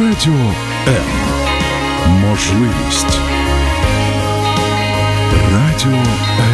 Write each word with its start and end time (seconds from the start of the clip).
Радіо 0.00 0.54
М. 0.88 1.04
Можливість. 2.08 3.18
Радіо 5.52 5.98
М. 6.40 6.53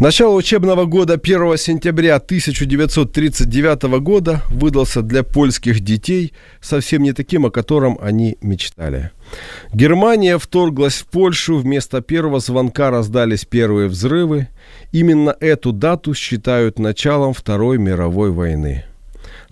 Начало 0.00 0.34
учебного 0.34 0.86
года 0.86 1.14
1 1.14 1.56
сентября 1.56 2.16
1939 2.16 4.00
года 4.00 4.42
выдался 4.50 5.02
для 5.02 5.22
польских 5.22 5.80
детей 5.80 6.32
совсем 6.60 7.04
не 7.04 7.12
таким, 7.12 7.46
о 7.46 7.50
котором 7.50 7.98
они 8.02 8.36
мечтали. 8.40 9.12
Германия 9.72 10.36
вторглась 10.36 10.96
в 10.96 11.06
Польшу, 11.06 11.58
вместо 11.58 12.00
первого 12.00 12.40
звонка 12.40 12.90
раздались 12.90 13.44
первые 13.44 13.86
взрывы. 13.88 14.48
Именно 14.90 15.36
эту 15.38 15.70
дату 15.70 16.12
считают 16.12 16.80
началом 16.80 17.32
Второй 17.32 17.78
мировой 17.78 18.32
войны. 18.32 18.84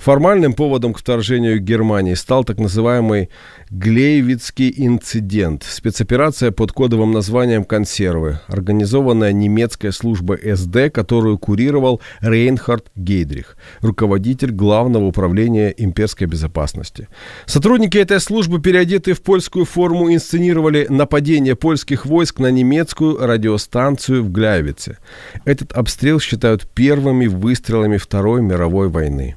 Формальным 0.03 0.55
поводом 0.55 0.95
к 0.95 0.99
вторжению 0.99 1.61
Германии 1.61 2.15
стал 2.15 2.43
так 2.43 2.59
называемый 2.59 3.29
Глейвицкий 3.71 4.75
инцидент, 4.77 5.63
спецоперация 5.63 6.51
под 6.51 6.73
кодовым 6.73 7.13
названием 7.13 7.63
«Консервы», 7.63 8.41
организованная 8.49 9.31
немецкой 9.31 9.93
службой 9.93 10.41
СД, 10.57 10.93
которую 10.93 11.39
курировал 11.39 12.01
Рейнхард 12.21 12.91
Гейдрих, 12.97 13.57
руководитель 13.81 14.51
Главного 14.51 15.05
управления 15.05 15.69
имперской 15.69 16.27
безопасности. 16.27 17.07
Сотрудники 17.47 17.97
этой 17.97 18.19
службы, 18.19 18.61
переодетые 18.61 19.15
в 19.15 19.23
польскую 19.23 19.65
форму, 19.65 20.13
инсценировали 20.13 20.85
нападение 20.91 21.55
польских 21.55 22.07
войск 22.07 22.41
на 22.41 22.51
немецкую 22.51 23.25
радиостанцию 23.25 24.25
в 24.25 24.33
Гляйвице. 24.33 24.99
Этот 25.45 25.71
обстрел 25.71 26.19
считают 26.19 26.69
первыми 26.69 27.29
выстрелами 27.29 27.99
Второй 27.99 28.43
мировой 28.43 28.89
войны. 28.89 29.37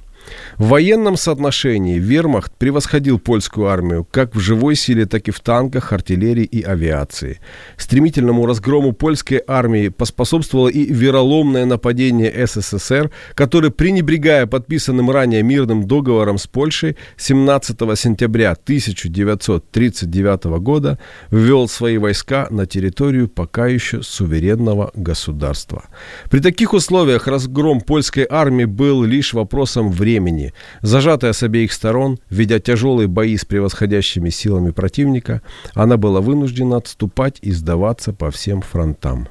В 0.57 0.69
военном 0.69 1.17
соотношении 1.17 1.99
вермахт 1.99 2.53
превосходил 2.57 3.19
польскую 3.19 3.67
армию 3.67 4.07
как 4.09 4.33
в 4.35 4.39
живой 4.39 4.75
силе, 4.75 5.05
так 5.05 5.27
и 5.27 5.31
в 5.31 5.41
танках, 5.41 5.91
артиллерии 5.91 6.45
и 6.45 6.61
авиации. 6.61 7.41
Стремительному 7.75 8.45
разгрому 8.45 8.93
польской 8.93 9.41
армии 9.45 9.89
поспособствовало 9.89 10.69
и 10.69 10.85
вероломное 10.85 11.65
нападение 11.65 12.47
СССР, 12.47 13.11
который, 13.33 13.69
пренебрегая 13.69 14.45
подписанным 14.45 15.11
ранее 15.11 15.43
мирным 15.43 15.87
договором 15.87 16.37
с 16.37 16.47
Польшей 16.47 16.95
17 17.17 17.77
сентября 17.99 18.51
1939 18.51 20.43
года, 20.61 20.99
ввел 21.31 21.67
свои 21.67 21.97
войска 21.97 22.47
на 22.49 22.65
территорию 22.65 23.27
пока 23.27 23.67
еще 23.67 24.03
суверенного 24.03 24.91
государства. 24.95 25.83
При 26.29 26.39
таких 26.39 26.73
условиях 26.73 27.27
разгром 27.27 27.81
польской 27.81 28.25
армии 28.29 28.63
был 28.65 29.03
лишь 29.03 29.33
вопросом 29.33 29.91
времени 29.91 30.44
времени. 30.45 30.53
Зажатая 30.81 31.33
с 31.33 31.43
обеих 31.43 31.73
сторон, 31.73 32.19
ведя 32.29 32.59
тяжелые 32.59 33.07
бои 33.07 33.37
с 33.37 33.45
превосходящими 33.45 34.29
силами 34.29 34.71
противника, 34.71 35.41
она 35.73 35.97
была 35.97 36.21
вынуждена 36.21 36.77
отступать 36.77 37.39
и 37.41 37.51
сдаваться 37.51 38.13
по 38.13 38.29
всем 38.31 38.61
фронтам. 38.61 39.27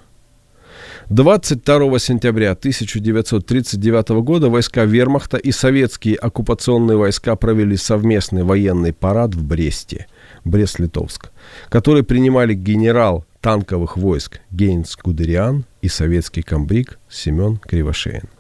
22 1.10 1.98
сентября 1.98 2.53
1939 2.53 4.22
года 4.22 4.48
войска 4.48 4.84
вермахта 4.84 5.36
и 5.36 5.53
советские 5.53 6.16
оккупационные 6.16 6.97
войска 6.97 7.36
провели 7.36 7.76
совместный 7.76 8.42
военный 8.42 8.92
парад 8.92 9.34
в 9.34 9.44
Бресте, 9.44 10.06
Брест-Литовск, 10.44 11.30
который 11.69 12.03
принимали 12.03 12.54
генерал 12.54 13.24
танковых 13.41 13.97
войск 13.98 14.41
Гейнс 14.50 14.97
Гудериан 14.97 15.64
и 15.82 15.88
советский 15.88 16.42
комбриг 16.42 16.98
Семен 17.08 17.58
Кривошеин. 17.58 18.34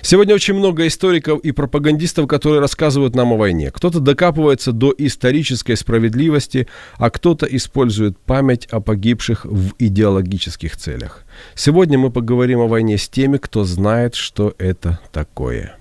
Сегодня 0.00 0.34
очень 0.34 0.54
много 0.54 0.86
историков 0.86 1.40
и 1.40 1.52
пропагандистов, 1.52 2.26
которые 2.26 2.60
рассказывают 2.60 3.14
нам 3.14 3.32
о 3.32 3.36
войне. 3.36 3.70
Кто-то 3.70 4.00
докапывается 4.00 4.72
до 4.72 4.94
исторической 4.96 5.76
справедливости, 5.76 6.66
а 6.96 7.10
кто-то 7.10 7.46
использует 7.46 8.18
память 8.18 8.66
о 8.66 8.80
погибших 8.80 9.44
в 9.44 9.72
идеологических 9.78 10.76
целях. 10.76 11.24
Сегодня 11.54 11.98
мы 11.98 12.10
поговорим 12.10 12.60
о 12.60 12.66
войне 12.66 12.98
с 12.98 13.08
теми, 13.08 13.38
кто 13.38 13.64
знает, 13.64 14.14
что 14.14 14.54
это 14.58 14.98
такое. 15.12 15.76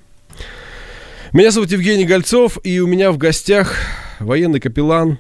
Меня 1.34 1.52
зовут 1.52 1.72
Евгений 1.72 2.06
Гольцов, 2.06 2.60
и 2.64 2.80
у 2.80 2.88
меня 2.88 3.12
в 3.12 3.18
гостях 3.18 3.76
военный 4.20 4.60
капеллан, 4.60 5.18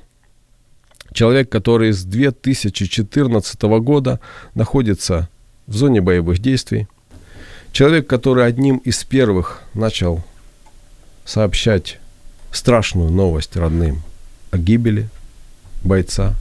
человек, 1.13 1.49
который 1.49 1.91
с 1.93 2.03
2014 2.03 3.61
года 3.61 4.19
находится 4.53 5.29
в 5.67 5.75
зоне 5.75 6.01
боевых 6.01 6.39
действий, 6.39 6.87
Человек, 7.71 8.07
который 8.07 8.45
одним 8.45 8.77
из 8.77 9.03
первых 9.03 9.61
начал 9.73 10.21
сообщать 11.25 11.99
страшную 12.51 13.09
новость 13.09 13.55
родным 13.55 14.01
о 14.51 14.57
гибели 14.57 15.07
бойца. 15.83 16.33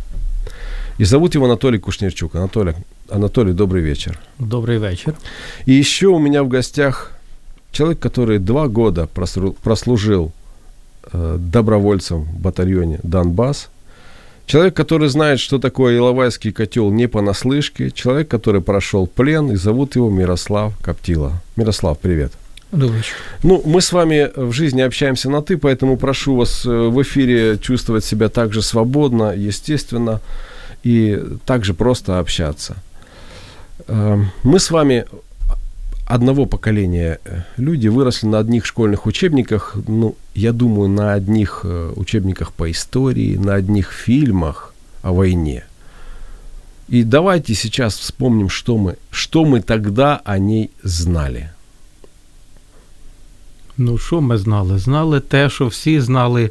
И 0.98 1.04
зовут 1.04 1.34
его 1.34 1.46
Анатолий 1.46 1.78
Кушнерчук. 1.78 2.34
Анатолий, 2.34 2.74
Анатолий, 3.08 3.52
добрый 3.52 3.82
вечер. 3.82 4.18
Добрый 4.38 4.78
вечер. 4.78 5.14
И 5.66 5.72
еще 5.72 6.08
у 6.08 6.18
меня 6.18 6.42
в 6.42 6.48
гостях 6.48 7.12
человек, 7.70 8.00
который 8.00 8.38
два 8.38 8.66
года 8.66 9.06
прослужил 9.06 10.32
э, 11.12 11.36
добровольцем 11.38 12.22
в 12.22 12.40
батальоне 12.40 12.98
Донбасс– 13.02 13.68
Человек, 14.46 14.74
который 14.74 15.08
знает, 15.08 15.38
что 15.38 15.58
такое 15.58 15.96
Иловайский 15.96 16.52
котел 16.52 16.90
не 16.90 17.06
понаслышке. 17.06 17.90
Человек, 17.90 18.28
который 18.28 18.60
прошел 18.60 19.06
плен, 19.06 19.52
и 19.52 19.56
зовут 19.56 19.96
его 19.96 20.10
Мирослав 20.10 20.72
Коптила. 20.82 21.40
Мирослав, 21.56 21.98
привет. 21.98 22.32
Добрый 22.72 22.98
вечер. 22.98 23.14
Ну, 23.42 23.62
мы 23.64 23.80
с 23.80 23.92
вами 23.92 24.30
в 24.36 24.52
жизни 24.52 24.80
общаемся 24.80 25.28
на 25.28 25.42
«ты», 25.42 25.56
поэтому 25.56 25.96
прошу 25.96 26.36
вас 26.36 26.64
э, 26.64 26.68
в 26.68 27.02
эфире 27.02 27.58
чувствовать 27.58 28.04
себя 28.04 28.28
так 28.28 28.52
же 28.52 28.62
свободно, 28.62 29.34
естественно, 29.34 30.20
и 30.84 31.20
также 31.46 31.74
просто 31.74 32.20
общаться. 32.20 32.76
Эм, 33.88 34.30
мы 34.44 34.60
с 34.60 34.70
вами 34.70 35.06
одного 36.10 36.46
поколения 36.46 37.20
э, 37.24 37.42
люди 37.56 37.88
выросли 37.88 38.26
на 38.26 38.38
одних 38.38 38.66
школьных 38.66 39.06
учебниках, 39.06 39.76
ну, 39.88 40.16
я 40.34 40.52
думаю, 40.52 40.88
на 40.88 41.12
одних 41.12 41.60
э, 41.64 41.92
учебниках 41.96 42.52
по 42.52 42.68
истории, 42.70 43.36
на 43.36 43.54
одних 43.54 43.92
фильмах 43.92 44.74
о 45.02 45.12
войне. 45.12 45.64
И 46.88 47.04
давайте 47.04 47.54
сейчас 47.54 47.94
вспомним, 47.94 48.48
что 48.48 48.76
мы, 48.76 48.96
что 49.12 49.44
мы 49.44 49.60
тогда 49.60 50.20
о 50.24 50.38
ней 50.38 50.70
знали. 50.82 51.50
Ну, 53.76 53.98
що 53.98 54.20
ми 54.20 54.38
знали? 54.38 54.78
Знали 54.78 55.20
те, 55.20 55.50
що 55.50 55.66
всі 55.66 56.00
знали 56.00 56.50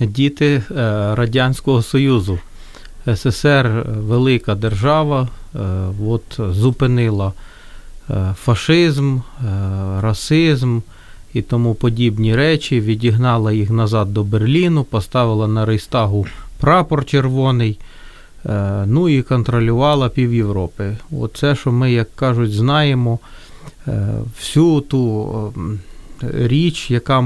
діти 0.00 0.62
Радянського 1.14 1.82
Союзу. 1.82 2.38
СССР 3.06 3.86
велика 3.86 4.54
держава, 4.54 5.28
от 6.06 6.22
зупинила 6.38 7.32
фашизм, 8.34 9.16
е, 9.16 9.22
расизм 10.00 10.80
і 11.34 11.42
тому 11.42 11.74
подібні 11.74 12.36
речі, 12.36 12.80
відігнала 12.80 13.52
їх 13.52 13.70
назад 13.70 14.14
до 14.14 14.24
Берліну, 14.24 14.84
поставила 14.84 15.48
на 15.48 15.66
Рейстагу 15.66 16.26
прапор 16.60 17.04
червоний, 17.04 17.78
е, 18.46 18.84
ну 18.86 19.08
і 19.08 19.22
контролювала 19.22 20.08
пів 20.08 20.34
Європи. 20.34 20.96
Оце, 21.20 21.56
що 21.56 21.72
ми, 21.72 21.92
як 21.92 22.16
кажуть, 22.16 22.52
знаємо 22.52 23.18
всю 24.38 24.80
ту 24.80 25.52
річ, 26.22 26.90
яка 26.90 27.20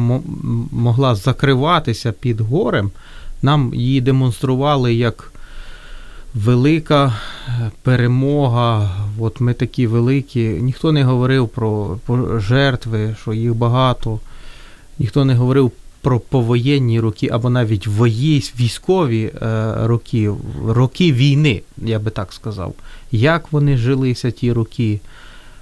могла 0.73 1.15
закриватися 1.15 2.13
під 2.13 2.41
горем, 2.41 2.91
нам 3.43 3.75
її 3.75 4.01
демонстрували 4.01 4.95
як 4.95 5.32
велика 6.35 7.15
перемога. 7.83 8.91
От 9.19 9.41
ми 9.41 9.55
такі 9.55 9.87
великі. 9.87 10.49
Ніхто 10.49 10.93
не 10.93 11.05
говорив 11.05 11.49
про 11.49 11.99
жертви, 12.41 13.17
що 13.23 13.33
їх 13.33 13.55
багато, 13.55 14.21
ніхто 14.99 15.25
не 15.25 15.35
говорив 15.35 15.73
про 16.01 16.21
повоєнні 16.21 17.01
роки 17.01 17.29
або 17.33 17.51
навіть 17.51 17.87
військові 18.61 19.33
е, 19.43 19.75
роки, 19.83 20.31
роки 20.67 21.13
війни, 21.13 21.63
я 21.79 21.99
би 21.99 22.11
так 22.11 22.33
сказав. 22.33 22.75
Як 23.13 23.53
вони 23.53 23.77
жилися 23.77 24.31
ті 24.31 24.53
роки? 24.53 25.01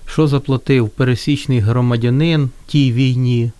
Що 0.06 0.26
заплатив 0.26 0.88
пересічний 0.88 1.58
громадянин 1.58 2.50
тій 2.66 2.92
війні? 2.92 3.50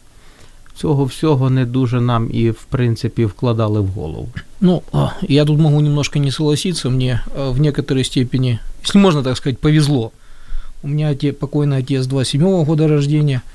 Цього 0.81 1.05
всього 1.05 1.51
не 1.51 1.67
дуже 1.67 2.01
нам 2.01 2.31
і, 2.33 2.51
в 2.51 2.65
принципі, 2.65 3.25
вкладали 3.25 3.81
в 3.81 3.87
голову. 3.87 4.29
Ну, 4.61 4.83
я 5.23 5.45
тут 5.45 5.59
могу 5.59 5.81
немножко 5.81 6.19
не 6.19 6.33
согласиться. 6.33 6.89
Мне 6.89 7.21
в 7.37 7.61
некоторой 7.61 8.05
степени, 8.05 8.59
если 8.83 9.01
можно 9.01 9.23
так 9.23 9.37
сказать, 9.37 9.59
повезло. 9.59 10.11
У 10.83 10.89
меня 10.89 11.15
те, 11.15 11.33
покойный 11.33 11.79
отец 11.79 12.07
27 12.07 12.43
-го 12.43 12.65
года 12.65 12.89
рождения– 12.89 13.43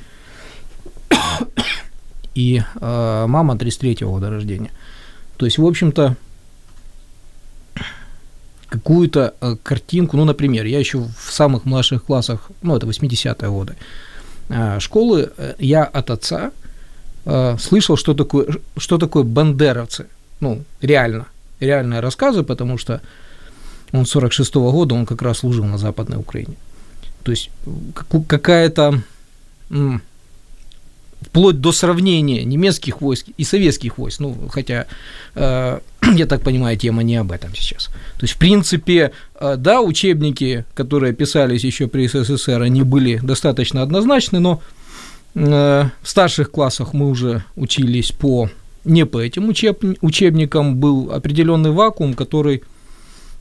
и 2.36 2.62
э, 2.82 3.26
мама 3.28 3.56
33-го 3.56 4.12
года 4.12 4.30
рождения. 4.30 4.72
То 5.38 5.46
есть, 5.46 5.58
в 5.58 5.66
общем-то, 5.66 6.16
какую-то 8.70 9.34
э, 9.42 9.56
картинку, 9.64 10.18
ну, 10.18 10.26
например, 10.26 10.66
я 10.66 10.80
еще 10.80 10.98
в 10.98 11.32
самых 11.32 11.66
младших 11.66 12.04
классах, 12.04 12.52
ну, 12.62 12.76
это 12.76 12.88
80-е 12.88 13.50
годы, 13.50 13.76
э, 14.50 14.80
школы, 14.80 15.32
э, 15.38 15.56
я 15.60 15.84
от 15.84 16.10
отца 16.10 16.52
э, 17.26 17.58
слышал, 17.60 17.98
что 17.98 18.14
такое, 18.14 18.48
что 18.78 18.98
такое 18.98 19.24
бандеровцы, 19.24 20.08
ну, 20.40 20.64
реально, 20.82 21.26
реальные 21.60 22.00
рассказы, 22.00 22.44
потому 22.44 22.78
что 22.78 23.02
он 23.92 24.04
46-го 24.04 24.72
года, 24.72 24.96
он 24.96 25.06
как 25.06 25.22
раз 25.22 25.40
служил 25.40 25.66
на 25.66 25.78
Западной 25.78 26.18
Украине. 26.18 26.56
То 27.24 27.32
есть 27.32 27.50
какая-то 28.28 29.02
вплоть 31.22 31.60
до 31.60 31.72
сравнения 31.72 32.44
немецких 32.44 33.02
войск 33.02 33.28
и 33.38 33.44
советских 33.44 33.98
войск. 33.98 34.20
Ну, 34.20 34.36
хотя, 34.50 34.86
э, 35.36 35.80
я 36.16 36.26
так 36.26 36.42
понимаю, 36.42 36.78
тема 36.78 37.04
не 37.04 37.16
об 37.16 37.32
этом 37.32 37.54
сейчас. 37.56 37.86
То 37.86 38.24
есть, 38.24 38.34
в 38.36 38.38
принципе, 38.38 39.12
э, 39.40 39.56
да, 39.58 39.82
учебники, 39.82 40.66
которые 40.74 41.14
писались 41.14 41.64
еще 41.64 41.88
при 41.88 42.08
СССР, 42.08 42.62
они 42.62 42.84
были 42.84 43.20
достаточно 43.24 43.82
однозначны, 43.82 44.40
но 44.40 44.62
в 45.36 45.92
старших 46.04 46.50
классах 46.50 46.94
мы 46.94 47.10
уже 47.10 47.44
учились 47.56 48.12
по 48.12 48.50
не 48.86 49.06
по 49.06 49.20
этим 49.20 49.50
учеб, 49.50 49.84
учебникам, 50.02 50.78
был 50.78 51.12
определенный 51.12 51.72
вакуум, 51.72 52.14
который 52.14 52.64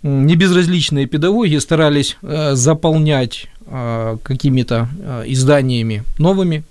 небезразличные 0.02 1.06
педагоги 1.06 1.56
старались 1.56 2.17
э, 2.23 2.55
заполнять 2.55 3.46
э, 3.67 4.17
какими-то 4.23 4.88
э, 4.99 5.25
изданиями 5.29 6.02
новыми, 6.19 6.64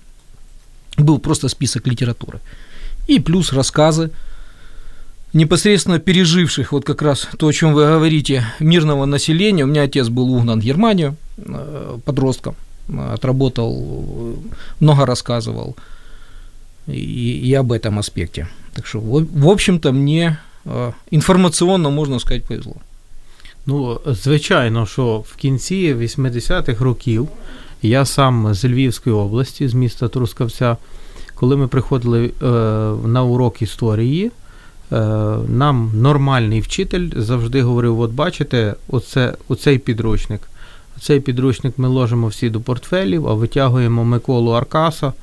был 0.98 1.20
просто 1.20 1.48
список 1.48 1.88
литературы. 1.88 2.40
И 3.08 3.20
плюс 3.20 3.52
рассказы 3.52 4.12
непосредственно 5.34 6.00
переживших 6.00 6.72
вот 6.72 6.86
как 6.86 7.02
раз 7.02 7.28
то, 7.38 7.48
о 7.48 7.54
чем 7.54 7.74
вы 7.74 7.86
говорите, 7.86 8.46
мирного 8.60 9.06
населения. 9.06 9.64
У 9.64 9.68
меня 9.68 9.84
отец 9.84 10.10
был 10.10 10.32
угнан 10.32 10.60
в 10.62 10.64
Германию 10.64 11.16
э, 11.38 11.98
подростком, 12.06 12.56
отработал, 13.15 14.37
много 14.81 15.07
рассказывал 15.07 15.77
и, 16.87 17.51
и 17.51 17.55
об 17.55 17.73
этом 17.73 17.99
аспекте. 17.99 18.49
Так 18.75 18.87
что, 18.87 19.01
в 19.01 19.49
общем-то, 19.49 19.93
мне 19.93 20.39
э, 20.65 20.93
інформаційно, 21.11 21.91
можна 21.91 22.21
сказати, 22.21 22.45
повезло. 22.49 22.75
Ну, 23.67 24.01
звичайно, 24.07 24.87
що 24.87 25.19
в 25.19 25.37
кінці 25.37 25.95
80-х 25.95 26.85
років 26.85 27.29
я 27.83 28.05
сам 28.05 28.55
з 28.55 28.65
Львівської 28.65 29.17
області, 29.17 29.69
з 29.69 29.75
міста 29.75 30.09
Трускавця, 30.09 30.77
коли 31.35 31.57
ми 31.57 31.69
приходили 31.69 32.27
е, 32.43 32.47
на 33.09 33.23
урок 33.23 33.63
історії, 33.63 34.31
е, 34.93 34.97
нам 35.49 35.91
нормальний 35.95 36.61
вчитель 36.61 37.11
завжди 37.17 37.63
говорив: 37.63 38.01
от 38.01 38.11
бачите, 38.11 38.75
оце, 38.89 39.35
оцей 39.49 39.79
підручник. 39.79 40.41
Цей 41.02 41.20
підручник 41.20 41.74
ми 41.78 41.88
ложимо 41.88 42.28
всі 42.28 42.50
до 42.50 42.60
портфелів, 42.60 43.28
а 43.28 43.34
витягуємо 43.34 44.04
Миколу 44.04 44.52
Аркаса 44.52 45.14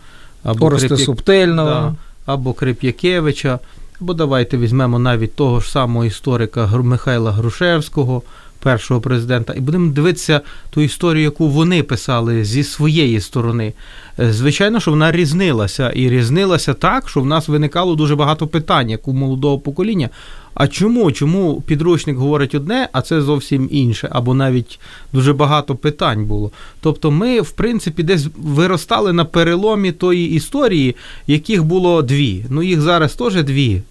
або. 0.42 0.78
Субтельного. 1.04 1.70
Да, 1.70 1.94
або 2.26 2.52
Крип'якевича, 2.52 3.58
або 4.00 4.14
давайте 4.14 4.56
візьмемо 4.56 4.98
навіть 4.98 5.34
того 5.34 5.60
ж 5.60 5.70
самого 5.70 6.04
історика 6.04 6.66
Михайла 6.66 7.32
Грушевського 7.32 8.22
першого 8.62 9.00
президента, 9.00 9.54
і 9.56 9.60
будемо 9.60 9.92
дивитися 9.92 10.40
ту 10.70 10.80
історію, 10.80 11.24
яку 11.24 11.48
вони 11.48 11.82
писали 11.82 12.44
зі 12.44 12.64
своєї 12.64 13.20
сторони. 13.20 13.72
Е, 14.18 14.32
звичайно, 14.32 14.80
що 14.80 14.90
вона 14.90 15.12
різнилася, 15.12 15.90
і 15.90 16.08
різнилася 16.08 16.74
так, 16.74 17.08
що 17.08 17.20
в 17.20 17.26
нас 17.26 17.48
виникало 17.48 17.94
дуже 17.94 18.16
багато 18.16 18.46
питань, 18.46 18.90
як 18.90 19.08
у 19.08 19.12
молодого 19.12 19.58
покоління. 19.58 20.08
А 20.54 20.68
чому? 20.68 21.12
Чому 21.12 21.60
підручник 21.66 22.16
говорить 22.16 22.54
одне, 22.54 22.88
а 22.92 23.02
це 23.02 23.22
зовсім 23.22 23.68
інше, 23.72 24.08
або 24.12 24.34
навіть 24.34 24.80
дуже 25.12 25.32
багато 25.32 25.74
питань 25.74 26.24
було. 26.24 26.50
Тобто, 26.80 27.10
ми, 27.10 27.40
в 27.40 27.50
принципі, 27.50 28.02
десь 28.02 28.26
виростали 28.36 29.12
на 29.12 29.24
переломі 29.24 29.92
тої 29.92 30.30
історії, 30.30 30.96
яких 31.26 31.64
було 31.64 32.02
дві. 32.02 32.44
Ну, 32.50 32.62
їх 32.62 32.80
зараз 32.80 33.14
теж 33.14 33.42
дві. 33.42 33.82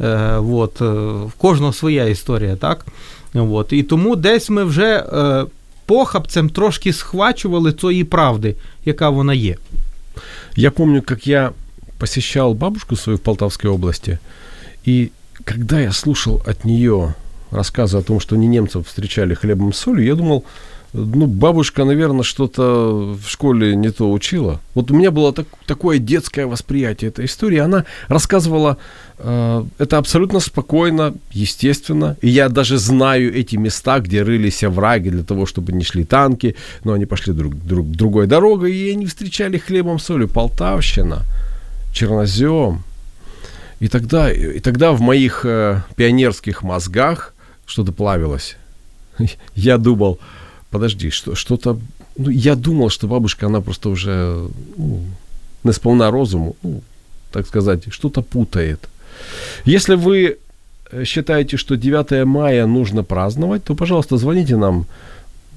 Е, 0.00 0.36
от, 0.36 0.82
е, 0.82 0.84
В 1.26 1.32
кожного 1.38 1.72
своя 1.72 2.04
історія, 2.04 2.56
так? 2.56 2.86
От. 3.35 3.73
І 3.73 3.83
тому 3.83 4.15
десь 4.15 4.49
ми 4.49 4.63
вже 4.63 4.97
е, 4.97 5.45
похабцем 5.85 6.49
трошки 6.49 6.93
схвачували 6.93 7.73
цієї 7.73 8.03
правди, 8.03 8.55
яка 8.85 9.09
вона 9.09 9.33
є. 9.33 9.55
Я 10.55 10.71
помню, 10.71 11.01
как 11.01 11.27
я 11.27 11.51
посещал 11.97 12.53
бабушку 12.53 12.95
свою 12.95 13.17
в 13.17 13.21
Полтавской 13.21 13.71
области, 13.71 14.19
и 14.87 15.11
когда 15.45 15.79
я 15.79 15.91
слушал 15.91 16.41
от 16.45 16.65
нее 16.65 17.13
рассказы 17.51 17.97
о 17.97 18.01
том, 18.01 18.19
что 18.19 18.35
не 18.35 18.47
немцев 18.47 18.87
встречали 18.87 19.35
хлебом 19.35 19.73
с 19.73 19.77
солью, 19.77 20.05
я 20.05 20.15
думал, 20.15 20.43
ну, 20.96 21.26
бабушка, 21.26 21.84
наверное, 21.84 22.22
что-то 22.22 23.16
в 23.22 23.28
школе 23.28 23.76
не 23.76 23.90
то 23.90 24.10
учила. 24.10 24.60
Вот 24.74 24.90
у 24.90 24.94
меня 24.94 25.10
было 25.10 25.32
так, 25.32 25.46
такое 25.66 25.98
детское 25.98 26.46
восприятие 26.46 27.10
этой 27.10 27.24
истории. 27.26 27.58
Она 27.58 27.84
рассказывала 28.08 28.78
э, 29.18 29.64
это 29.78 29.98
абсолютно 29.98 30.40
спокойно, 30.40 31.14
естественно. 31.32 32.16
И 32.22 32.28
я 32.28 32.48
даже 32.48 32.78
знаю 32.78 33.34
эти 33.34 33.56
места, 33.56 34.00
где 34.00 34.22
рылись 34.22 34.64
овраги 34.64 35.10
для 35.10 35.22
того, 35.22 35.44
чтобы 35.44 35.72
не 35.72 35.84
шли 35.84 36.04
танки, 36.04 36.56
но 36.84 36.94
они 36.94 37.06
пошли 37.06 37.34
друг, 37.34 37.54
друг, 37.54 37.86
другой 37.90 38.26
дорогой, 38.26 38.74
и 38.74 38.92
они 38.92 39.06
встречали 39.06 39.58
хлебом 39.58 39.98
солью. 39.98 40.28
Полтавщина, 40.28 41.24
чернозем. 41.92 42.82
И 43.80 43.88
тогда, 43.88 44.32
и 44.32 44.60
тогда 44.60 44.92
в 44.92 45.00
моих 45.00 45.44
э, 45.44 45.82
пионерских 45.96 46.62
мозгах 46.62 47.34
что-то 47.66 47.92
плавилось. 47.92 48.56
Я 49.54 49.78
думал, 49.78 50.18
подожди, 50.76 51.10
что, 51.10 51.34
что-то... 51.34 51.78
Ну, 52.18 52.30
я 52.30 52.54
думал, 52.54 52.90
что 52.90 53.06
бабушка, 53.06 53.46
она 53.46 53.60
просто 53.60 53.88
уже 53.88 54.48
ну, 54.78 55.00
не 55.64 55.72
сполна 55.72 56.10
розуму, 56.10 56.54
ну, 56.62 56.82
так 57.30 57.46
сказать, 57.46 57.92
что-то 57.92 58.22
путает. 58.22 58.88
Если 59.66 59.96
вы 59.96 60.36
э, 60.92 61.04
считаете, 61.04 61.56
что 61.56 61.76
9 61.76 62.26
мая 62.26 62.66
нужно 62.66 63.04
праздновать, 63.04 63.64
то, 63.64 63.74
пожалуйста, 63.74 64.18
звоните 64.18 64.56
нам 64.56 64.86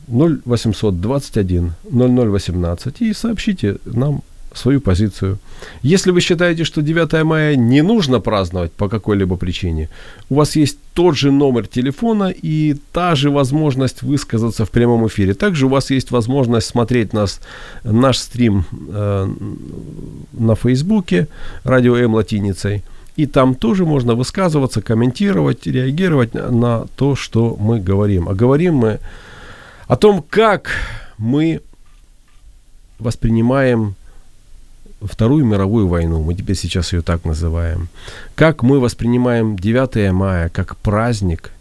0800 0.08 1.02
21 1.02 1.74
0018 1.92 3.02
и 3.02 3.14
сообщите 3.14 3.76
нам 3.86 4.22
свою 4.60 4.82
позицию. 4.82 5.38
Если 5.82 6.12
вы 6.12 6.22
считаете, 6.22 6.64
что 6.64 6.82
9 6.82 7.24
мая 7.24 7.56
не 7.56 7.82
нужно 7.82 8.20
праздновать 8.20 8.72
по 8.72 8.90
какой-либо 8.90 9.38
причине, 9.38 9.90
у 10.30 10.36
вас 10.36 10.56
есть 10.56 10.78
тот 10.94 11.18
же 11.18 11.32
номер 11.32 11.68
телефона 11.68 12.30
и 12.30 12.76
та 12.92 13.16
же 13.16 13.30
возможность 13.30 14.04
высказаться 14.04 14.66
в 14.66 14.70
прямом 14.70 15.08
эфире. 15.08 15.34
Также 15.34 15.66
у 15.66 15.70
вас 15.70 15.92
есть 15.92 16.12
возможность 16.12 16.68
смотреть 16.68 17.14
нас, 17.14 17.42
наш 17.84 18.18
стрим 18.18 18.66
э, 18.72 19.28
на 20.34 20.56
Фейсбуке, 20.56 21.28
радио 21.64 21.96
М 21.98 22.14
латиницей. 22.14 22.84
И 23.16 23.26
там 23.26 23.56
тоже 23.56 23.86
можно 23.86 24.16
высказываться, 24.16 24.82
комментировать, 24.82 25.68
реагировать 25.68 26.34
на 26.34 26.86
то, 26.96 27.16
что 27.16 27.58
мы 27.60 27.80
говорим. 27.82 28.30
А 28.30 28.34
говорим 28.34 28.76
мы 28.76 29.00
о 29.88 29.96
том, 29.96 30.24
как 30.30 30.70
мы 31.18 31.62
воспринимаем 33.00 33.96
Вторую 35.02 35.46
мировую 35.46 35.88
войну, 35.88 36.22
мы 36.22 36.34
теперь 36.34 36.58
сейчас 36.58 36.92
ее 36.92 37.02
так 37.02 37.24
называем, 37.24 37.88
как 38.36 38.64
мы 38.64 38.82
воспринимаем 38.82 39.58
9 39.58 40.12
мая 40.12 40.50
как 40.50 40.76
праздник, 40.76 41.52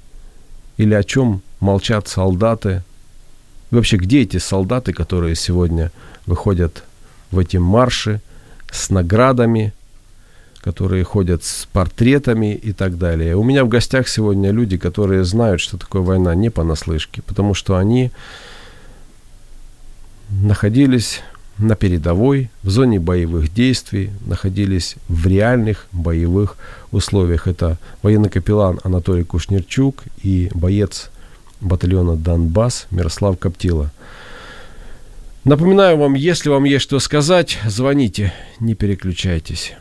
или 0.76 0.94
о 0.94 1.04
чем 1.04 1.42
молчат 1.60 2.08
солдаты, 2.08 2.82
и 3.70 3.74
вообще 3.74 3.96
где 3.96 4.22
эти 4.22 4.38
солдаты, 4.38 4.92
которые 4.92 5.36
сегодня 5.36 5.92
выходят 6.26 6.82
в 7.30 7.38
эти 7.38 7.58
марши, 7.58 8.20
с 8.70 8.90
наградами, 8.90 9.72
которые 10.60 11.04
ходят 11.04 11.44
с 11.44 11.66
портретами 11.72 12.54
и 12.54 12.72
так 12.72 12.98
далее. 12.98 13.36
У 13.36 13.44
меня 13.44 13.64
в 13.64 13.68
гостях 13.68 14.08
сегодня 14.08 14.50
люди, 14.50 14.76
которые 14.76 15.24
знают, 15.24 15.60
что 15.60 15.78
такое 15.78 16.02
война 16.02 16.34
не 16.34 16.50
понаслышке, 16.50 17.22
потому 17.22 17.54
что 17.54 17.76
они 17.76 18.10
находились 20.28 21.22
на 21.58 21.74
передовой, 21.74 22.50
в 22.62 22.70
зоне 22.70 23.00
боевых 23.00 23.52
действий, 23.52 24.10
находились 24.26 24.96
в 25.08 25.26
реальных 25.26 25.86
боевых 25.92 26.56
условиях. 26.92 27.46
Это 27.46 27.78
военный 28.02 28.30
капеллан 28.30 28.80
Анатолий 28.84 29.24
Кушнерчук 29.24 30.04
и 30.22 30.50
боец 30.54 31.10
батальона 31.60 32.16
Донбасс 32.16 32.86
Мирослав 32.90 33.38
Коптила. 33.38 33.90
Напоминаю 35.44 35.96
вам, 35.96 36.14
если 36.14 36.48
вам 36.48 36.64
есть 36.64 36.84
что 36.84 36.98
сказать, 36.98 37.58
звоните, 37.66 38.32
не 38.60 38.74
переключайтесь. 38.74 39.72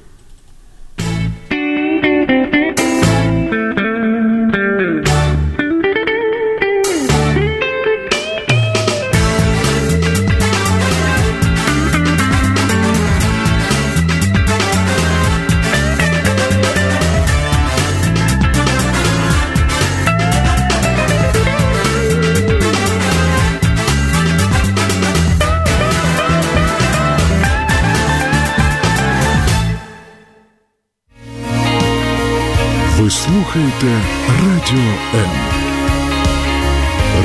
слухаєте 33.47 34.01
Радіо 34.43 34.93
М. 35.15 35.31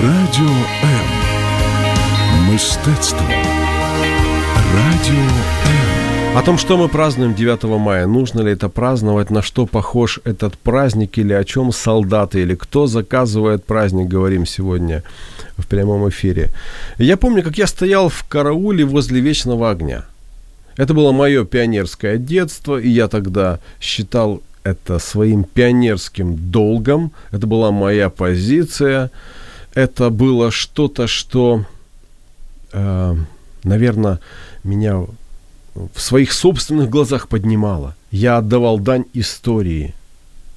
Радіо 0.03 0.55
М. 0.83 1.01
Мистецтво. 2.51 3.27
Радіо 4.75 5.23
М. 5.67 6.37
О 6.37 6.41
том, 6.41 6.57
что 6.57 6.77
мы 6.77 6.87
празднуем 6.87 7.33
9 7.33 7.63
мая, 7.63 8.07
нужно 8.07 8.43
ли 8.43 8.53
это 8.53 8.69
праздновать, 8.69 9.31
на 9.31 9.41
что 9.41 9.65
похож 9.65 10.19
этот 10.25 10.51
праздник 10.63 11.17
или 11.17 11.33
о 11.33 11.43
чем 11.43 11.71
солдаты 11.71 12.41
или 12.41 12.55
кто 12.55 12.87
заказывает 12.87 13.57
праздник, 13.57 14.13
говорим 14.13 14.45
сегодня 14.45 15.01
в 15.57 15.65
прямом 15.65 16.09
эфире. 16.09 16.49
Я 16.99 17.17
помню, 17.17 17.43
как 17.43 17.57
я 17.57 17.67
стоял 17.67 18.09
в 18.09 18.23
карауле 18.29 18.85
возле 18.85 19.21
Вечного 19.21 19.71
огня. 19.71 20.03
Это 20.77 20.93
было 20.93 21.11
мое 21.11 21.45
пионерское 21.45 22.17
детство, 22.17 22.81
и 22.81 22.89
я 22.89 23.07
тогда 23.07 23.59
считал 23.81 24.41
это 24.63 24.99
своим 24.99 25.43
пионерским 25.43 26.35
долгом. 26.51 27.11
Это 27.31 27.47
была 27.47 27.71
моя 27.71 28.09
позиция. 28.09 29.09
Это 29.73 30.09
было 30.09 30.51
что-то, 30.51 31.07
что, 31.07 31.65
э, 32.73 33.15
наверное, 33.63 34.19
меня 34.63 35.05
в 35.93 36.01
своих 36.01 36.33
собственных 36.33 36.89
глазах 36.89 37.27
поднимало. 37.27 37.95
Я 38.11 38.37
отдавал 38.37 38.79
дань 38.79 39.05
истории. 39.13 39.93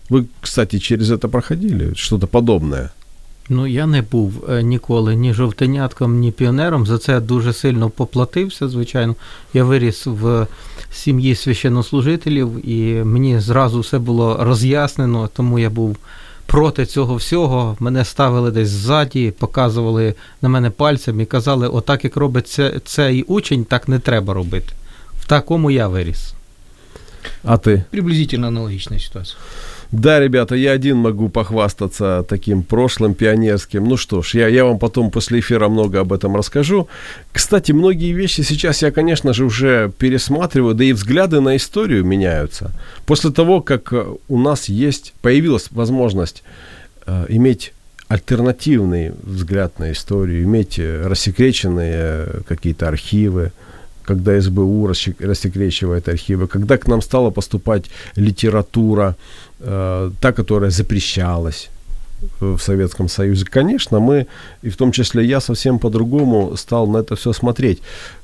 Вы, 0.09 0.27
кстати, 0.41 0.79
через 0.79 1.11
это 1.11 1.29
проходили? 1.29 1.95
Что-то 1.95 2.27
подобное? 2.27 2.91
Ну, 3.49 3.67
я 3.67 3.87
не 3.87 4.03
був 4.03 4.45
е, 4.51 4.63
ніколи 4.63 5.15
ні 5.15 5.35
жовтенятком, 5.35 6.19
ні 6.19 6.33
піонером. 6.33 6.87
За 6.87 6.99
це 6.99 7.13
я 7.13 7.21
дуже 7.21 7.53
сильно 7.53 7.91
поплатився, 7.91 8.69
звичайно. 8.69 9.15
Я 9.55 9.65
виріс 9.65 10.07
в 10.07 10.47
сім'ї 10.96 11.36
священнослужителів, 11.36 12.70
і 12.70 13.04
мені 13.04 13.40
зразу 13.40 13.80
все 13.80 14.00
було 14.00 14.38
роз'яснено, 14.40 15.30
тому 15.34 15.60
я 15.60 15.70
був 15.70 15.98
проти 16.46 16.86
цього 16.86 17.16
всього. 17.16 17.78
Мене 17.80 18.06
ставили 18.06 18.52
десь 18.52 18.70
ззаді, 18.70 19.34
показували 19.40 20.14
на 20.42 20.50
мене 20.50 20.70
пальцем 20.70 21.22
і 21.22 21.26
казали, 21.26 21.68
отак 21.68 22.04
як 22.04 22.16
робить 22.16 22.48
це, 22.48 22.80
цей 22.86 23.24
учень, 23.24 23.66
так 23.66 23.88
не 23.88 24.00
треба 24.00 24.34
робити. 24.34 24.74
В 25.22 25.28
такому 25.28 25.72
я 25.72 25.88
виріс. 25.88 26.34
А 27.44 27.58
ти? 27.58 27.84
Приблизительно 27.92 28.48
аналогічна 28.48 29.00
ситуация. 29.00 29.38
Да, 29.98 30.20
ребята, 30.20 30.56
я 30.56 30.74
один 30.74 30.98
могу 30.98 31.30
похвастаться 31.30 32.26
таким 32.28 32.64
прошлым 32.64 33.14
пионерским. 33.14 33.86
Ну 33.86 33.96
что 33.96 34.22
ж, 34.22 34.34
я, 34.34 34.50
я 34.50 34.66
вам 34.66 34.78
потом 34.78 35.10
после 35.10 35.40
эфира 35.40 35.70
много 35.70 36.02
об 36.02 36.12
этом 36.12 36.36
расскажу. 36.36 36.90
Кстати, 37.32 37.72
многие 37.72 38.12
вещи 38.12 38.42
сейчас 38.42 38.82
я, 38.82 38.92
конечно 38.92 39.32
же, 39.32 39.46
уже 39.46 39.90
пересматриваю, 39.98 40.76
да 40.76 40.84
и 40.84 40.92
взгляды 40.92 41.40
на 41.40 41.56
историю 41.56 42.04
меняются. 42.04 42.74
После 43.06 43.32
того, 43.32 43.62
как 43.62 43.94
э, 43.94 44.06
у 44.28 44.38
нас 44.38 44.68
есть, 44.68 45.14
появилась 45.22 45.68
возможность 45.72 46.44
э, 47.08 47.28
иметь 47.30 47.72
альтернативный 48.10 49.14
взгляд 49.24 49.80
на 49.80 49.94
историю, 49.94 50.44
иметь 50.44 50.78
э, 50.78 51.08
рассекреченные 51.08 51.96
э, 51.96 52.42
какие-то 52.46 52.90
архивы, 52.90 53.54
когда 54.08 54.42
СБУ 54.42 54.88
рассек- 54.88 55.26
рассекречивает 55.28 56.08
архивы, 56.10 56.48
когда 56.48 56.78
к 56.78 56.88
нам 56.88 57.02
стала 57.02 57.32
поступать 57.32 57.86
литература, 58.18 59.16
э, 59.60 60.12
та, 60.20 60.32
которая 60.32 60.72
запрещалась 60.72 61.70
в 62.40 62.60
Советском 62.60 63.10
Союзе. 63.10 63.46
Конечно, 63.46 64.00
мы, 64.00 64.26
и 64.64 64.70
в 64.70 64.76
том 64.76 64.92
числе 64.92 65.26
я, 65.26 65.42
совсем 65.42 65.80
по-другому 65.80 66.56
стал 66.58 66.88
на 66.88 66.98
это 66.98 67.16
все 67.16 67.34
смотреть. 67.34 67.82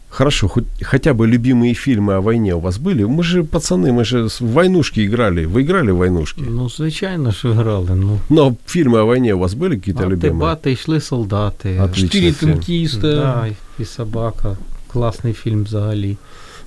Хорошо, 0.10 0.48
хоть, 0.50 0.66
хотя 0.82 1.14
бы 1.14 1.26
любимые 1.26 1.74
фильмы 1.74 2.14
о 2.16 2.22
войне 2.22 2.54
у 2.54 2.60
вас 2.60 2.78
были? 2.78 3.06
Мы 3.06 3.24
же 3.24 3.44
пацаны, 3.44 3.94
мы 3.94 4.04
же 4.04 4.28
в 4.28 4.42
войнушки 4.42 5.06
играли. 5.06 5.46
Вы 5.46 5.62
играли 5.62 5.92
в 5.92 5.98
войнушки? 5.98 6.42
Ну, 6.50 6.70
звичайно, 6.70 7.32
що 7.32 7.54
грали. 7.54 7.90
Ну, 7.96 8.20
Но 8.30 8.56
фильмы 8.68 9.00
о 9.00 9.06
войне 9.06 9.34
у 9.34 9.40
вас 9.40 9.54
были 9.54 9.76
какие-то 9.76 10.04
а 10.04 10.08
любимые? 10.08 10.20
дебати 10.20 10.72
йшли 10.72 11.02
солдати. 11.02 11.80
Отлично. 11.80 12.20
Четыре 12.20 12.40
танкиста. 12.40 13.16
Да, 13.16 13.48
і 13.80 13.86
собака. 13.86 14.58
Класний 14.94 15.34
фільм 15.34 15.64
взагалі. 15.64 16.18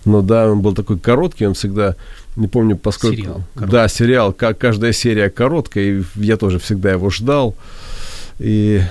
Ну 0.06 0.22
да, 0.22 0.46
он 0.50 0.60
был 0.60 0.74
такой 0.74 0.98
короткий, 0.98 1.46
он 1.46 1.52
всегда, 1.54 1.94
не 2.36 2.46
помню, 2.48 2.76
поскольку... 2.76 3.16
Сериал 3.16 3.40
короткий. 3.54 3.70
Да, 3.72 3.88
сериал, 3.88 4.32
ка- 4.32 4.54
каждая 4.54 4.92
серия 4.92 5.30
короткая, 5.30 5.84
и 5.84 6.02
я 6.16 6.36
тоже 6.36 6.58
всегда 6.58 6.90
его 6.92 7.10
ждал. 7.10 7.54
И 8.40 8.82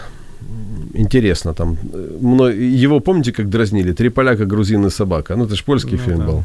интересно 0.95 1.53
там. 1.53 1.77
э, 1.93 2.17
мно- 2.21 2.49
Его, 2.83 2.99
помните, 2.99 3.31
как 3.31 3.49
дразнили? 3.49 3.93
«Три 3.93 4.09
поляка, 4.09 4.45
грузин 4.45 4.85
и 4.85 4.89
собака». 4.89 5.35
Ну, 5.35 5.45
это 5.45 5.55
ж 5.55 5.63
польский 5.63 5.97
Ну 5.97 6.03
фильм 6.03 6.17
да. 6.19 6.25
был. 6.25 6.43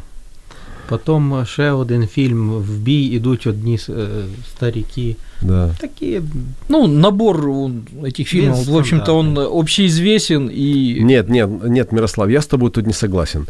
Потім 0.88 1.44
ще 1.46 1.70
один 1.70 2.06
фільм 2.06 2.50
в 2.50 2.78
бій 2.78 3.02
ідуть 3.02 3.46
одні 3.46 3.78
е, 3.88 4.06
старіки. 4.50 5.16
Да. 5.42 5.70
Такі 5.80 6.20
Ну, 6.68 6.86
набор 6.88 7.48
он, 7.48 7.82
этих 8.02 8.24
фильмов, 8.28 8.58
Без 8.58 8.68
в 8.68 8.76
общем-то, 8.76 9.16
он 9.18 9.26
стандартный. 9.26 9.60
общеизвестен 9.60 10.50
и... 10.50 11.00
Нет, 11.00 11.28
нет, 11.28 11.48
нет, 11.64 11.92
Мирослав, 11.92 12.30
я 12.30 12.38
с 12.38 12.46
тобой 12.46 12.70
тут 12.70 12.86
не 12.86 12.92
согласен. 12.92 13.46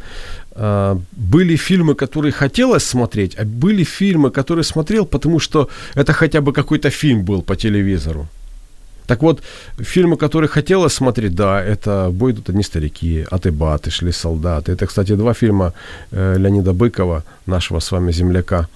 А, 0.56 0.96
были 1.12 1.56
фильмы, 1.56 1.94
которые 1.94 2.32
хотелось 2.32 2.84
смотреть, 2.84 3.36
а 3.38 3.44
были 3.44 3.84
фильмы, 3.84 4.30
которые 4.30 4.64
смотрел, 4.64 5.06
потому 5.06 5.40
что 5.40 5.68
это 5.96 6.12
хотя 6.12 6.40
бы 6.40 6.52
какой-то 6.52 6.90
фильм 6.90 7.22
был 7.24 7.42
по 7.42 7.56
телевизору. 7.56 8.26
Так 9.09 9.23
вот, 9.23 9.41
фильмы, 9.79 10.17
которые 10.17 10.47
хотелось 10.47 10.93
смотреть, 10.93 11.33
да, 11.33 11.59
это 11.59 12.09
«Бой 12.11 12.31
идут 12.31 12.49
одни 12.49 12.63
старики», 12.63 13.25
«Атыбаты», 13.31 13.89
«Шли 13.89 14.11
солдаты». 14.11 14.71
Это, 14.71 14.85
кстати, 14.85 15.15
два 15.15 15.33
фильма 15.33 15.73
э, 16.11 16.37
Леонида 16.37 16.73
Быкова, 16.73 17.23
нашего 17.47 17.79
с 17.79 17.91
вами 17.91 18.11
земляка. 18.11 18.67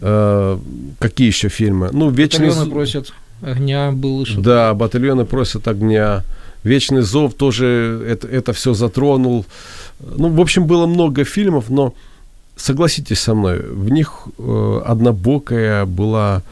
Э, 0.00 0.58
какие 0.98 1.28
еще 1.28 1.48
фильмы? 1.48 1.90
Ну, 1.92 2.10
«Вечный 2.10 2.48
Батальоны 2.48 2.70
просят 2.70 3.12
огня 3.42 3.92
был 3.92 4.26
что 4.26 4.40
да, 4.40 4.74
батальоны 4.74 5.24
просят 5.24 5.68
огня. 5.68 6.24
Вечный 6.64 7.02
зов 7.02 7.34
тоже 7.34 8.02
это, 8.08 8.26
это 8.26 8.52
все 8.52 8.74
затронул. 8.74 9.46
Ну, 10.00 10.30
в 10.30 10.40
общем, 10.40 10.66
было 10.66 10.86
много 10.86 11.24
фильмов, 11.24 11.70
но 11.70 11.92
согласитесь 12.56 13.20
со 13.20 13.34
мной, 13.34 13.58
в 13.58 13.88
них 13.88 14.26
э, 14.36 14.80
однобокая 14.84 15.84
была 15.84 16.42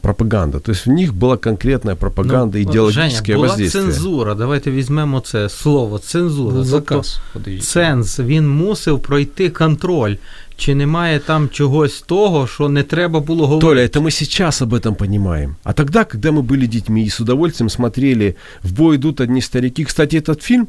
пропаганда. 0.00 0.60
То 0.60 0.72
есть 0.72 0.86
в 0.86 0.90
них 0.90 1.12
была 1.14 1.36
конкретная 1.36 1.96
пропаганда, 1.96 2.58
Ну, 2.58 2.64
идеологическое 2.64 3.26
Женя, 3.26 3.36
була 3.36 3.48
воздействие. 3.48 3.84
цензура. 3.84 4.34
Давайте 4.34 4.70
візьмемо 4.70 5.20
це 5.20 5.48
слово 5.48 5.98
цензура. 5.98 6.56
Был 6.56 6.62
Тобто 6.62 6.70
заказ. 6.70 7.20
Подождите. 7.32 7.66
Ценз, 7.66 8.18
він 8.20 8.48
мусив 8.48 9.00
пройти 9.00 9.50
контроль. 9.50 10.14
Чи 10.56 10.74
немає 10.74 11.18
там 11.18 11.48
чогось 11.48 12.00
того, 12.00 12.46
що 12.46 12.68
не 12.68 12.82
треба 12.82 13.20
було 13.20 13.46
говорити? 13.46 13.66
Толя, 13.66 13.80
это 13.80 14.00
мы 14.06 14.10
сейчас 14.10 14.62
об 14.62 14.74
этом 14.74 14.94
понимаем. 14.94 15.56
А 15.64 15.72
тогда, 15.72 16.04
когда 16.04 16.30
мы 16.30 16.42
были 16.42 16.66
детьми 16.66 17.02
и 17.04 17.08
с 17.10 17.20
удовольствием 17.20 17.70
смотрели 17.70 18.34
«В 18.62 18.72
бой 18.72 18.96
идут 18.96 19.20
одни 19.20 19.40
старики», 19.42 19.84
кстати, 19.84 20.16
этот 20.20 20.42
фильм, 20.42 20.68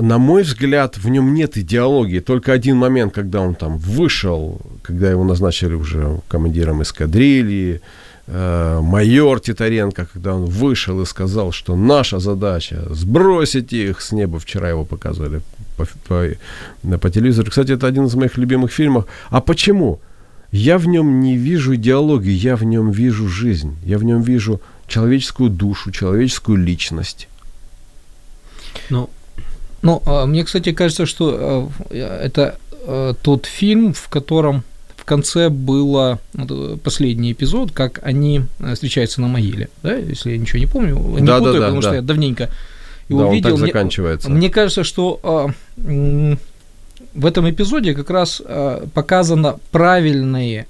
на 0.00 0.18
мой 0.18 0.42
взгляд, 0.42 0.98
в 0.98 1.08
нем 1.08 1.34
нет 1.34 1.56
идеологии. 1.56 2.20
Только 2.20 2.52
один 2.52 2.76
момент, 2.76 3.14
когда 3.14 3.40
он 3.40 3.54
там 3.54 3.78
вышел, 3.78 4.60
когда 4.82 5.10
его 5.10 5.24
назначили 5.24 5.74
уже 5.74 6.20
командиром 6.28 6.82
эскадрильи, 6.82 7.80
э, 8.26 8.80
майор 8.82 9.40
Титаренко, 9.40 10.08
когда 10.12 10.34
он 10.34 10.44
вышел 10.44 11.00
и 11.02 11.06
сказал, 11.06 11.52
что 11.52 11.76
наша 11.76 12.18
задача 12.18 12.86
сбросить 12.90 13.72
их 13.72 14.00
с 14.00 14.12
неба. 14.12 14.38
Вчера 14.38 14.68
его 14.68 14.84
показывали 14.84 15.40
по, 15.76 15.86
по, 16.06 16.98
по 16.98 17.10
телевизору. 17.10 17.50
Кстати, 17.50 17.72
это 17.72 17.86
один 17.86 18.06
из 18.06 18.14
моих 18.14 18.38
любимых 18.38 18.72
фильмов. 18.72 19.06
А 19.30 19.40
почему? 19.40 20.00
Я 20.50 20.78
в 20.78 20.86
нем 20.86 21.20
не 21.20 21.36
вижу 21.36 21.74
идеологии, 21.74 22.32
я 22.32 22.56
в 22.56 22.64
нем 22.64 22.90
вижу 22.90 23.28
жизнь, 23.28 23.76
я 23.84 23.98
в 23.98 24.04
нем 24.04 24.22
вижу 24.22 24.60
человеческую 24.86 25.50
душу, 25.50 25.90
человеческую 25.90 26.56
личность. 26.56 27.28
Ну, 28.88 29.10
ну 29.82 30.02
а 30.06 30.26
мне, 30.26 30.44
кстати, 30.44 30.72
кажется, 30.72 31.06
что 31.06 31.70
э, 31.90 32.24
это 32.24 32.58
э, 32.86 33.14
тот 33.22 33.46
фильм, 33.46 33.92
в 33.92 34.08
котором 34.08 34.64
в 34.96 35.04
конце 35.04 35.48
было 35.48 36.18
последний 36.82 37.32
эпизод, 37.32 37.72
как 37.72 38.00
они 38.02 38.42
э, 38.60 38.74
встречаются 38.74 39.20
на 39.20 39.28
могиле, 39.28 39.68
да, 39.82 39.94
если 39.94 40.32
я 40.32 40.38
ничего 40.38 40.58
не 40.58 40.66
помню, 40.66 40.96
не 41.20 41.26
да, 41.26 41.38
путаю, 41.38 41.54
да, 41.54 41.60
да, 41.60 41.66
потому 41.66 41.82
да. 41.82 41.88
что 41.88 41.94
я 41.94 42.02
давненько 42.02 42.50
его 43.08 43.24
да, 43.24 43.32
видел. 43.32 43.50
Он 43.50 43.56
так 43.56 43.62
мне, 43.62 43.72
заканчивается. 43.72 44.30
Мне 44.30 44.50
кажется, 44.50 44.84
что 44.84 45.50
в 47.14 47.26
этом 47.26 47.50
эпизоде 47.50 47.94
как 47.94 48.10
раз 48.10 48.42
показано 48.92 49.58
правильный 49.70 50.66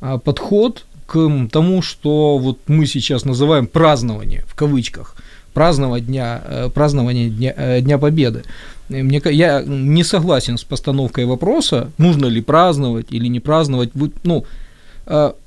подход 0.00 0.84
к 1.06 1.48
тому, 1.50 1.82
что 1.82 2.38
вот 2.38 2.58
мы 2.66 2.86
сейчас 2.86 3.24
называем 3.24 3.66
празднование 3.66 4.44
в 4.46 4.54
кавычках, 4.54 5.16
праздновать 5.54 6.06
дня, 6.06 6.42
празднование 6.74 7.30
дня, 7.30 7.80
дня 7.80 7.98
Победы. 7.98 8.42
Мне, 8.88 9.22
я 9.24 9.62
не 9.62 10.04
согласен 10.04 10.58
с 10.58 10.64
постановкой 10.64 11.24
вопроса, 11.24 11.88
нужно 11.98 12.26
ли 12.26 12.42
праздновать 12.42 13.06
или 13.14 13.28
не 13.28 13.40
праздновать. 13.40 13.90
Ну, 14.24 14.44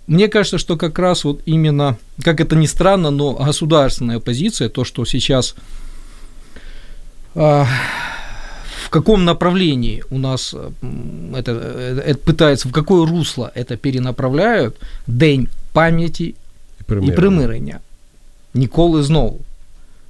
мне 0.07 0.27
кажется, 0.27 0.57
что 0.57 0.77
как 0.77 0.99
раз 0.99 1.25
вот 1.25 1.41
именно, 1.45 1.97
как 2.23 2.41
это 2.41 2.55
ни 2.55 2.67
странно, 2.67 3.11
но 3.11 3.33
государственная 3.33 4.19
позиция, 4.19 4.69
то, 4.69 4.83
что 4.83 5.05
сейчас 5.05 5.55
в 7.33 8.89
каком 8.89 9.25
направлении 9.25 10.03
у 10.09 10.17
нас 10.17 10.55
это, 11.35 11.51
это 12.05 12.17
пытается, 12.17 12.69
в 12.69 12.71
какое 12.71 13.05
русло 13.05 13.51
это 13.55 13.77
перенаправляют, 13.77 14.75
день 15.07 15.47
памяти 15.73 16.33
і 16.79 17.11
примирення. 17.11 17.79
Ніколи 18.53 19.03
знову. 19.03 19.39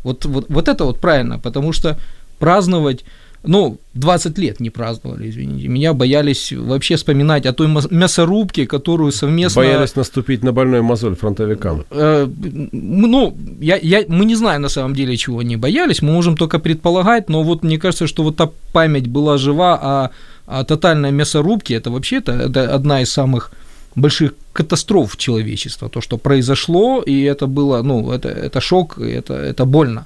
Вот, 0.07 0.25
вот, 0.25 0.45
вот 0.49 0.67
это 0.67 0.85
вот 0.85 0.99
правильно, 0.99 1.37
потому 1.37 1.73
что 1.73 1.97
праздновать, 2.39 3.03
ну, 3.43 3.77
20 3.93 4.37
лет 4.37 4.59
не 4.61 4.69
праздновали, 4.69 5.29
извините, 5.29 5.67
меня 5.67 5.93
боялись 5.93 6.53
вообще 6.53 6.95
вспоминать 6.95 7.45
о 7.45 7.51
той 7.51 7.67
мясорубке, 7.91 8.65
которую 8.65 9.11
совместно... 9.11 9.61
Боялись 9.61 9.95
наступить 9.95 10.43
на 10.43 10.53
больной 10.53 10.81
мозоль 10.81 11.15
фронтовикам. 11.15 11.83
Э, 11.91 12.27
ну, 12.71 13.37
я, 13.59 13.77
я, 13.81 14.03
мы 14.07 14.25
не 14.25 14.35
знаем 14.35 14.61
на 14.61 14.69
самом 14.69 14.93
деле, 14.93 15.17
чего 15.17 15.39
они 15.39 15.57
боялись, 15.57 16.01
мы 16.01 16.13
можем 16.13 16.37
только 16.37 16.59
предполагать, 16.59 17.29
но 17.29 17.43
вот 17.43 17.63
мне 17.63 17.77
кажется, 17.77 18.07
что 18.07 18.23
вот 18.23 18.37
та 18.37 18.49
память 18.71 19.07
была 19.07 19.37
жива, 19.37 19.79
а, 19.81 20.09
а 20.45 20.63
тотальная 20.63 21.11
мясорубки, 21.11 21.73
это 21.73 21.91
вообще-то 21.91 22.31
это 22.31 22.75
одна 22.75 23.01
из 23.01 23.11
самых 23.11 23.51
больших 23.97 24.33
катастроф 24.53 25.17
человечества, 25.17 25.89
то, 25.89 26.01
что 26.01 26.17
произошло, 26.17 27.01
и 27.01 27.23
это 27.23 27.47
было, 27.47 27.81
ну, 27.83 28.11
это, 28.11 28.29
это 28.29 28.61
шок, 28.61 28.99
это, 28.99 29.33
это 29.33 29.65
больно. 29.65 30.05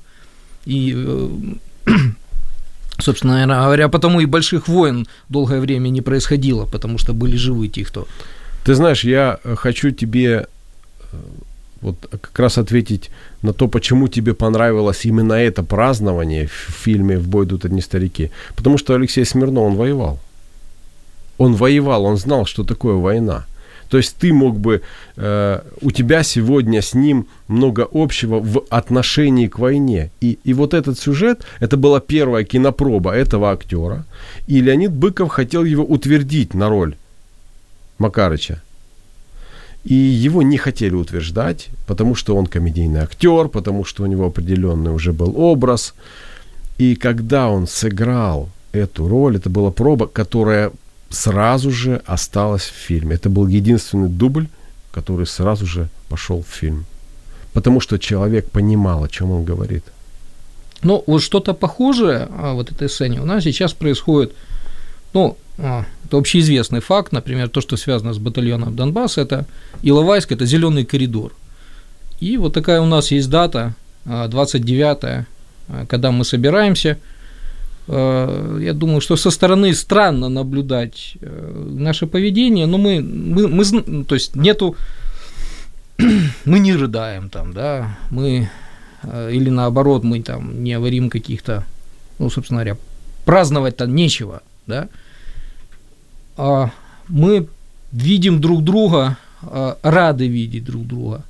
И 0.65 0.95
Собственно 2.99 3.33
наверное, 3.33 3.63
говоря, 3.63 3.89
потому 3.89 4.21
и 4.21 4.25
больших 4.25 4.67
войн 4.67 5.07
долгое 5.29 5.59
время 5.59 5.89
не 5.89 6.01
происходило, 6.01 6.65
потому 6.65 6.97
что 6.97 7.13
были 7.13 7.35
живы 7.35 7.67
те, 7.67 7.83
кто. 7.83 8.07
Ты 8.63 8.75
знаешь, 8.75 9.03
я 9.03 9.39
хочу 9.55 9.91
тебе 9.91 10.45
вот 11.81 11.95
как 12.11 12.39
раз 12.39 12.57
ответить 12.57 13.09
на 13.41 13.53
то, 13.53 13.67
почему 13.67 14.07
тебе 14.07 14.33
понравилось 14.33 15.05
именно 15.05 15.33
это 15.33 15.63
празднование 15.63 16.47
в 16.47 16.83
фильме 16.83 17.17
«В 17.17 17.27
бой 17.27 17.45
идут 17.45 17.65
одни 17.65 17.81
старики». 17.81 18.29
Потому 18.55 18.77
что 18.77 18.93
Алексей 18.93 19.25
Смирнов, 19.25 19.63
он 19.63 19.75
воевал. 19.75 20.19
Он 21.39 21.55
воевал, 21.55 22.05
он 22.05 22.17
знал, 22.17 22.45
что 22.45 22.63
такое 22.63 22.95
война. 22.95 23.45
То 23.91 23.97
есть 23.97 24.15
ты 24.15 24.31
мог 24.31 24.57
бы, 24.57 24.81
э, 25.17 25.59
у 25.81 25.91
тебя 25.91 26.23
сегодня 26.23 26.81
с 26.81 26.93
ним 26.93 27.27
много 27.49 27.85
общего 27.91 28.39
в 28.39 28.63
отношении 28.69 29.47
к 29.47 29.59
войне. 29.59 30.11
И, 30.21 30.39
и 30.45 30.53
вот 30.53 30.73
этот 30.73 30.97
сюжет, 30.97 31.41
это 31.59 31.75
была 31.75 31.99
первая 31.99 32.45
кинопроба 32.45 33.11
этого 33.11 33.51
актера. 33.51 34.05
И 34.47 34.61
Леонид 34.61 34.93
Быков 34.93 35.29
хотел 35.29 35.65
его 35.65 35.83
утвердить 35.83 36.53
на 36.53 36.69
роль 36.69 36.95
Макарыча. 37.97 38.61
И 39.83 39.93
его 39.93 40.41
не 40.41 40.57
хотели 40.57 40.93
утверждать, 40.93 41.67
потому 41.85 42.15
что 42.15 42.37
он 42.37 42.45
комедийный 42.45 43.01
актер, 43.01 43.49
потому 43.49 43.83
что 43.83 44.03
у 44.03 44.05
него 44.05 44.27
определенный 44.27 44.93
уже 44.93 45.11
был 45.11 45.33
образ. 45.37 45.95
И 46.77 46.95
когда 46.95 47.49
он 47.49 47.67
сыграл 47.67 48.47
эту 48.71 49.09
роль, 49.09 49.35
это 49.35 49.49
была 49.49 49.69
проба, 49.69 50.07
которая 50.07 50.71
сразу 51.11 51.71
же 51.71 52.01
осталась 52.05 52.63
в 52.63 52.73
фильме. 52.73 53.15
Это 53.15 53.29
был 53.29 53.47
единственный 53.47 54.09
дубль, 54.09 54.47
который 54.91 55.25
сразу 55.25 55.65
же 55.65 55.89
пошел 56.09 56.41
в 56.41 56.53
фильм. 56.53 56.85
Потому 57.53 57.81
что 57.81 57.97
человек 57.97 58.49
понимал, 58.49 59.03
о 59.03 59.09
чем 59.09 59.31
он 59.31 59.43
говорит. 59.43 59.83
Ну, 60.83 61.03
вот 61.05 61.21
что-то 61.21 61.53
похожее 61.53 62.27
а, 62.31 62.53
вот 62.53 62.71
этой 62.71 62.89
сцене 62.89 63.21
у 63.21 63.25
нас 63.25 63.43
сейчас 63.43 63.73
происходит, 63.73 64.33
ну, 65.13 65.37
а, 65.57 65.85
это 66.05 66.17
общеизвестный 66.17 66.79
факт, 66.79 67.11
например, 67.11 67.49
то, 67.49 67.61
что 67.61 67.77
связано 67.77 68.13
с 68.13 68.17
батальоном 68.17 68.75
Донбасс, 68.75 69.17
это 69.17 69.45
Иловайск, 69.83 70.31
это 70.31 70.45
зеленый 70.45 70.85
коридор. 70.85 71.33
И 72.19 72.37
вот 72.37 72.53
такая 72.53 72.81
у 72.81 72.85
нас 72.85 73.11
есть 73.11 73.29
дата, 73.29 73.75
29 74.05 74.97
а, 75.03 75.25
когда 75.87 76.11
мы 76.11 76.25
собираемся– 76.25 76.97
я 77.87 78.73
думаю, 78.73 79.01
что 79.01 79.15
со 79.15 79.31
стороны 79.31 79.73
странно 79.73 80.29
наблюдать 80.29 81.17
наше 81.21 82.07
поведение, 82.07 82.65
но 82.65 82.77
мы, 82.77 83.01
мы, 83.01 83.47
мы 83.47 84.03
то 84.05 84.15
есть 84.15 84.35
нету, 84.35 84.75
мы 86.45 86.59
не 86.59 86.73
рыдаем 86.73 87.29
там, 87.29 87.53
да, 87.53 87.97
мы, 88.09 88.49
или 89.03 89.49
наоборот, 89.49 90.03
мы 90.03 90.21
там 90.21 90.63
не 90.63 90.75
говорим 90.75 91.09
каких-то, 91.09 91.65
ну, 92.19 92.29
собственно 92.29 92.59
говоря, 92.61 92.77
праздновать-то 93.25 93.87
нечего, 93.87 94.41
да, 94.67 94.87
а 96.37 96.71
мы 97.07 97.47
видим 97.91 98.39
друг 98.39 98.63
друга, 98.63 99.17
рады 99.81 100.27
видеть 100.27 100.65
друг 100.65 100.85
друга 100.85 101.23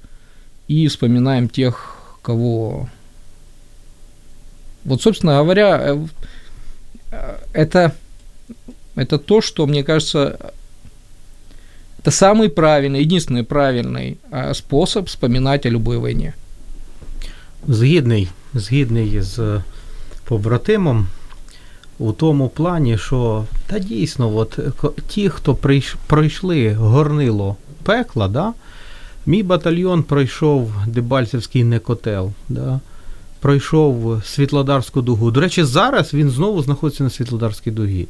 и 0.68 0.88
вспоминаем 0.88 1.48
тех, 1.48 1.96
кого 2.22 2.90
вот, 4.84 5.02
собственно 5.02 5.38
говоря, 5.38 5.98
это, 7.53 7.93
это 8.97 9.19
то, 9.19 9.41
что, 9.41 9.67
мне 9.67 9.83
кажется, 9.83 10.39
это 11.99 12.11
самый 12.11 12.49
правильный, 12.49 13.01
единственный 13.01 13.45
правильный 13.45 14.19
способ 14.55 15.09
вспоминать 15.09 15.67
о 15.67 15.71
любой 15.71 15.99
войне. 15.99 16.35
Згідний, 17.69 18.29
згідний 18.55 19.21
з 19.23 19.63
побратимом 20.25 21.07
у 21.99 22.13
тому 22.13 22.49
плані, 22.49 22.99
що 22.99 23.45
та 23.67 23.79
дійсно, 23.79 24.37
от 24.37 24.59
ті, 25.09 25.29
хто 25.29 25.55
пройшли 26.07 26.75
горнило 26.75 27.57
пекла, 27.83 28.29
да, 28.29 28.53
мій 29.27 29.43
батальйон 29.43 30.03
пройшов 30.03 30.73
Дебальцевський 30.87 31.65
некотел. 31.65 32.33
Да, 32.49 32.81
пройшов 33.42 34.22
Світлодарську 34.26 35.02
дугу. 35.02 35.32
До 35.32 35.42
речі, 35.42 35.64
зараз 35.64 36.14
він 36.14 36.30
знову 36.30 36.62
знаходиться 36.62 37.04
на 37.04 37.10
Світлодарській 37.10 37.72
дугі. 37.72 38.08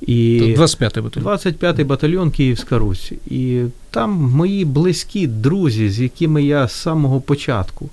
І 0.00 0.40
25-й 0.58 1.00
батальйон. 1.00 1.28
25-й 1.28 1.84
батальйон 1.84 2.30
Київська 2.30 2.78
Русь. 2.78 3.12
І 3.26 3.62
там 3.90 4.10
мої 4.10 4.64
близькі 4.64 5.26
друзі, 5.26 5.90
з 5.90 6.00
якими 6.00 6.42
я 6.42 6.68
з 6.68 6.72
самого 6.72 7.20
початку, 7.20 7.88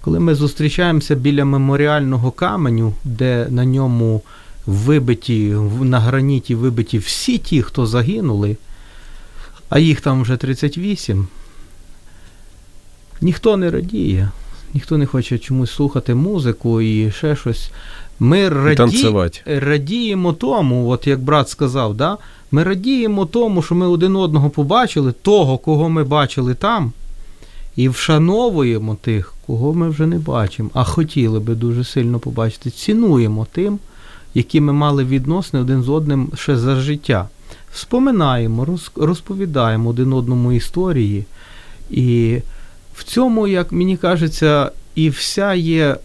коли 0.00 0.20
ми 0.20 0.34
зустрічаємося 0.34 1.14
біля 1.14 1.44
меморіального 1.44 2.30
каменю, 2.30 2.94
де 3.04 3.46
на 3.50 3.64
ньому 3.64 4.22
вибиті, 4.66 5.56
на 5.80 6.00
граніті 6.00 6.54
вибиті 6.54 6.98
всі 6.98 7.38
ті, 7.38 7.62
хто 7.62 7.86
загинули, 7.86 8.56
а 9.68 9.78
їх 9.78 10.00
там 10.00 10.22
вже 10.22 10.36
38, 10.36 11.28
ніхто 13.20 13.56
не 13.56 13.70
радіє 13.70 14.30
ніхто 14.74 14.98
не 14.98 15.06
хоче 15.06 15.38
чомусь 15.38 15.70
слухати 15.70 16.14
музику 16.14 16.80
і 16.80 17.10
ще 17.10 17.36
щось. 17.36 17.70
Ми 18.20 18.48
раді... 18.48 18.74
радіємо 19.46 20.32
тому, 20.32 20.88
от 20.88 21.06
як 21.06 21.20
брат 21.20 21.48
сказав, 21.48 21.94
да? 21.94 22.18
ми 22.52 22.62
радіємо 22.62 23.26
тому, 23.26 23.62
що 23.62 23.74
ми 23.74 23.86
один 23.86 24.16
одного 24.16 24.50
побачили, 24.50 25.12
того, 25.12 25.58
кого 25.58 25.88
ми 25.88 26.04
бачили 26.04 26.54
там, 26.54 26.92
і 27.76 27.88
вшановуємо 27.88 28.96
тих, 29.00 29.34
кого 29.46 29.74
ми 29.74 29.88
вже 29.88 30.06
не 30.06 30.18
бачимо, 30.18 30.70
а 30.74 30.84
хотіли 30.84 31.40
би 31.40 31.54
дуже 31.54 31.84
сильно 31.84 32.18
побачити. 32.18 32.70
Цінуємо 32.70 33.46
тим, 33.52 33.78
які 34.34 34.60
ми 34.60 34.72
мали 34.72 35.04
відносини 35.04 35.62
один 35.62 35.82
з 35.82 35.88
одним 35.88 36.30
ще 36.34 36.56
за 36.56 36.76
життя. 36.76 37.28
Вспоминаємо, 37.72 38.78
розповідаємо 38.96 39.90
один 39.90 40.12
одному 40.12 40.52
історії. 40.52 41.24
І 41.90 42.38
в 42.94 43.04
цьому, 43.04 43.46
як 43.46 43.72
мені 43.72 43.96
кажеться, 43.96 44.70
і 44.94 45.10
вся 45.10 45.54
є 45.54 45.96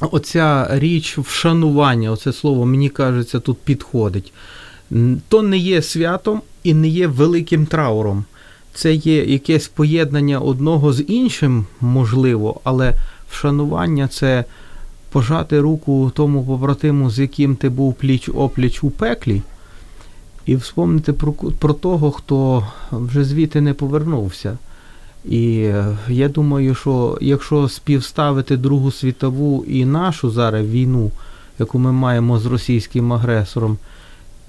оця 0.00 0.68
річ 0.70 1.18
вшанування, 1.18 2.10
оце 2.10 2.32
слово, 2.32 2.66
мені 2.66 2.88
кажеться, 2.88 3.40
тут 3.40 3.58
підходить. 3.58 4.32
То 5.28 5.42
не 5.42 5.58
є 5.58 5.82
святом 5.82 6.42
і 6.62 6.74
не 6.74 6.88
є 6.88 7.06
великим 7.06 7.66
трауром. 7.66 8.24
Це 8.74 8.94
є 8.94 9.24
якесь 9.24 9.68
поєднання 9.68 10.38
одного 10.38 10.92
з 10.92 11.04
іншим, 11.08 11.66
можливо, 11.80 12.60
але 12.64 12.94
вшанування 13.30 14.08
це 14.08 14.44
пожати 15.10 15.60
руку 15.60 16.12
тому 16.14 16.44
побратиму, 16.44 17.10
з 17.10 17.18
яким 17.18 17.56
ти 17.56 17.68
був 17.68 17.94
пліч 17.94 18.28
опліч 18.34 18.84
у 18.84 18.90
пеклі, 18.90 19.42
і 20.46 20.56
вспомнити 20.56 21.12
про, 21.12 21.32
про 21.32 21.74
того, 21.74 22.10
хто 22.10 22.66
вже 22.92 23.24
звідти 23.24 23.60
не 23.60 23.74
повернувся. 23.74 24.58
І 25.27 25.57
е, 25.57 25.97
я 26.09 26.29
думаю, 26.29 26.75
що 26.75 27.17
якщо 27.21 27.69
співставити 27.69 28.57
Другу 28.57 28.91
світову 28.91 29.65
і 29.67 29.85
нашу 29.85 30.31
зараз 30.31 30.67
війну, 30.67 31.11
яку 31.59 31.79
ми 31.79 31.91
маємо 31.91 32.39
з 32.39 32.45
російським 32.45 33.13
агресором, 33.13 33.77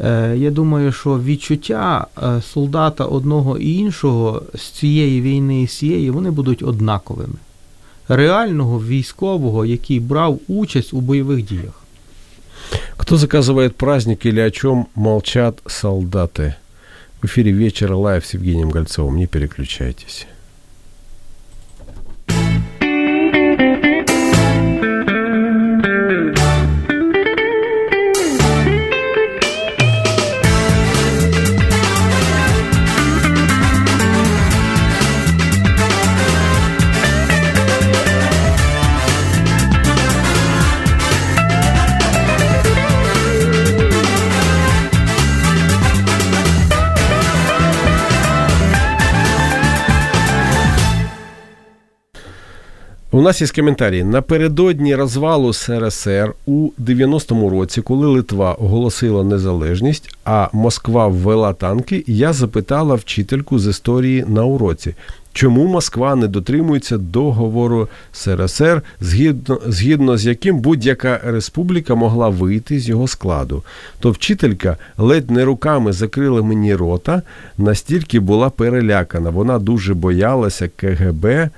е, 0.00 0.34
я 0.36 0.50
думаю, 0.50 0.92
що 0.92 1.20
відчуття 1.20 2.06
е, 2.22 2.42
солдата 2.42 3.04
одного 3.04 3.58
і 3.58 3.74
іншого 3.74 4.42
з 4.54 4.62
цієї 4.62 5.20
війни 5.20 5.62
і 5.62 5.66
з 5.66 5.78
цієї, 5.78 6.10
вони 6.10 6.30
будуть 6.30 6.62
однаковими. 6.62 7.34
Реального 8.08 8.80
військового, 8.80 9.64
який 9.64 10.00
брав 10.00 10.38
участь 10.48 10.94
у 10.94 11.00
бойових 11.00 11.44
діях. 11.44 11.80
Кто 12.96 13.16
заказывает 13.16 13.76
праздник 13.76 14.26
или 14.26 14.40
о 14.40 14.50
чем 14.50 14.88
молчат 14.94 15.58
солдаты? 15.66 16.54
В 17.20 17.26
эфире 17.26 17.52
вечера 17.52 17.96
лайв 17.96 18.24
с 18.24 18.34
Евгением 18.34 18.70
Гольцовым. 18.70 19.16
Не 19.16 19.26
переключайтесь. 19.26 20.26
У 53.19 53.21
нас 53.21 53.41
є 53.41 53.47
коментарі. 53.47 54.03
Напередодні 54.03 54.95
розвалу 54.95 55.53
СРСР 55.53 56.33
у 56.45 56.69
90-му 56.79 57.49
році, 57.49 57.81
коли 57.81 58.07
Литва 58.07 58.53
оголосила 58.53 59.23
незалежність, 59.23 60.15
а 60.25 60.47
Москва 60.53 61.07
ввела 61.07 61.53
танки, 61.53 62.03
я 62.07 62.33
запитала 62.33 62.95
вчительку 62.95 63.59
з 63.59 63.67
історії 63.67 64.25
на 64.27 64.45
уроці, 64.45 64.95
чому 65.33 65.67
Москва 65.67 66.15
не 66.15 66.27
дотримується 66.27 66.97
договору 66.97 67.87
СРСР, 68.11 68.81
згідно, 69.01 69.61
згідно 69.67 70.17
з 70.17 70.25
яким 70.25 70.59
будь-яка 70.59 71.21
республіка 71.23 71.95
могла 71.95 72.29
вийти 72.29 72.79
з 72.79 72.89
його 72.89 73.07
складу. 73.07 73.63
То 73.99 74.11
вчителька 74.11 74.77
ледь 74.97 75.31
не 75.31 75.45
руками 75.45 75.91
закрила 75.91 76.41
мені 76.41 76.75
рота, 76.75 77.21
настільки 77.57 78.19
була 78.19 78.49
перелякана. 78.49 79.29
Вона 79.29 79.59
дуже 79.59 79.93
боялася 79.93 80.69
КГБ. 80.75 81.49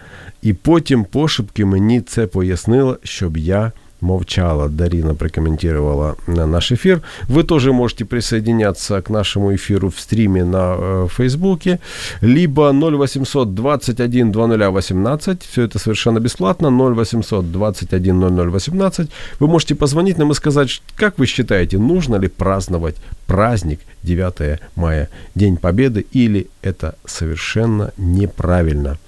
І 0.43 0.53
потім 0.53 1.05
пошепки 1.05 1.65
мені 1.65 2.01
це 2.01 2.27
пояснила, 2.27 2.97
щоб 3.03 3.37
я 3.37 3.73
молчала. 4.01 4.69
Дарина 4.69 5.15
прокомментировала 5.15 6.17
на 6.27 6.47
наш 6.47 6.73
эфир. 6.73 7.01
Вы 7.29 7.45
тоже 7.45 7.73
можете 7.73 8.05
присоединяться 8.05 9.03
к 9.03 9.11
нашему 9.11 9.55
эфиру 9.55 9.89
в 9.89 10.01
стриме 10.01 10.45
на 10.45 10.77
э, 10.79 11.09
Фейсбуке, 11.11 11.79
либо 12.23 12.73
0800 12.73 13.55
21 13.55 14.33
2018. 14.33 15.43
Все 15.43 15.63
это 15.63 15.79
совершенно 15.79 16.21
бесплатно. 16.21 16.71
0800 16.71 17.53
21 17.53 18.19
0018. 18.19 19.11
Вы 19.41 19.47
можете 19.49 19.75
позвонить 19.75 20.19
нам 20.19 20.31
и 20.31 20.35
сказать, 20.35 20.83
как 20.97 21.19
вы 21.19 21.27
считаете, 21.27 21.79
нужно 21.79 22.17
ли 22.17 22.29
праздновать 22.29 22.97
праздник 23.27 23.81
9 24.03 24.61
мая, 24.77 25.09
День 25.35 25.57
Победы, 25.57 26.07
или 26.13 26.47
это 26.63 26.95
совершенно 27.05 27.93
неправильно. 27.99 28.99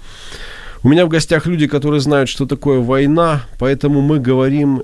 У 0.83 0.89
меня 0.89 1.05
в 1.05 1.09
гостях 1.09 1.47
люди, 1.47 1.67
которые 1.67 1.99
знают, 1.99 2.29
что 2.29 2.45
такое 2.45 2.79
война, 2.79 3.41
поэтому 3.57 4.01
мы 4.01 4.19
говорим 4.19 4.83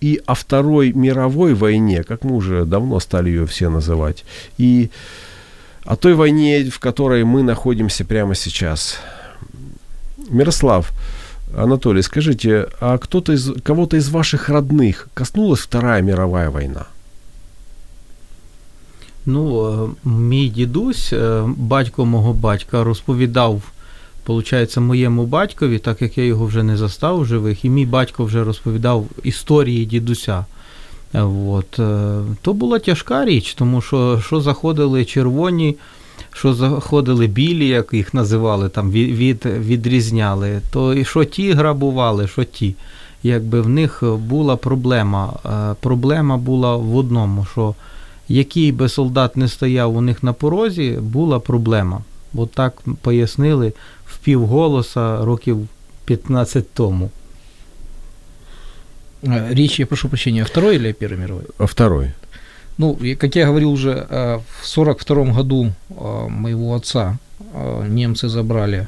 и 0.00 0.20
о 0.26 0.34
Второй 0.34 0.92
мировой 0.92 1.54
войне, 1.54 2.02
как 2.02 2.24
мы 2.24 2.36
уже 2.36 2.64
давно 2.64 3.00
стали 3.00 3.30
ее 3.30 3.46
все 3.46 3.68
называть, 3.68 4.24
и 4.58 4.90
о 5.84 5.96
той 5.96 6.14
войне, 6.14 6.70
в 6.70 6.78
которой 6.78 7.24
мы 7.24 7.42
находимся 7.42 8.04
прямо 8.04 8.34
сейчас. 8.34 8.98
Мирослав, 10.30 10.92
Анатолий, 11.56 12.02
скажите, 12.02 12.68
а 12.80 12.98
кто-то 12.98 13.32
из, 13.32 13.52
кого-то 13.62 13.96
из 13.96 14.08
ваших 14.08 14.48
родных 14.48 15.08
коснулась 15.14 15.60
Вторая 15.60 16.02
мировая 16.02 16.50
война? 16.50 16.86
Ну, 19.26 19.66
е, 19.68 19.88
мій 20.04 20.48
дідусь, 20.48 21.12
е, 21.12 21.44
батько 21.46 22.04
мого 22.04 22.32
батька, 22.32 22.84
розповідав, 22.84 23.62
получається, 24.29 24.81
моєму 24.81 25.25
батькові, 25.25 25.77
так 25.79 26.01
як 26.01 26.17
я 26.17 26.23
його 26.23 26.45
вже 26.45 26.63
не 26.63 26.77
застав 26.77 27.19
у 27.19 27.25
живих, 27.25 27.65
і 27.65 27.69
мій 27.69 27.85
батько 27.85 28.25
вже 28.25 28.43
розповідав 28.43 29.05
історії 29.23 29.85
дідуся. 29.85 30.45
Е, 31.13 31.21
От. 31.47 31.79
е, 31.79 32.21
То 32.41 32.53
була 32.53 32.79
тяжка 32.79 33.25
річ, 33.25 33.53
тому 33.53 33.81
що 33.81 34.21
що 34.25 34.41
заходили 34.41 35.05
червоні, 35.05 35.75
що 36.31 36.53
заходили 36.53 37.27
білі, 37.27 37.67
як 37.67 37.93
їх 37.93 38.13
називали, 38.13 38.69
там 38.69 38.91
від, 38.91 39.09
від, 39.11 39.45
відрізняли, 39.45 40.61
то 40.71 40.93
і 40.93 41.05
що 41.05 41.25
ті 41.25 41.51
грабували, 41.51 42.27
що 42.27 42.43
ті. 42.43 42.75
Якби 43.23 43.61
в 43.61 43.69
них 43.69 44.03
була 44.17 44.55
проблема. 44.55 45.33
Е, 45.45 45.75
Проблема 45.79 46.37
була 46.37 46.75
в 46.75 46.95
одному, 46.95 47.45
що 47.51 47.75
який 48.27 48.71
би 48.71 48.89
солдат 48.89 49.37
не 49.37 49.47
стояв 49.47 49.95
у 49.95 50.01
них 50.01 50.23
на 50.23 50.33
порозі, 50.33 50.97
була 51.01 51.39
проблема. 51.39 52.01
От 52.35 52.51
так 52.51 52.81
пояснили 53.01 53.73
в 54.21 54.25
півголоса 54.25 55.25
років 55.25 55.67
15 56.05 56.73
тому. 56.73 57.09
Э, 59.23 59.53
Речь, 59.53 59.79
я 59.79 59.85
прошу 59.85 60.09
прощения, 60.09 60.43
о 60.43 60.45
Второй 60.45 60.75
или 60.75 60.89
о 60.89 60.93
Первой 60.93 61.17
мировой? 61.17 61.43
А 61.57 61.65
Второй. 61.65 62.11
Ну, 62.79 62.97
как 63.17 63.35
я 63.35 63.45
говорил 63.45 63.71
уже, 63.71 64.07
э, 64.09 64.39
в 64.61 64.65
42 64.65 65.33
году 65.33 65.73
э, 65.89 66.27
моего 66.29 66.73
отца 66.75 67.17
э, 67.53 67.87
немцы 67.89 68.29
забрали 68.29 68.87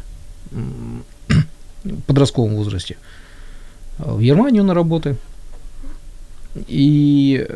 в 1.84 2.02
подростковом 2.08 2.56
возрасте 2.56 2.96
в 3.98 4.22
Германию 4.22 4.64
на 4.64 4.74
работы. 4.74 5.16
И 6.68 7.48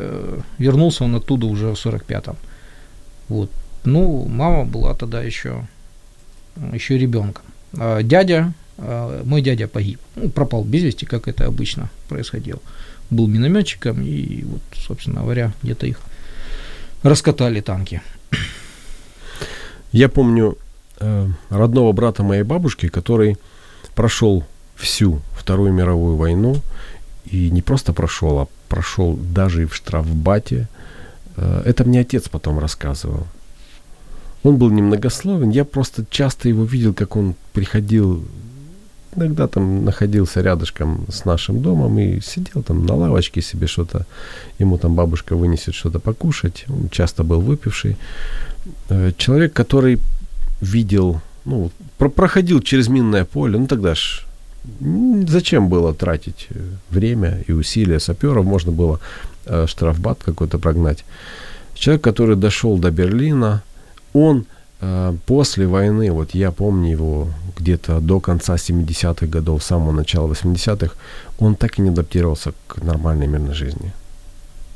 вернулся 0.58 1.04
он 1.04 1.14
оттуда 1.14 1.46
уже 1.46 1.74
в 1.74 1.86
45-м. 1.86 2.36
Вот. 3.28 3.50
Ну, 3.84 4.24
мама 4.28 4.64
была 4.64 4.94
тогда 4.94 5.22
еще, 5.22 5.66
еще 6.72 6.98
ребенком. 6.98 7.44
А 7.78 8.02
дядя, 8.02 8.52
э, 8.78 9.22
мой 9.24 9.42
дядя 9.42 9.68
погиб. 9.68 10.00
Ну, 10.16 10.30
пропал 10.30 10.64
без 10.64 10.82
вести, 10.82 11.06
как 11.06 11.28
это 11.28 11.46
обычно 11.46 11.90
происходило. 12.08 12.60
Был 13.10 13.26
минометчиком, 13.26 14.02
и 14.02 14.44
вот, 14.44 14.60
собственно 14.74 15.20
говоря, 15.20 15.52
где-то 15.62 15.86
их 15.86 16.00
раскатали 17.02 17.60
танки. 17.60 18.02
Я 19.92 20.08
помню 20.08 20.58
э, 20.98 21.28
родного 21.50 21.92
брата 21.92 22.22
моей 22.22 22.42
бабушки, 22.42 22.88
который 22.88 23.36
прошел 23.94 24.44
всю 24.74 25.22
Вторую 25.32 25.72
мировую 25.72 26.16
войну, 26.16 26.56
и 27.24 27.50
не 27.50 27.62
просто 27.62 27.92
прошел, 27.92 28.40
а 28.40 28.48
прошел 28.68 29.14
даже 29.14 29.62
и 29.62 29.66
в 29.66 29.74
штрафбате. 29.74 30.68
Э, 31.36 31.62
это 31.64 31.84
мне 31.84 32.00
отец 32.00 32.28
потом 32.28 32.58
рассказывал. 32.58 33.26
Он 34.46 34.56
был 34.58 34.70
немногословен, 34.70 35.50
я 35.50 35.64
просто 35.64 36.04
часто 36.10 36.48
его 36.48 36.64
видел, 36.64 36.94
как 36.94 37.16
он 37.16 37.34
приходил, 37.52 38.22
иногда 39.16 39.48
там 39.48 39.84
находился 39.84 40.40
рядышком 40.40 41.04
с 41.08 41.24
нашим 41.24 41.62
домом 41.62 41.98
и 41.98 42.20
сидел 42.20 42.62
там 42.62 42.86
на 42.86 42.94
лавочке 42.94 43.42
себе 43.42 43.66
что-то, 43.66 44.06
ему 44.60 44.78
там 44.78 44.94
бабушка 44.94 45.34
вынесет 45.34 45.74
что-то 45.74 45.98
покушать, 45.98 46.64
он 46.68 46.88
часто 46.90 47.24
был 47.24 47.40
выпивший. 47.40 47.96
Э, 48.88 49.12
Человек, 49.16 49.52
который 49.52 49.98
видел, 50.60 51.20
ну, 51.44 51.70
про- 51.98 52.10
проходил 52.10 52.60
через 52.62 52.88
минное 52.88 53.24
поле, 53.24 53.58
ну 53.58 53.66
тогда 53.66 53.94
ж 53.94 54.26
зачем 55.28 55.68
было 55.68 55.92
тратить 55.92 56.46
э, 56.50 56.60
время 56.90 57.42
и 57.48 57.52
усилия 57.52 57.98
саперов, 57.98 58.44
можно 58.44 58.70
было 58.72 59.00
э, 59.46 59.66
штрафбат 59.66 60.18
какой-то 60.24 60.58
прогнать. 60.58 61.04
Человек, 61.74 62.04
который 62.04 62.36
дошел 62.36 62.78
до 62.78 62.90
Берлина, 62.90 63.62
он 64.12 64.46
э, 64.80 65.14
после 65.26 65.66
войны, 65.66 66.12
вот 66.12 66.34
я 66.34 66.50
помню 66.50 66.90
его 66.90 67.28
где-то 67.56 68.00
до 68.00 68.20
конца 68.20 68.54
70-х 68.54 69.26
годов, 69.26 69.62
самого 69.62 69.92
начала 69.92 70.32
80-х, 70.32 70.94
он 71.38 71.54
так 71.54 71.78
и 71.78 71.82
не 71.82 71.90
адаптировался 71.90 72.52
к 72.66 72.82
нормальной 72.82 73.26
мирной 73.26 73.54
жизни. 73.54 73.92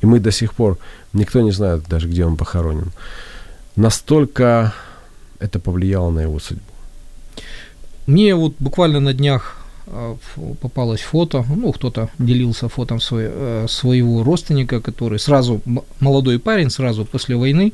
И 0.03 0.07
мы 0.07 0.21
до 0.21 0.31
сих 0.31 0.55
пор, 0.55 0.79
никто 1.13 1.41
не 1.43 1.53
знает 1.53 1.83
даже, 1.89 2.09
где 2.09 2.25
он 2.25 2.37
похоронен. 2.37 2.93
Настолько 3.77 4.73
это 5.39 5.59
повлияло 5.59 6.11
на 6.11 6.21
его 6.21 6.39
судьбу. 6.41 6.63
Мне 8.07 8.35
вот 8.35 8.55
буквально 8.59 9.01
на 9.01 9.13
днях 9.13 9.61
а, 9.87 10.17
попалось 10.61 11.01
фото, 11.01 11.45
ну, 11.57 11.73
кто-то 11.73 12.09
делился 12.19 12.69
фото 12.69 12.99
свое, 12.99 13.31
э, 13.33 13.67
своего 13.69 14.23
родственника, 14.25 14.81
который 14.81 15.19
сразу, 15.19 15.61
молодой 16.01 16.39
парень, 16.39 16.71
сразу 16.71 17.05
после 17.05 17.37
войны. 17.37 17.73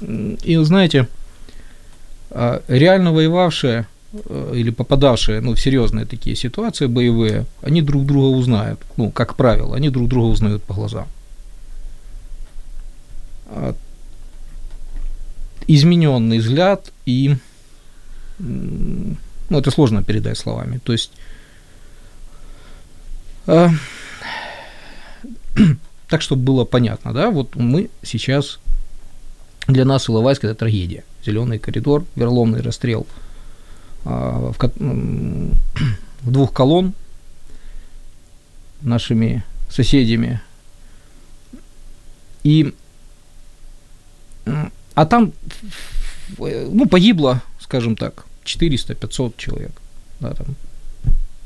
И, 0.00 0.56
знаете, 0.56 1.08
а, 2.30 2.62
реально 2.68 3.12
воевавшие 3.12 3.86
э, 4.12 4.52
или 4.54 4.70
попадавшие 4.70 5.40
ну, 5.40 5.54
в 5.54 5.60
серьезные 5.60 6.06
такие 6.06 6.36
ситуации 6.36 6.86
боевые, 6.86 7.46
они 7.62 7.82
друг 7.82 8.06
друга 8.06 8.36
узнают, 8.36 8.80
ну, 8.96 9.10
как 9.10 9.36
правило, 9.36 9.76
они 9.76 9.90
друг 9.90 10.08
друга 10.08 10.26
узнают 10.26 10.62
по 10.62 10.74
глазам. 10.74 11.08
А, 13.46 13.74
измененный 15.66 16.38
взгляд 16.38 16.92
и 17.06 17.36
ну, 18.38 19.58
это 19.58 19.70
сложно 19.70 20.02
передать 20.02 20.38
словами. 20.38 20.80
То 20.82 20.92
есть, 20.92 21.12
э, 23.46 23.68
так, 26.08 26.22
чтобы 26.22 26.42
было 26.42 26.64
понятно, 26.64 27.12
да, 27.12 27.30
вот 27.30 27.56
мы 27.56 27.90
сейчас, 28.02 28.60
для 29.66 29.84
нас 29.84 30.08
Иловайск– 30.08 30.44
это 30.44 30.54
трагедия. 30.54 31.04
Зеленый 31.24 31.58
коридор, 31.58 32.04
верломный 32.16 32.60
расстрел 32.60 33.06
э, 34.04 34.08
в, 34.08 34.56
в 36.22 36.30
двух 36.30 36.52
колонн 36.52 36.94
нашими 38.82 39.44
соседями. 39.68 40.40
И, 42.42 42.74
а 44.94 45.06
там, 45.06 45.32
ну, 46.38 46.86
погибло 46.86 47.42
скажем 47.70 47.94
так, 47.94 48.24
400-500 48.44 49.34
человек. 49.36 49.70
Да, 50.18 50.34
там 50.34 50.46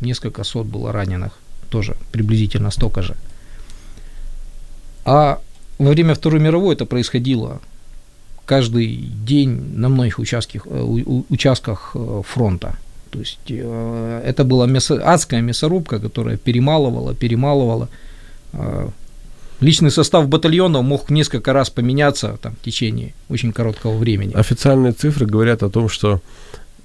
несколько 0.01 0.43
сот 0.43 0.67
было 0.67 0.91
раненых, 0.91 1.33
тоже 1.69 1.97
приблизительно 2.13 2.71
столько 2.71 3.03
же. 3.03 3.15
А 5.05 5.39
во 5.79 5.91
время 5.91 6.15
Второй 6.15 6.41
мировой 6.41 6.75
это 6.75 6.87
происходило 6.87 7.61
каждый 8.47 9.11
день 9.27 9.79
на 9.79 9.89
многих 9.89 10.19
участках, 10.19 10.67
э, 10.67 10.83
участках 11.31 11.93
э, 11.95 12.23
фронта. 12.27 12.77
То 13.11 13.19
есть 13.21 13.39
э, 13.49 14.23
это 14.25 14.45
была 14.45 14.67
мясо, 14.67 15.01
адская 15.05 15.41
мясорубка, 15.43 15.99
которая 15.99 16.37
перемалывала, 16.37 17.15
перемалывала. 17.15 17.89
Личный 19.61 19.91
состав 19.91 20.29
батальона 20.29 20.83
мог 20.83 21.11
несколько 21.11 21.53
раз 21.53 21.71
поменяться 21.71 22.37
там, 22.43 22.55
в 22.61 22.65
течение 22.65 23.15
очень 23.31 23.53
короткого 23.53 23.97
времени. 23.97 24.35
Официальные 24.35 24.93
цифры 24.93 25.27
говорят 25.27 25.63
о 25.63 25.71
том, 25.71 25.89
что 25.89 26.21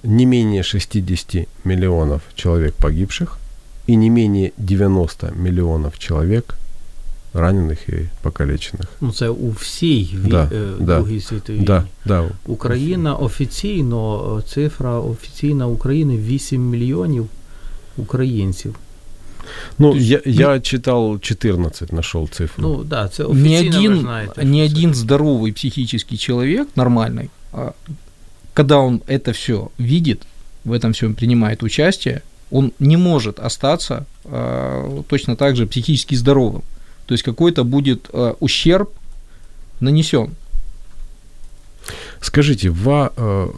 не 0.02 0.24
менее 0.24 0.62
60 0.62 1.46
миллионов 1.64 2.22
человек 2.34 2.74
погибших 2.74 3.38
и 3.86 3.96
не 3.96 4.08
менее 4.08 4.52
90 4.56 5.32
миллионов 5.34 5.98
человек 5.98 6.56
ранених 7.33 7.89
і 7.89 7.93
покалечених. 8.21 8.87
Ну, 9.01 9.11
це 9.11 9.29
у 9.29 9.49
всій 9.49 10.09
да, 10.25 10.43
е, 10.43 10.71
да, 10.79 10.99
Другій 10.99 11.21
світовій 11.21 11.59
да, 11.59 11.83
да. 12.05 12.23
Україна 12.45 13.15
офіційно, 13.15 14.41
цифра 14.47 14.99
офіційна 14.99 15.67
України 15.67 16.17
8 16.17 16.69
мільйонів 16.69 17.29
українців. 17.97 18.75
Ну, 19.77 19.95
есть, 19.95 20.07
я, 20.07 20.21
я 20.25 20.59
читал 20.59 21.19
14, 21.19 21.93
нашел 21.93 22.29
цифру. 22.29 22.63
Ну, 22.63 22.83
да, 22.83 23.05
это 23.05 23.33
ни 23.33 23.55
один, 23.55 23.99
знаете, 23.99 24.45
ни 24.45 24.61
один 24.61 24.93
здоровый 24.93 25.51
психический 25.51 26.17
человек, 26.17 26.67
нормальный, 26.75 27.29
а, 27.53 27.73
когда 28.53 28.77
он 28.77 29.01
это 29.07 29.31
все 29.33 29.69
видит, 29.77 30.23
в 30.63 30.71
этом 30.71 30.93
всем 30.93 31.13
принимает 31.13 31.63
участие, 31.63 32.21
он 32.51 32.71
не 32.79 32.97
может 32.97 33.39
остаться 33.39 34.05
а, 34.25 35.03
точно 35.07 35.35
так 35.35 35.55
же 35.55 35.67
психически 35.67 36.15
здоровым. 36.15 36.63
То 37.10 37.14
есть 37.14 37.24
какой-то 37.24 37.64
будет 37.64 38.08
а, 38.12 38.36
ущерб 38.38 38.88
нанесен. 39.80 40.36
Скажите, 42.20 42.70
ва, 42.70 43.12
э, 43.16 43.48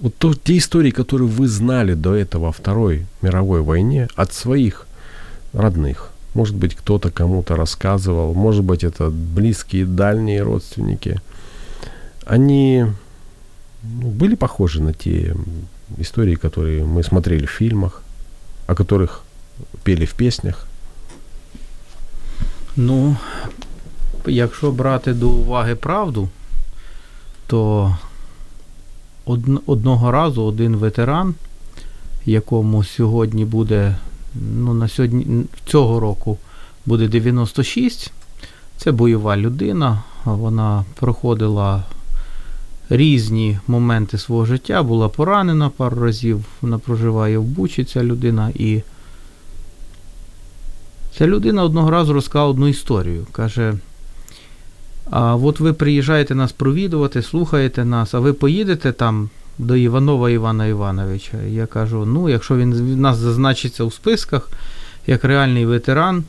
вот 0.00 0.14
то, 0.16 0.32
те 0.32 0.58
истории, 0.58 0.92
которые 0.92 1.26
вы 1.26 1.48
знали 1.48 1.94
до 1.94 2.14
этого 2.14 2.50
о 2.50 2.52
Второй 2.52 3.06
мировой 3.20 3.62
войне 3.62 4.06
от 4.14 4.32
своих 4.32 4.86
родных. 5.52 6.12
Может 6.34 6.54
быть, 6.54 6.76
кто-то 6.76 7.10
кому-то 7.10 7.56
рассказывал, 7.56 8.32
может 8.32 8.62
быть, 8.62 8.84
это 8.84 9.10
близкие, 9.10 9.86
дальние 9.86 10.44
родственники. 10.44 11.20
Они 12.24 12.86
ну, 13.82 14.08
были 14.08 14.36
похожи 14.36 14.80
на 14.80 14.94
те 14.94 15.34
истории, 15.98 16.36
которые 16.36 16.84
мы 16.84 17.02
смотрели 17.02 17.46
в 17.46 17.50
фильмах, 17.50 18.04
о 18.68 18.76
которых 18.76 19.24
пели 19.82 20.04
в 20.04 20.14
песнях. 20.14 20.68
Ну, 22.82 23.16
якщо 24.26 24.70
брати 24.70 25.12
до 25.12 25.28
уваги 25.28 25.74
правду, 25.74 26.28
то 27.46 27.96
одного 29.66 30.10
разу 30.10 30.44
один 30.44 30.76
ветеран, 30.76 31.34
якому 32.26 32.84
сьогодні 32.84 33.44
буде 33.44 33.96
ну, 34.34 34.74
на 34.74 34.88
сьогодні 34.88 35.44
цього 35.66 36.00
року 36.00 36.38
буде 36.86 37.08
96. 37.08 38.12
Це 38.76 38.92
бойова 38.92 39.36
людина. 39.36 40.02
Вона 40.24 40.84
проходила 40.94 41.84
різні 42.90 43.58
моменти 43.66 44.18
свого 44.18 44.46
життя, 44.46 44.82
була 44.82 45.08
поранена 45.08 45.68
пару 45.68 46.02
разів. 46.02 46.44
Вона 46.62 46.78
проживає 46.78 47.38
в 47.38 47.44
Бучі, 47.44 47.84
ця 47.84 48.04
людина. 48.04 48.50
І 48.54 48.82
ця 51.18 51.26
людина 51.26 51.64
одного 51.64 51.90
разу 51.90 52.12
розказала 52.12 52.50
одну 52.50 52.68
історію. 52.68 53.26
Каже. 53.32 53.74
А 55.10 55.36
от 55.36 55.60
ви 55.60 55.72
приїжджаєте 55.72 56.34
нас 56.34 56.52
провідувати, 56.52 57.22
слухаєте 57.22 57.84
нас, 57.84 58.14
а 58.14 58.20
ви 58.20 58.32
поїдете 58.32 58.92
там 58.92 59.30
до 59.58 59.76
Іванова 59.76 60.30
Івана 60.30 60.66
Івановича. 60.66 61.42
Я 61.42 61.66
кажу: 61.66 62.06
ну, 62.06 62.28
якщо 62.28 62.56
він 62.56 62.74
в 62.74 62.96
нас 62.96 63.16
зазначиться 63.16 63.84
у 63.84 63.90
списках 63.90 64.48
як 65.06 65.24
реальний 65.24 65.66
ветеран, 65.66 66.24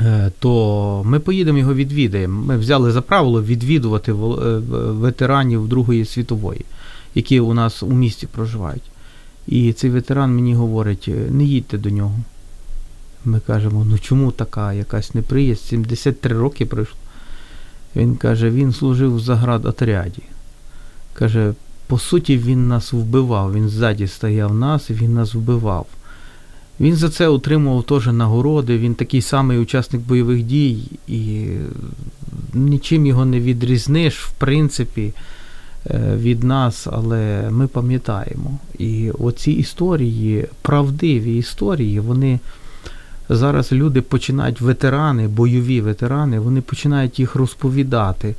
е, 0.00 0.32
то 0.38 1.02
ми 1.06 1.20
поїдемо 1.20 1.58
його 1.58 1.74
відвідаємо. 1.74 2.42
Ми 2.42 2.56
взяли 2.56 2.92
за 2.92 3.02
правило 3.02 3.42
відвідувати 3.42 4.12
е, 4.12 4.14
ветеранів 4.14 5.68
Другої 5.68 6.04
світової, 6.04 6.64
які 7.14 7.40
у 7.40 7.54
нас 7.54 7.82
у 7.82 7.90
місті 7.90 8.26
проживають. 8.26 8.90
І 9.46 9.72
цей 9.72 9.90
ветеран 9.90 10.34
мені 10.34 10.54
говорить: 10.54 11.10
не 11.30 11.44
їдьте 11.44 11.78
до 11.78 11.90
нього. 11.90 12.18
Ми 13.24 13.40
кажемо, 13.40 13.86
ну 13.90 13.98
чому 13.98 14.30
така 14.32 14.72
якась 14.72 15.14
неприязнь? 15.14 15.64
73 15.64 16.38
роки 16.38 16.66
пройшло. 16.66 16.96
Він 17.96 18.16
каже, 18.16 18.50
він 18.50 18.72
служив 18.72 19.16
в 19.16 19.20
заградотряді. 19.20 20.22
Каже, 21.14 21.54
по 21.86 21.98
суті, 21.98 22.38
він 22.38 22.68
нас 22.68 22.92
вбивав. 22.92 23.54
Він 23.54 23.68
ззаді 23.68 24.06
стояв 24.06 24.54
нас 24.54 24.90
і 24.90 24.92
він 24.92 25.14
нас 25.14 25.34
вбивав. 25.34 25.86
Він 26.80 26.96
за 26.96 27.08
це 27.08 27.28
отримував 27.28 27.84
теж 27.84 28.06
нагороди, 28.06 28.78
він 28.78 28.94
такий 28.94 29.22
самий 29.22 29.58
учасник 29.58 30.02
бойових 30.02 30.42
дій, 30.42 30.78
і 31.08 31.46
нічим 32.54 33.06
його 33.06 33.24
не 33.24 33.40
відрізниш, 33.40 34.18
в 34.18 34.30
принципі, 34.30 35.12
е, 35.86 36.16
від 36.16 36.44
нас, 36.44 36.86
але 36.92 37.48
ми 37.50 37.66
пам'ятаємо. 37.66 38.58
І 38.78 39.10
оці 39.10 39.52
історії, 39.52 40.46
правдиві 40.62 41.36
історії, 41.36 42.00
вони 42.00 42.38
зараз 43.36 43.72
люди 43.72 44.00
починають 44.02 44.60
ветерани, 44.60 45.28
бойові 45.28 45.80
ветерани, 45.80 46.38
вони 46.38 46.60
починають 46.60 47.18
їх 47.20 47.34
розповідати 47.34 48.34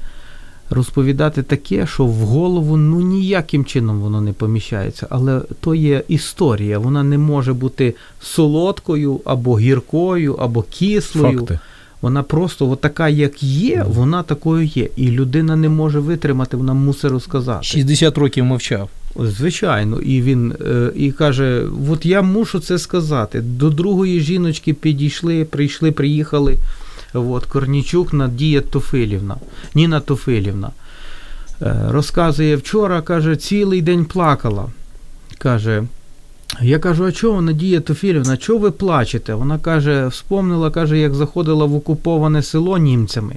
розповідати 0.71 1.43
таке, 1.43 1.88
що 1.88 2.06
в 2.06 2.13
голову 2.13 2.77
ну 2.77 3.01
ніяким 3.01 3.65
чином 3.65 3.99
воно 3.99 4.21
не 4.21 4.34
поміщається. 4.34 5.08
Але 5.10 5.41
то 5.60 5.75
є 5.75 6.04
історія, 6.08 6.80
вона 6.80 7.04
не 7.04 7.17
може 7.17 7.54
бути 7.54 7.95
солодкою 8.21 9.21
або 9.25 9.60
гіркою, 9.60 10.34
або 10.34 10.62
кислою. 10.62 11.39
Факти. 11.39 11.60
Вона 12.01 12.23
просто 12.23 12.69
от 12.69 12.82
така, 12.82 13.10
як 13.10 13.43
є, 13.43 13.86
вона 13.88 14.23
такою 14.23 14.65
є. 14.65 14.89
І 14.95 15.08
людина 15.08 15.56
не 15.56 15.69
може 15.69 15.99
витримати, 15.99 16.58
вона 16.58 16.73
мусить 16.73 17.12
розказати. 17.12 17.63
60 17.63 18.17
років 18.17 18.45
мовчав. 18.45 18.89
Звичайно, 19.15 20.00
і 20.00 20.21
він 20.21 20.52
е, 20.52 20.91
і 20.95 21.12
каже: 21.12 21.63
от 21.89 22.06
я 22.06 22.21
мушу 22.21 22.60
це 22.60 22.78
сказати. 22.80 23.41
До 23.41 23.69
другої 23.69 24.19
жіночки 24.19 24.74
підійшли, 24.74 25.45
прийшли, 25.45 25.91
приїхали. 25.91 26.58
От, 27.13 27.45
Корнічук 27.45 28.13
Надія 28.13 28.62
Тофилівна, 28.62 29.36
Ніна 29.76 30.00
Тофилівна. 30.00 30.71
Е, 31.62 31.76
Розказує 31.89 32.56
вчора, 32.56 33.02
каже, 33.02 33.36
цілий 33.36 33.82
день 33.82 34.06
плакала. 34.06 34.65
Каже, 35.38 35.84
я 36.62 36.80
кажу, 36.80 37.06
а 37.06 37.12
чого, 37.12 37.41
Надія 37.41 37.80
Тофілівна, 37.80 38.38
чого 38.38 38.60
ви 38.60 38.71
плачете? 38.71 39.34
Вона 39.34 39.58
каже, 39.58 40.08
вспомнила, 40.08 40.71
каже, 40.71 40.97
як 40.97 41.13
заходила 41.13 41.65
в 41.65 41.76
окуповане 41.76 42.43
село 42.43 42.78
німцями. 42.78 43.36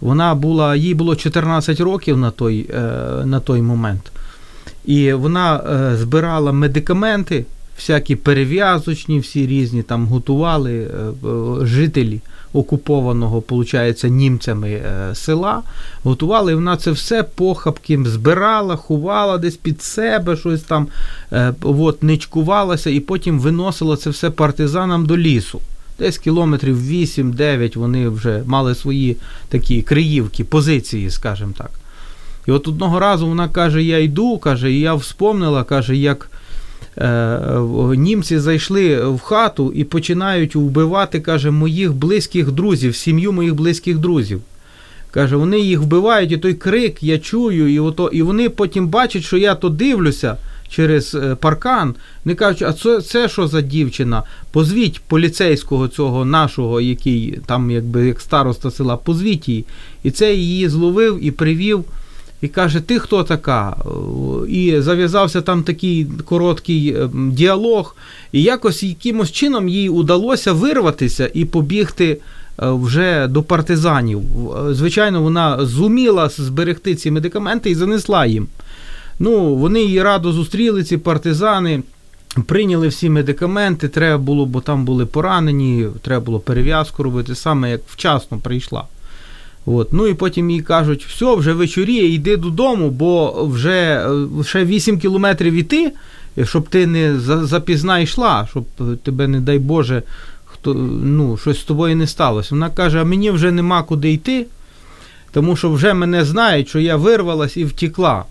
Вона 0.00 0.34
була, 0.34 0.76
їй 0.76 0.94
було 0.94 1.16
14 1.16 1.80
років 1.80 2.16
на 2.16 2.30
той, 2.30 2.70
е, 2.74 2.80
на 3.24 3.40
той 3.40 3.62
момент. 3.62 4.12
І 4.86 5.12
вона 5.12 5.56
е, 5.56 5.96
збирала 5.96 6.52
медикаменти, 6.52 7.44
всякі 7.76 8.16
перев'язочні, 8.16 9.18
всі 9.18 9.46
різні 9.46 9.82
там 9.82 10.06
готували 10.06 10.74
е, 10.74 10.88
жителі 11.66 12.20
окупованого, 12.52 13.42
виходить, 13.50 14.04
німцями 14.04 14.70
е, 14.70 15.14
села. 15.14 15.62
Готували, 16.02 16.52
і 16.52 16.54
вона 16.54 16.76
це 16.76 16.90
все 16.90 17.22
похапки 17.22 18.04
збирала, 18.04 18.76
ховала 18.76 19.38
десь 19.38 19.56
під 19.56 19.82
себе, 19.82 20.36
щось 20.36 20.62
там 20.62 20.86
от, 21.62 22.02
ничкувалася, 22.02 22.90
і 22.90 23.00
потім 23.00 23.40
виносила 23.40 23.96
це 23.96 24.10
все 24.10 24.30
партизанам 24.30 25.06
до 25.06 25.18
лісу. 25.18 25.60
Десь 25.98 26.18
кілометрів 26.18 26.90
8-9 26.90 27.78
вони 27.78 28.08
вже 28.08 28.42
мали 28.46 28.74
свої 28.74 29.16
такі 29.48 29.82
криївки, 29.82 30.44
позиції, 30.44 31.10
скажімо 31.10 31.52
так. 31.58 31.70
І 32.46 32.50
от 32.50 32.68
одного 32.68 33.00
разу 33.00 33.26
вона 33.26 33.48
каже: 33.48 33.82
Я 33.82 33.98
йду, 33.98 34.38
каже, 34.38 34.72
і 34.72 34.80
я 34.80 34.94
вспомнила, 34.94 35.64
каже, 35.64 35.96
як 35.96 36.30
е, 36.98 37.40
німці 37.96 38.38
зайшли 38.38 39.08
в 39.08 39.20
хату 39.20 39.72
і 39.72 39.84
починають 39.84 40.56
вбивати, 40.56 41.20
каже, 41.20 41.50
моїх 41.50 41.94
близьких 41.94 42.52
друзів, 42.52 42.96
сім'ю 42.96 43.32
моїх 43.32 43.54
близьких 43.54 43.98
друзів. 43.98 44.40
Каже, 45.10 45.36
вони 45.36 45.60
їх 45.60 45.80
вбивають, 45.80 46.32
і 46.32 46.36
той 46.36 46.54
крик 46.54 47.02
я 47.02 47.18
чую, 47.18 47.74
і 47.74 47.78
ото, 47.78 48.08
і 48.08 48.22
вони 48.22 48.48
потім 48.48 48.88
бачать, 48.88 49.24
що 49.24 49.36
я 49.36 49.54
то 49.54 49.68
дивлюся 49.68 50.36
через 50.68 51.14
е, 51.14 51.34
паркан. 51.34 51.94
Вони 52.24 52.34
кажуть, 52.34 52.62
а 52.62 52.72
це, 52.72 53.00
це 53.00 53.28
що 53.28 53.48
за 53.48 53.60
дівчина? 53.60 54.22
Позвіть 54.52 55.00
поліцейського 55.00 55.88
цього 55.88 56.24
нашого, 56.24 56.80
який 56.80 57.38
там, 57.46 57.70
якби 57.70 58.06
як 58.06 58.20
староста 58.20 58.70
села, 58.70 58.96
позвіть 58.96 59.48
її. 59.48 59.64
І 60.02 60.10
це 60.10 60.34
її 60.34 60.68
зловив 60.68 61.18
і 61.24 61.30
привів. 61.30 61.84
І 62.42 62.48
каже, 62.48 62.80
ти 62.80 62.98
хто 62.98 63.24
така? 63.24 63.76
І 64.48 64.80
зав'язався 64.80 65.40
там 65.40 65.62
такий 65.62 66.06
короткий 66.24 66.88
е, 66.88 67.08
діалог, 67.14 67.96
і 68.32 68.42
якось 68.42 68.82
якимось 68.82 69.32
чином 69.32 69.68
їй 69.68 69.88
удалося 69.88 70.52
вирватися 70.52 71.30
і 71.34 71.44
побігти 71.44 72.10
е, 72.10 72.18
вже 72.58 73.26
до 73.26 73.42
партизанів. 73.42 74.22
Звичайно, 74.70 75.22
вона 75.22 75.66
зуміла 75.66 76.28
зберегти 76.28 76.94
ці 76.94 77.10
медикаменти 77.10 77.70
і 77.70 77.74
занесла 77.74 78.26
їм. 78.26 78.46
Ну, 79.18 79.54
Вони 79.54 79.82
її 79.82 80.02
радо 80.02 80.32
зустріли, 80.32 80.84
ці 80.84 80.96
партизани. 80.96 81.82
Прийняли 82.46 82.88
всі 82.88 83.10
медикаменти, 83.10 83.88
треба 83.88 84.18
було, 84.18 84.46
бо 84.46 84.60
там 84.60 84.84
були 84.84 85.06
поранені, 85.06 85.86
треба 86.02 86.24
було 86.24 86.40
перев'язку 86.40 87.02
робити, 87.02 87.34
саме 87.34 87.70
як 87.70 87.80
вчасно 87.86 88.38
прийшла. 88.38 88.84
От. 89.66 89.92
Ну 89.92 90.06
і 90.06 90.14
потім 90.14 90.50
їй 90.50 90.60
кажуть, 90.60 91.04
все, 91.04 91.34
вже 91.34 91.52
вечоріє, 91.52 92.14
йди 92.14 92.36
додому, 92.36 92.90
бо 92.90 93.44
вже 93.46 94.08
ще 94.44 94.64
8 94.64 94.98
кілометрів 94.98 95.54
іти, 95.54 95.92
щоб 96.42 96.68
ти 96.68 96.86
не 96.86 97.20
запізна 97.20 97.98
йшла, 97.98 98.48
щоб 98.50 98.64
тебе, 99.02 99.28
не 99.28 99.40
дай 99.40 99.58
Боже, 99.58 100.02
хто, 100.44 100.74
ну, 101.02 101.36
щось 101.36 101.60
з 101.60 101.64
тобою 101.64 101.96
не 101.96 102.06
сталося. 102.06 102.48
Вона 102.50 102.70
каже, 102.70 103.00
а 103.00 103.04
мені 103.04 103.30
вже 103.30 103.52
нема 103.52 103.82
куди 103.82 104.12
йти, 104.12 104.46
тому 105.32 105.56
що 105.56 105.70
вже 105.70 105.94
мене 105.94 106.24
знають, 106.24 106.68
що 106.68 106.78
я 106.78 106.96
вирвалась 106.96 107.56
і 107.56 107.64
втекла. 107.64 108.24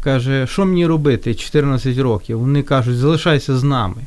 Каже, 0.00 0.46
що 0.46 0.66
мені 0.66 0.86
робити 0.86 1.34
14 1.34 1.98
років? 1.98 2.38
Вони 2.38 2.62
кажуть, 2.62 2.96
залишайся 2.96 3.58
з 3.58 3.62
нами. 3.62 4.02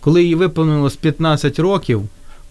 Коли 0.00 0.24
їй 0.24 0.34
виповнилось 0.34 0.96
15 0.96 1.58
років, 1.58 2.02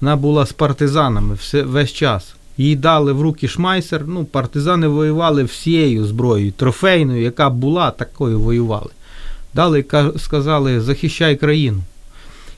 вона 0.02 0.16
була 0.16 0.46
з 0.46 0.54
партизанами 0.54 1.38
весь 1.54 1.94
час. 1.94 2.36
Їй 2.58 2.76
дали 2.76 3.14
в 3.14 3.22
руки 3.22 3.48
шмайсер. 3.48 4.02
Ну, 4.08 4.26
партизани 4.26 4.88
воювали 4.88 5.44
всією 5.44 6.06
зброєю, 6.06 6.52
трофейною, 6.52 7.22
яка 7.22 7.50
була, 7.50 7.92
такою 7.92 8.40
воювали. 8.40 8.90
Дали 9.54 9.86
сказали, 10.18 10.82
захищай 10.82 11.36
країну. 11.36 11.82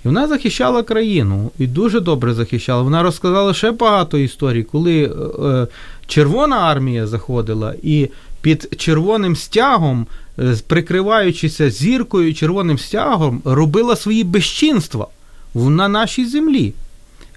І 0.06 0.08
вона 0.08 0.28
захищала 0.28 0.84
країну 0.84 1.52
і 1.60 1.68
дуже 1.68 2.00
добре 2.00 2.34
захищала. 2.34 2.82
Вона 2.82 3.04
розказала 3.04 3.54
ще 3.54 3.72
багато 3.72 4.18
історій, 4.18 4.64
коли 4.64 5.04
е, 5.04 5.68
Червона 6.08 6.56
армія 6.58 7.08
заходила 7.08 7.74
і 7.84 8.10
під 8.42 8.74
червоним 8.78 9.36
стягом, 9.36 10.08
е, 10.40 10.56
прикриваючися 10.68 11.70
зіркою, 11.70 12.34
червоним 12.34 12.78
стягом, 12.78 13.42
робила 13.46 13.96
свої 13.96 14.24
безчинства 14.24 15.08
на 15.56 15.88
нашій 15.88 16.26
землі. 16.26 16.74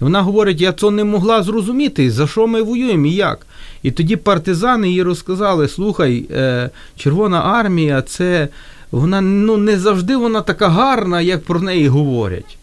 І 0.01 0.03
вона 0.03 0.21
говорить, 0.21 0.61
я 0.61 0.73
це 0.73 0.91
не 0.91 1.03
могла 1.03 1.43
зрозуміти, 1.43 2.11
за 2.11 2.27
що 2.27 2.47
ми 2.47 2.61
воюємо 2.61 3.05
і 3.05 3.11
як. 3.11 3.47
І 3.83 3.91
тоді 3.91 4.15
партизани 4.15 4.91
їй 4.91 5.03
розказали: 5.03 5.67
слухай, 5.67 6.25
е, 6.31 6.69
Червона 6.95 7.41
армія, 7.41 8.01
це 8.01 8.47
вона 8.91 9.21
ну, 9.21 9.57
не 9.57 9.79
завжди 9.79 10.15
вона 10.15 10.41
така 10.41 10.67
гарна, 10.67 11.21
як 11.21 11.43
про 11.43 11.59
неї 11.59 11.87
говорять. 11.87 12.57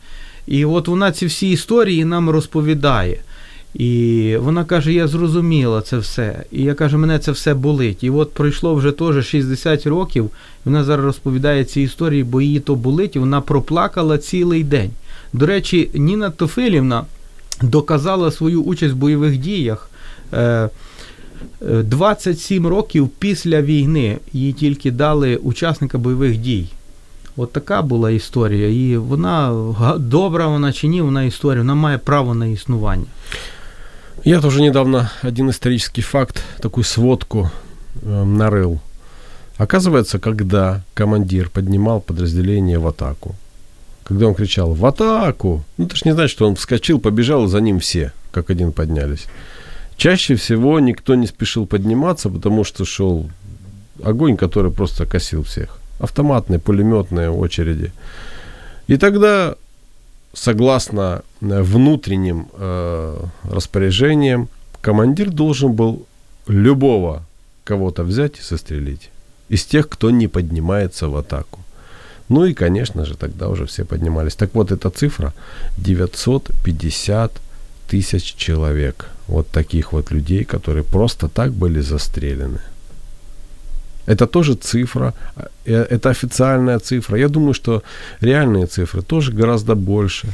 І 0.47 0.65
от 0.65 0.89
вона 0.89 1.13
ці 1.13 1.27
всі 1.27 1.51
історії 1.51 2.05
нам 2.05 2.31
розповідає. 2.31 3.19
І 3.75 4.37
вона 4.41 4.65
каже: 4.65 4.93
Я 4.93 5.09
зрозуміла 5.09 5.81
це 5.81 5.99
все. 5.99 6.45
І 6.53 6.63
я 6.63 6.75
кажу, 6.75 6.99
мене 6.99 7.19
це 7.19 7.33
все 7.33 7.55
болить. 7.55 8.05
І 8.05 8.11
от 8.11 8.35
пройшло 8.35 8.75
вже 8.75 8.93
теж 8.93 9.27
60 9.27 9.87
років. 9.87 10.25
І 10.25 10.29
вона 10.65 10.85
зараз 10.85 11.05
розповідає 11.05 11.65
ці 11.65 11.81
історії, 11.81 12.25
бо 12.25 12.41
її 12.41 12.61
то 12.61 12.75
болить, 12.75 13.17
і 13.17 13.19
вона 13.19 13.41
проплакала 13.41 14.19
цілий 14.19 14.65
день. 14.65 14.91
До 15.33 15.47
речі, 15.47 15.91
Ніна 15.95 16.31
Тофилівна 16.31 17.05
доказала 17.62 18.32
свою 18.32 18.64
участь 18.64 18.94
в 18.94 18.98
бойових 18.98 19.38
діях. 19.38 19.90
27 21.62 22.66
е, 22.66 22.70
років 22.70 23.10
після 23.20 23.62
війни 23.62 24.18
їй 24.34 24.54
тільки 24.54 24.92
дали 24.92 25.36
учасника 25.36 25.98
бойових 25.98 26.38
дій. 26.38 26.68
От 27.38 27.52
така 27.52 27.82
була 27.82 28.12
історія. 28.12 28.70
І 28.70 28.98
вона 28.98 29.54
добра 30.00 30.48
вона 30.48 30.74
чи 30.74 30.88
ні, 30.88 31.02
вона 31.02 31.24
історія, 31.24 31.62
вона 31.62 31.76
має 31.76 31.98
право 31.98 32.34
на 32.36 32.46
існування. 32.46 33.06
Я 34.26 34.42
тоже 34.42 34.62
недавно 34.62 35.10
один 35.24 35.50
исторический 35.50 36.04
факт, 36.04 36.44
такую 36.60 36.84
сводку 36.84 37.50
э, 38.06 38.24
нарыл. 38.24 38.80
Оказывается, 39.58 40.20
когда 40.20 40.82
командир 40.94 41.50
поднимал 41.50 42.02
подразделение 42.02 42.78
в 42.78 42.88
атаку, 42.88 43.36
когда 44.09 44.27
он 44.27 44.35
кричал 44.35 44.73
«В 44.73 44.87
атаку!», 44.87 45.65
ну 45.77 45.87
ты 45.87 45.95
ж 45.95 46.07
не 46.07 46.13
знаешь, 46.13 46.31
что 46.31 46.49
он 46.49 46.57
вскочил, 46.57 46.99
побежал, 46.99 47.45
и 47.45 47.49
за 47.49 47.61
ним 47.61 47.79
все, 47.79 48.13
как 48.31 48.51
один 48.51 48.73
поднялись. 48.73 49.27
Чаще 49.99 50.35
всего 50.35 50.81
никто 50.81 51.15
не 51.15 51.27
спешил 51.27 51.67
подниматься, 51.67 52.31
потому 52.31 52.65
что 52.65 52.85
шел 52.85 53.29
огонь, 54.03 54.37
который 54.37 54.71
просто 54.71 55.05
косил 55.05 55.43
всех. 55.43 55.79
Автоматные, 56.01 56.59
пулеметные 56.59 57.31
очереди. 57.31 57.93
И 58.87 58.97
тогда 58.97 59.57
согласно 60.33 61.23
э, 61.41 61.63
внутренним 61.63 62.49
э, 62.53 63.19
распоряжениям, 63.45 64.49
командир 64.81 65.31
должен 65.31 65.73
был 65.73 66.07
любого 66.47 67.25
кого-то 67.65 68.05
взять 68.05 68.39
и 68.39 68.43
застрелить. 68.43 69.11
Из 69.51 69.65
тех, 69.65 69.89
кто 69.89 70.11
не 70.11 70.29
поднимается 70.29 71.09
в 71.09 71.17
атаку. 71.17 71.61
Ну 72.29 72.45
и, 72.45 72.55
конечно 72.55 73.05
же, 73.05 73.15
тогда 73.17 73.49
уже 73.49 73.65
все 73.65 73.85
поднимались. 73.85 74.35
Так 74.35 74.55
вот, 74.55 74.73
эта 74.73 74.91
цифра 74.91 75.33
950 75.79 77.33
тысяч 77.89 78.35
человек. 78.37 79.07
Вот 79.29 79.49
таких 79.49 79.93
вот 79.93 80.13
людей, 80.13 80.45
которые 80.45 80.83
просто 80.83 81.29
так 81.29 81.53
были 81.53 81.81
застрелены. 81.81 82.61
Это 84.07 84.27
тоже 84.27 84.55
цифра, 84.55 85.13
э, 85.67 85.87
это 85.91 86.11
официальная 86.11 86.79
цифра. 86.79 87.19
Я 87.19 87.29
думаю, 87.29 87.55
что 87.55 87.83
реальные 88.21 88.67
цифры 88.67 89.03
тоже 89.03 89.33
гораздо 89.33 89.75
больше. 89.75 90.29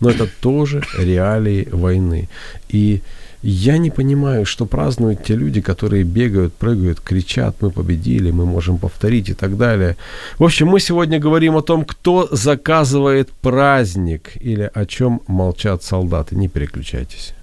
Но 0.00 0.10
это 0.10 0.26
тоже 0.40 0.82
реалии 0.98 1.68
войны. 1.72 2.28
И 2.72 3.00
я 3.42 3.78
не 3.78 3.90
понимаю, 3.90 4.44
что 4.44 4.66
празднуют 4.66 5.24
те 5.24 5.36
люди, 5.36 5.60
которые 5.60 6.02
бегают, 6.02 6.54
прыгают, 6.54 7.00
кричат, 7.00 7.56
мы 7.60 7.70
победили, 7.70 8.32
мы 8.32 8.44
можем 8.46 8.78
повторить 8.78 9.28
и 9.28 9.34
так 9.34 9.56
далее. 9.56 9.96
В 10.38 10.44
общем, 10.44 10.68
мы 10.68 10.80
сегодня 10.80 11.18
говорим 11.18 11.56
о 11.56 11.62
том, 11.62 11.84
кто 11.84 12.28
заказывает 12.32 13.30
праздник 13.42 14.32
или 14.40 14.70
о 14.74 14.84
чем 14.86 15.20
молчат 15.28 15.82
солдаты. 15.82 16.36
Не 16.36 16.48
переключайтесь. 16.48 17.34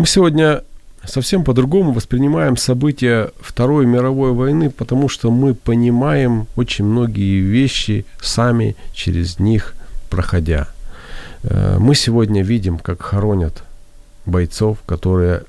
Мы 0.00 0.06
сегодня 0.06 0.62
совсем 1.04 1.44
по-другому 1.44 1.92
воспринимаем 1.92 2.56
события 2.56 3.32
Второй 3.38 3.84
мировой 3.84 4.32
войны, 4.32 4.70
потому 4.70 5.10
что 5.10 5.30
мы 5.30 5.52
понимаем 5.52 6.46
очень 6.56 6.86
многие 6.86 7.40
вещи 7.40 8.06
сами 8.18 8.76
через 8.94 9.38
них 9.38 9.74
проходя. 10.08 10.68
Э, 11.42 11.76
мы 11.78 11.94
сегодня 11.94 12.42
видим, 12.42 12.78
как 12.78 13.02
хоронят 13.02 13.62
бойцов, 14.24 14.78
которые 14.86 15.42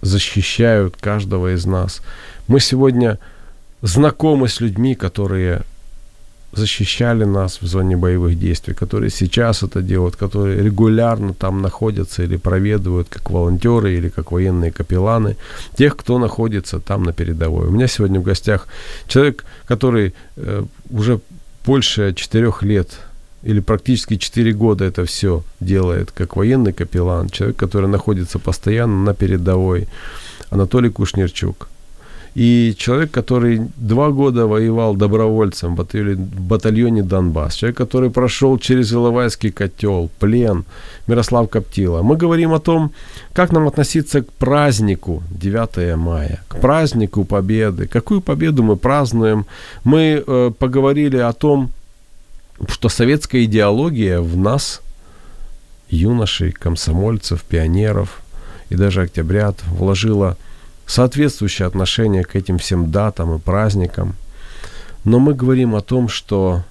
защищают 0.00 0.96
каждого 0.98 1.54
из 1.54 1.66
нас. 1.66 2.00
Мы 2.46 2.60
сегодня 2.60 3.18
знакомы 3.82 4.48
с 4.48 4.62
людьми, 4.62 4.94
которые 4.94 5.64
защищали 6.52 7.24
нас 7.24 7.60
в 7.60 7.66
зоне 7.66 7.96
боевых 7.96 8.38
действий, 8.38 8.74
которые 8.74 9.10
сейчас 9.10 9.62
это 9.62 9.82
делают, 9.82 10.16
которые 10.16 10.62
регулярно 10.62 11.34
там 11.34 11.62
находятся 11.62 12.22
или 12.22 12.36
проведывают 12.36 13.08
как 13.08 13.30
волонтеры 13.30 13.94
или 13.94 14.08
как 14.08 14.32
военные 14.32 14.72
капелланы, 14.72 15.36
тех, 15.76 15.96
кто 15.96 16.18
находится 16.18 16.80
там 16.80 17.02
на 17.02 17.12
передовой. 17.12 17.68
У 17.68 17.70
меня 17.70 17.86
сегодня 17.86 18.20
в 18.20 18.24
гостях 18.24 18.66
человек, 19.06 19.44
который 19.66 20.14
э, 20.36 20.64
уже 20.90 21.20
больше 21.64 22.14
четырех 22.14 22.62
лет 22.62 22.98
или 23.42 23.60
практически 23.60 24.16
4 24.16 24.52
года 24.52 24.84
это 24.84 25.04
все 25.04 25.42
делает 25.60 26.10
как 26.10 26.36
военный 26.36 26.72
капеллан, 26.72 27.28
человек, 27.28 27.56
который 27.56 27.88
находится 27.88 28.38
постоянно 28.38 29.04
на 29.04 29.14
передовой, 29.14 29.88
Анатолий 30.50 30.90
Кушнерчук. 30.90 31.68
И 32.38 32.76
человек, 32.78 33.10
который 33.10 33.60
два 33.76 34.10
года 34.10 34.46
воевал 34.46 34.94
добровольцем 34.94 35.74
в 35.74 36.40
батальоне 36.40 37.02
Донбасс, 37.02 37.56
человек, 37.56 37.76
который 37.76 38.10
прошел 38.10 38.58
через 38.58 38.92
Иловайский 38.92 39.50
котел, 39.50 40.08
плен, 40.20 40.64
Мирослав 41.08 41.50
Коптила. 41.50 42.02
Мы 42.02 42.16
говорим 42.16 42.52
о 42.52 42.60
том, 42.60 42.92
как 43.32 43.50
нам 43.50 43.66
относиться 43.66 44.20
к 44.22 44.30
празднику 44.38 45.20
9 45.30 45.96
мая, 45.96 46.40
к 46.46 46.60
празднику 46.60 47.24
Победы. 47.24 47.88
Какую 47.88 48.20
победу 48.20 48.62
мы 48.62 48.76
празднуем? 48.76 49.44
Мы 49.82 50.22
э, 50.24 50.52
поговорили 50.56 51.16
о 51.16 51.32
том, 51.32 51.70
что 52.68 52.88
советская 52.88 53.46
идеология 53.46 54.20
в 54.20 54.36
нас, 54.36 54.80
юношей, 55.90 56.52
комсомольцев, 56.52 57.42
пионеров 57.42 58.20
и 58.70 58.76
даже 58.76 59.02
октябрят, 59.02 59.56
вложила 59.66 60.36
соответствующее 60.88 61.68
отношение 61.68 62.24
к 62.24 62.34
этим 62.34 62.58
всем 62.58 62.90
датам 62.90 63.34
и 63.34 63.38
праздникам. 63.38 64.16
Но 65.04 65.20
мы 65.20 65.34
говорим 65.34 65.76
о 65.76 65.82
том, 65.82 66.08
что 66.08 66.64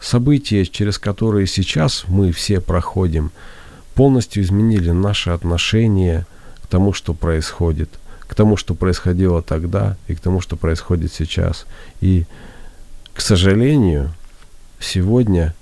события, 0.00 0.64
через 0.64 0.98
которые 0.98 1.46
сейчас 1.46 2.04
мы 2.08 2.32
все 2.32 2.60
проходим, 2.60 3.30
полностью 3.94 4.42
изменили 4.42 4.90
наше 4.90 5.30
отношение 5.30 6.26
к 6.62 6.66
тому, 6.66 6.92
что 6.94 7.12
происходит, 7.12 7.90
к 8.20 8.34
тому, 8.34 8.56
что 8.56 8.74
происходило 8.74 9.42
тогда 9.42 9.96
и 10.06 10.14
к 10.14 10.20
тому, 10.20 10.40
что 10.40 10.56
происходит 10.56 11.12
сейчас. 11.12 11.66
И, 12.00 12.24
к 13.12 13.20
сожалению, 13.20 14.14
сегодня 14.80 15.54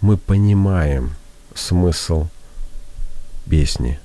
мы 0.00 0.16
понимаем 0.16 1.14
смысл 1.54 2.26
песни. 3.48 4.00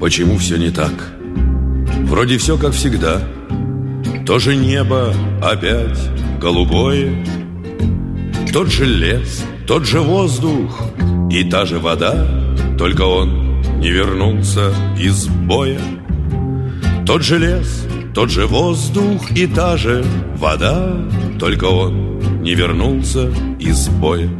Почему 0.00 0.38
все 0.38 0.56
не 0.56 0.70
так? 0.70 1.12
Вроде 2.04 2.38
все 2.38 2.56
как 2.56 2.72
всегда. 2.72 3.20
То 4.26 4.38
же 4.38 4.56
небо 4.56 5.14
опять 5.42 5.98
голубое, 6.40 7.24
Тот 8.50 8.68
же 8.68 8.86
лес, 8.86 9.44
тот 9.66 9.84
же 9.84 10.00
воздух 10.00 10.80
и 11.30 11.44
та 11.44 11.66
же 11.66 11.78
вода, 11.78 12.26
Только 12.78 13.02
он 13.02 13.60
не 13.78 13.90
вернулся 13.90 14.72
из 14.98 15.28
боя. 15.28 15.80
Тот 17.04 17.22
же 17.22 17.38
лес, 17.38 17.86
тот 18.14 18.30
же 18.30 18.46
воздух 18.46 19.30
и 19.32 19.46
та 19.46 19.76
же 19.76 20.02
вода, 20.36 20.96
Только 21.38 21.64
он 21.64 22.42
не 22.42 22.54
вернулся 22.54 23.30
из 23.58 23.88
боя. 23.88 24.30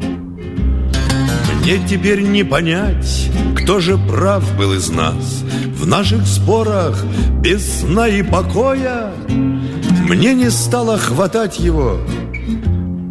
Мне 1.60 1.78
теперь 1.86 2.22
не 2.22 2.42
понять, 2.42 3.30
кто 3.54 3.80
же 3.80 3.98
прав 3.98 4.56
был 4.56 4.72
из 4.72 4.90
нас 4.90 5.44
В 5.76 5.86
наших 5.86 6.26
спорах 6.26 7.04
без 7.40 7.80
сна 7.80 8.08
и 8.08 8.22
покоя 8.22 9.12
Мне 9.28 10.34
не 10.34 10.50
стало 10.50 10.96
хватать 10.98 11.60
его 11.60 11.98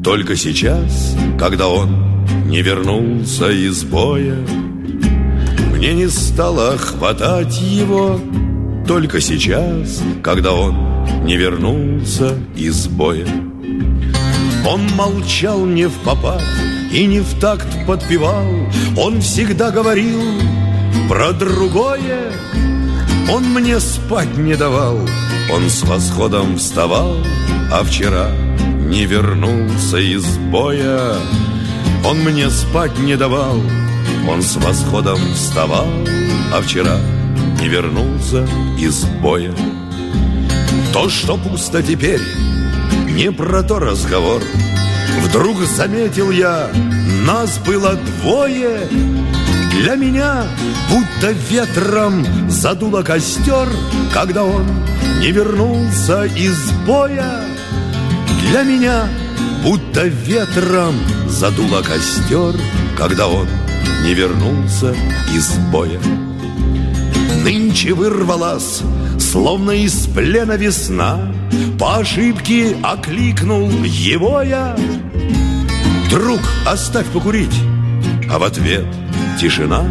Только 0.04 0.36
сейчас, 0.36 1.16
когда 1.38 1.68
он 1.68 2.26
не 2.48 2.62
вернулся 2.62 3.50
из 3.52 3.84
боя 3.84 4.38
Мне 5.76 5.94
не 5.94 6.08
стало 6.08 6.78
хватать 6.78 7.62
его 7.62 8.20
только 8.90 9.22
сейчас, 9.22 10.02
когда 10.24 10.52
он 10.52 10.76
не 11.24 11.38
вернулся 11.38 12.36
из 12.56 12.88
боя. 12.88 13.28
Он 14.68 14.82
молчал 14.96 15.64
не 15.64 15.88
в 15.88 15.94
попад 16.00 16.42
и 16.92 17.06
не 17.06 17.20
в 17.20 17.40
такт 17.40 17.68
подпевал, 17.86 18.48
Он 18.98 19.22
всегда 19.22 19.72
говорил 19.72 20.22
про 21.08 21.32
другое. 21.32 22.32
Он 23.32 23.44
мне 23.44 23.80
спать 23.80 24.38
не 24.38 24.56
давал, 24.56 25.00
он 25.54 25.70
с 25.70 25.84
восходом 25.84 26.58
вставал, 26.58 27.16
А 27.72 27.84
вчера 27.84 28.32
не 28.88 29.06
вернулся 29.06 29.98
из 29.98 30.26
боя. 30.52 31.16
Он 32.04 32.20
мне 32.20 32.50
спать 32.50 32.98
не 32.98 33.16
давал, 33.18 33.62
он 34.28 34.42
с 34.42 34.56
восходом 34.56 35.20
вставал, 35.36 35.88
А 36.52 36.62
вчера 36.62 36.98
не 37.62 37.68
вернулся 37.68 38.48
из 38.80 39.04
боя. 39.22 39.54
То, 40.92 41.08
что 41.08 41.38
пусто 41.38 41.84
теперь, 41.84 42.22
не 43.10 43.32
про 43.32 43.62
то 43.62 43.80
разговор. 43.80 44.42
Вдруг 45.30 45.62
заметил 45.64 46.32
я, 46.32 46.70
нас 47.26 47.58
было 47.60 47.94
двое. 47.94 48.82
Для 49.72 49.96
меня 49.96 50.44
будто 50.90 51.32
ветром 51.32 52.26
задуло 52.50 53.02
костер, 53.04 53.70
Когда 54.14 54.44
он 54.44 54.66
не 55.22 55.32
вернулся 55.32 56.26
из 56.26 56.72
боя. 56.86 57.46
Для 58.42 58.64
меня 58.64 59.08
будто 59.64 60.08
ветром 60.08 60.96
задуло 61.28 61.82
костер, 61.82 62.60
Когда 62.98 63.28
он 63.28 63.48
не 64.04 64.14
вернулся 64.14 64.96
из 65.34 65.52
боя 65.72 66.00
нынче 67.44 67.94
вырвалась, 67.94 68.82
словно 69.20 69.72
из 69.72 70.08
плена 70.08 70.54
весна. 70.54 71.34
По 71.80 71.98
ошибке 71.98 72.76
окликнул 72.84 73.70
его 73.84 74.42
я. 74.42 74.76
Друг, 76.10 76.42
оставь 76.66 77.06
покурить. 77.08 77.56
А 78.30 78.40
в 78.40 78.44
ответ 78.44 78.86
тишина. 79.40 79.86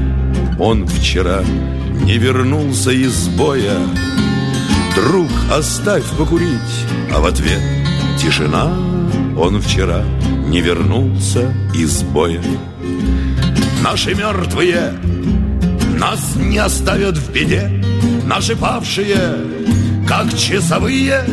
Он 0.58 0.86
вчера 0.86 1.44
не 2.02 2.18
вернулся 2.18 2.90
из 2.90 3.28
боя. 3.28 3.78
Друг, 4.96 5.30
оставь 5.52 6.04
покурить. 6.18 6.86
А 7.14 7.20
в 7.20 7.26
ответ 7.26 7.60
тишина. 8.18 8.66
Он 9.38 9.60
вчера 9.60 10.02
не 10.48 10.60
вернулся 10.60 11.54
из 11.72 12.02
боя. 12.02 12.42
Наши 13.82 14.14
мертвые 14.14 14.94
нас 15.98 16.34
не 16.36 16.58
оставят 16.58 17.16
в 17.16 17.32
беде 17.32 17.82
Наши 18.24 18.56
павшие, 18.56 19.36
как 20.06 20.36
часовые 20.36 21.24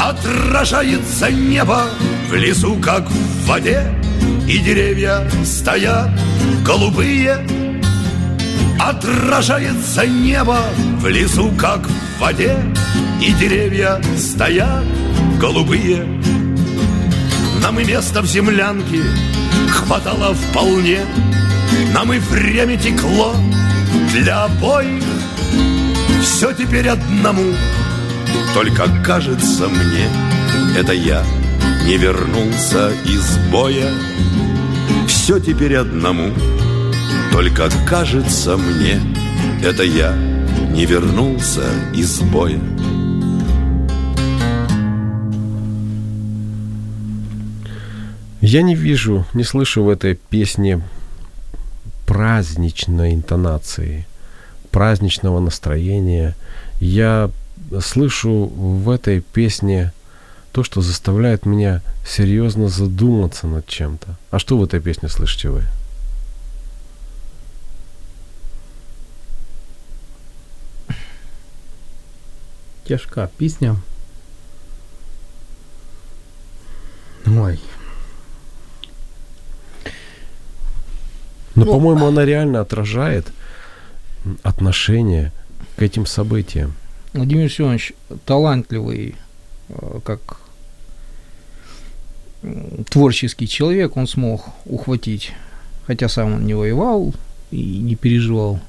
Отражается 0.00 1.30
небо 1.30 1.84
в 2.32 2.34
лесу, 2.34 2.76
как 2.76 3.10
в 3.10 3.46
воде 3.46 3.92
И 4.48 4.56
деревья 4.58 5.28
стоят 5.44 6.08
голубые. 6.64 7.46
Отражается 8.80 10.06
небо 10.06 10.58
в 10.98 11.06
лесу, 11.08 11.52
как 11.58 11.86
в 11.86 12.20
воде 12.20 12.56
И 13.20 13.32
деревья 13.34 14.00
стоят 14.16 14.82
голубые. 15.38 16.06
Нам 17.62 17.78
и 17.78 17.84
место 17.84 18.22
в 18.22 18.26
землянке 18.26 19.02
хватало 19.68 20.34
вполне 20.34 21.00
нам 21.92 22.14
и 22.14 22.18
время 22.18 22.78
текло 22.78 23.36
для 24.10 24.44
обоих. 24.44 25.04
Все 26.22 26.52
теперь 26.52 26.88
одному 26.88 27.52
Только 28.54 28.84
кажется 29.02 29.68
мне 29.68 30.08
Это 30.78 30.92
я 30.92 31.22
не 31.84 31.96
вернулся 31.96 32.90
из 33.04 33.38
боя 33.50 33.90
Все 35.06 35.38
теперь 35.38 35.76
одному 35.76 36.30
Только 37.32 37.68
кажется 37.86 38.56
мне 38.56 39.00
Это 39.62 39.82
я 39.82 40.14
не 40.70 40.86
вернулся 40.86 41.64
из 41.94 42.20
боя 42.20 42.60
Я 48.40 48.62
не 48.62 48.74
вижу, 48.74 49.24
не 49.34 49.44
слышу 49.44 49.84
в 49.84 49.88
этой 49.88 50.16
песне 50.16 50.82
праздничной 52.06 53.14
интонации, 53.14 54.04
праздничного 54.72 55.38
настроения. 55.38 56.34
Я 56.80 57.30
слышу 57.80 58.46
в 58.46 58.90
этой 58.90 59.20
песне 59.20 59.92
то, 60.52 60.62
что 60.62 60.82
заставляет 60.82 61.46
меня 61.46 61.80
серьезно 62.06 62.68
задуматься 62.68 63.46
над 63.46 63.66
чем-то. 63.66 64.16
А 64.30 64.38
что 64.38 64.58
в 64.58 64.64
этой 64.64 64.80
песне 64.80 65.08
слышите 65.08 65.48
вы? 65.48 65.64
Тяжка 72.84 73.30
пісня. 73.38 73.76
Ой. 77.26 77.58
Но, 81.54 81.64
Ну, 81.64 81.72
по-моему, 81.72 82.06
она 82.06 82.24
реально 82.24 82.60
отражает 82.60 83.26
отношение 84.42 85.32
к 85.76 85.82
этим 85.82 86.04
событиям. 86.06 86.74
Владимир 87.12 87.50
Семенович 87.50 87.92
талантливый, 88.24 89.16
э, 89.68 90.00
как 90.04 90.41
творческий 92.88 93.46
человек, 93.46 93.96
он 93.96 94.06
смог 94.06 94.46
ухватить, 94.64 95.32
хотя 95.86 96.08
сам 96.08 96.34
он 96.34 96.46
не 96.46 96.54
воевал 96.54 97.14
и 97.50 97.78
не 97.78 97.96
переживал 97.96 98.60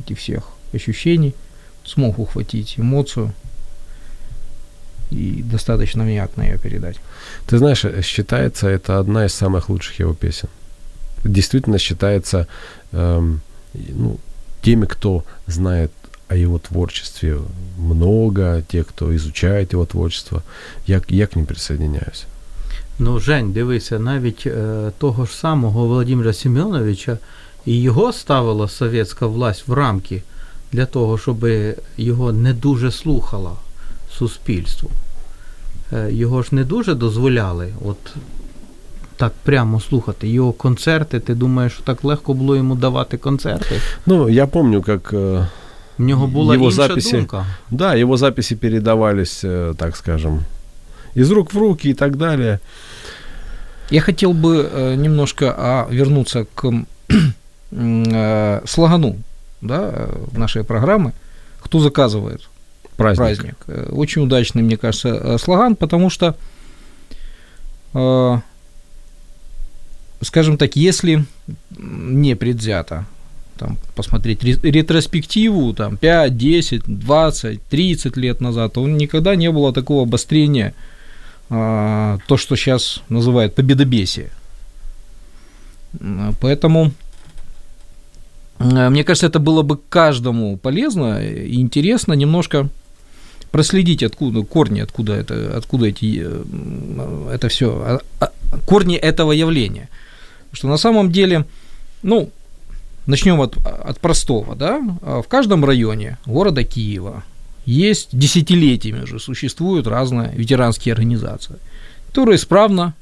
этих 0.00 0.18
всех 0.18 0.50
ощущений, 0.72 1.34
смог 1.84 2.18
ухватить 2.18 2.78
эмоцию 2.78 3.32
и 5.10 5.42
достаточно 5.42 6.04
внятно 6.04 6.42
ее 6.42 6.58
передать. 6.58 6.96
Ты 7.46 7.58
знаешь, 7.58 7.84
э, 7.84 8.02
считается 8.02 8.68
это 8.68 8.98
одна 8.98 9.26
из 9.26 9.34
самых 9.34 9.68
лучших 9.68 10.00
его 10.00 10.14
песен. 10.14 10.48
Действительно 11.24 11.78
считается 11.78 12.46
эм, 12.92 13.40
ну, 13.74 14.18
теми, 14.62 14.86
кто 14.86 15.24
знает 15.46 15.92
о 16.28 16.36
его 16.36 16.58
творчестве 16.58 17.38
много, 17.78 18.62
те, 18.68 18.84
кто 18.84 19.14
изучает 19.16 19.72
его 19.72 19.84
творчество. 19.84 20.42
Я, 20.86 21.00
я 21.08 21.26
к 21.26 21.36
ним 21.36 21.46
присоединяюсь. 21.46 22.26
Ну, 22.98 23.20
Жень, 23.20 23.52
дивися, 23.52 23.98
навіть 23.98 24.46
е, 24.46 24.90
того 24.98 25.26
ж 25.26 25.36
самого 25.36 25.86
Володимира 25.86 26.32
Семеновича 26.32 27.18
і 27.66 27.82
його 27.82 28.12
ставила 28.12 28.68
совєтська 28.68 29.26
власть 29.26 29.68
в 29.68 29.72
рамки 29.72 30.22
для 30.72 30.86
того, 30.86 31.18
щоб 31.18 31.46
його 31.96 32.32
не 32.32 32.52
дуже 32.52 32.90
слухало 32.90 33.58
суспільство. 34.18 34.90
Е, 35.92 36.12
його 36.12 36.42
ж 36.42 36.48
не 36.54 36.64
дуже 36.64 36.94
дозволяли 36.94 37.72
от 37.84 38.14
так 39.16 39.32
прямо 39.42 39.80
слухати. 39.80 40.28
Його 40.28 40.52
концерти, 40.52 41.20
ти 41.20 41.34
думаєш, 41.34 41.72
що 41.72 41.82
так 41.82 42.04
легко 42.04 42.34
було 42.34 42.56
йому 42.56 42.74
давати 42.74 43.16
концерти? 43.16 43.80
Ну, 44.06 44.28
я 44.28 44.46
помню, 44.46 44.82
как 44.82 45.14
нього 45.98 46.26
була 46.26 46.54
Його 46.54 46.66
інша 46.66 46.76
записи- 46.88 47.16
думка. 47.16 47.46
Да, 47.70 47.96
его 47.96 48.16
записи 48.16 48.56
передавались, 48.56 49.44
э, 49.44 49.74
так 49.74 49.96
скажем, 49.96 50.40
из 51.16 51.30
рук 51.30 51.54
в 51.54 51.58
руки 51.58 51.88
и 51.90 51.94
так 51.94 52.16
далее. 52.16 52.58
Я 53.90 54.00
хотел 54.00 54.32
бы 54.32 54.68
э, 54.74 54.94
немножко 54.96 55.54
а, 55.58 55.86
вернуться 55.90 56.46
к 56.54 56.72
э, 57.72 58.60
слогану 58.66 59.16
да, 59.60 60.08
нашей 60.32 60.64
программы. 60.64 61.12
Кто 61.60 61.78
заказывает 61.80 62.40
Праздник. 62.96 63.26
праздник? 63.26 63.56
Очень 63.92 64.22
удачный, 64.22 64.62
мне 64.62 64.76
кажется, 64.76 65.38
слоган, 65.38 65.76
потому 65.76 66.10
что, 66.10 66.34
скажем 70.22 70.56
так, 70.58 70.76
если 70.76 71.24
не 71.78 72.36
предвзято 72.36 73.06
там, 73.58 73.78
посмотреть 73.94 74.42
ре- 74.42 74.58
ретроспективу 74.62 75.72
там, 75.74 75.96
5, 75.96 76.36
10, 76.36 76.82
20, 76.86 77.62
30 77.62 78.16
лет 78.16 78.40
назад, 78.40 78.74
то 78.74 78.86
никогда 78.86 79.36
не 79.36 79.50
было 79.50 79.72
такого 79.72 80.02
обострения, 80.02 80.74
а, 81.50 82.18
то, 82.26 82.36
что 82.36 82.56
сейчас 82.56 83.02
называют 83.08 83.54
победобесие. 83.54 84.30
Поэтому, 86.40 86.92
э, 88.58 88.88
мне 88.88 89.04
кажется, 89.04 89.26
это 89.26 89.38
было 89.38 89.62
бы 89.62 89.78
каждому 89.88 90.56
полезно 90.56 91.24
и 91.24 91.60
интересно 91.60 92.14
немножко 92.14 92.68
проследить, 93.52 94.02
откуда 94.02 94.42
корни, 94.42 94.80
откуда 94.80 95.14
это, 95.14 95.56
откуда 95.56 95.86
эти, 95.86 96.22
э, 96.24 97.30
это 97.32 97.48
все, 97.48 98.00
корни 98.66 98.96
этого 98.96 99.30
явления. 99.30 99.88
Потому 100.50 100.56
что 100.56 100.68
на 100.68 100.76
самом 100.76 101.12
деле, 101.12 101.44
ну, 102.02 102.30
начнем 103.06 103.40
от, 103.40 103.56
от 103.64 103.98
простого, 104.00 104.54
да, 104.54 104.80
А 105.02 105.22
в 105.22 105.28
каждом 105.28 105.64
районе 105.64 106.18
города 106.26 106.64
Киева 106.64 107.22
есть 107.66 108.08
десятилетиями 108.12 109.02
уже 109.02 109.18
существуют 109.18 109.86
разные 109.86 110.32
ветеранские 110.34 110.92
организации, 110.92 111.56
которые 112.08 112.36
исправно 112.36 112.94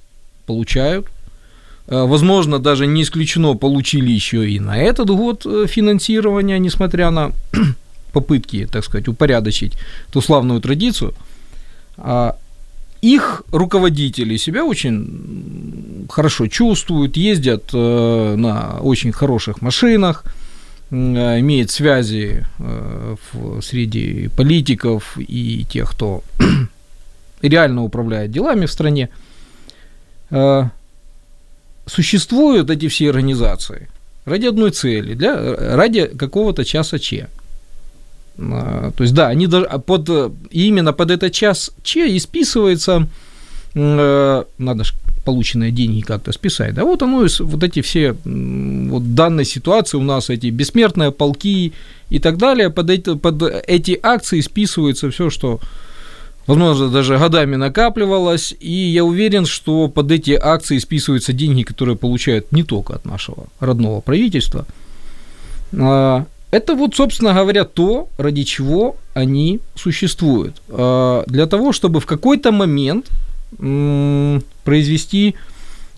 получают, 0.46 1.06
э, 1.88 2.00
возможно, 2.04 2.58
даже 2.58 2.86
не 2.86 3.02
исключено, 3.02 3.54
получили 3.54 4.10
еще 4.10 4.48
и 4.48 4.60
на 4.60 4.76
этот 4.76 5.10
год 5.10 5.44
э, 5.46 5.66
финансирование, 5.66 6.58
несмотря 6.58 7.10
на 7.10 7.32
попытки, 8.12 8.68
так 8.70 8.84
сказать, 8.84 9.08
упорядочить 9.08 9.72
ту 10.12 10.20
славную 10.20 10.60
традицию. 10.60 11.14
Их 13.02 13.42
руководители 13.50 14.36
себя 14.36 14.64
очень 14.64 16.06
хорошо 16.08 16.46
чувствуют, 16.46 17.16
ездят 17.16 17.70
э, 17.74 18.34
на 18.36 18.78
очень 18.80 19.10
хороших 19.10 19.60
машинах, 19.60 20.24
э, 20.90 20.94
имеют 21.40 21.72
связи 21.72 22.46
э, 22.60 23.16
среди 23.60 24.28
политиков 24.36 25.18
и 25.18 25.64
тех, 25.64 25.90
кто 25.90 26.22
реально 27.42 27.82
управляет 27.82 28.30
делами 28.30 28.66
в 28.66 28.72
стране. 28.72 29.08
Существуют 31.86 32.70
эти 32.70 32.86
все 32.86 33.10
организации 33.10 33.88
ради 34.24 34.46
одной 34.46 34.70
цели, 34.70 35.14
для, 35.14 35.34
ради 35.76 36.06
какого-то 36.06 36.64
часа 36.64 36.98
Че. 36.98 37.28
А, 38.38 38.90
То 38.96 39.04
есть, 39.04 39.14
да, 39.14 39.28
они 39.28 39.46
дож- 39.46 39.80
под, 39.80 40.08
э, 40.08 40.30
именно 40.50 40.92
под 40.92 41.10
этот 41.10 41.32
час 41.32 41.70
Че 41.82 42.06
и 42.06 42.18
списывается, 42.18 43.08
э, 43.74 44.44
надо 44.58 44.84
же 44.84 44.94
полученные 45.24 45.70
деньги 45.70 46.00
как-то 46.00 46.32
списать, 46.32 46.74
да, 46.74 46.84
вот 46.84 47.02
оно, 47.02 47.26
вот 47.40 47.62
эти 47.62 47.80
все, 47.80 48.12
вот 48.24 49.02
в 49.02 49.14
данной 49.14 49.44
ситуации 49.44 49.96
у 49.96 50.02
нас 50.02 50.30
эти 50.30 50.48
бессмертные 50.48 51.12
полки 51.12 51.72
и 52.10 52.18
так 52.18 52.38
далее, 52.38 52.70
под 52.70 52.90
эти, 52.90 53.14
под 53.14 53.42
эти 53.42 53.98
акции 54.02 54.40
списывается 54.40 55.10
все, 55.10 55.30
что, 55.30 55.60
возможно, 56.46 56.88
даже 56.88 57.18
годами 57.18 57.56
накапливалось, 57.56 58.54
и 58.58 58.72
я 58.72 59.04
уверен, 59.04 59.46
что 59.46 59.88
под 59.88 60.10
эти 60.10 60.32
акции 60.32 60.78
списываются 60.78 61.32
деньги, 61.32 61.62
которые 61.62 61.96
получают 61.96 62.50
не 62.50 62.64
только 62.64 62.94
от 62.94 63.04
нашего 63.04 63.46
родного 63.60 64.00
правительства, 64.00 64.66
а, 65.78 66.26
это 66.52 66.74
вот, 66.74 66.94
собственно 66.94 67.32
говоря, 67.32 67.64
то, 67.64 68.08
ради 68.18 68.44
чего 68.44 68.96
они 69.14 69.60
существуют. 69.74 70.62
А, 70.68 71.24
Для 71.26 71.46
того, 71.46 71.72
чтобы 71.72 71.98
в 71.98 72.06
какой-то 72.06 72.52
момент 72.52 73.08
произвести, 74.64 75.34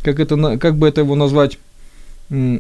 как, 0.03 0.19
это, 0.21 0.59
как 0.59 0.77
бы 0.77 0.89
это 0.89 1.03
его 1.03 1.15
назвать, 1.15 1.59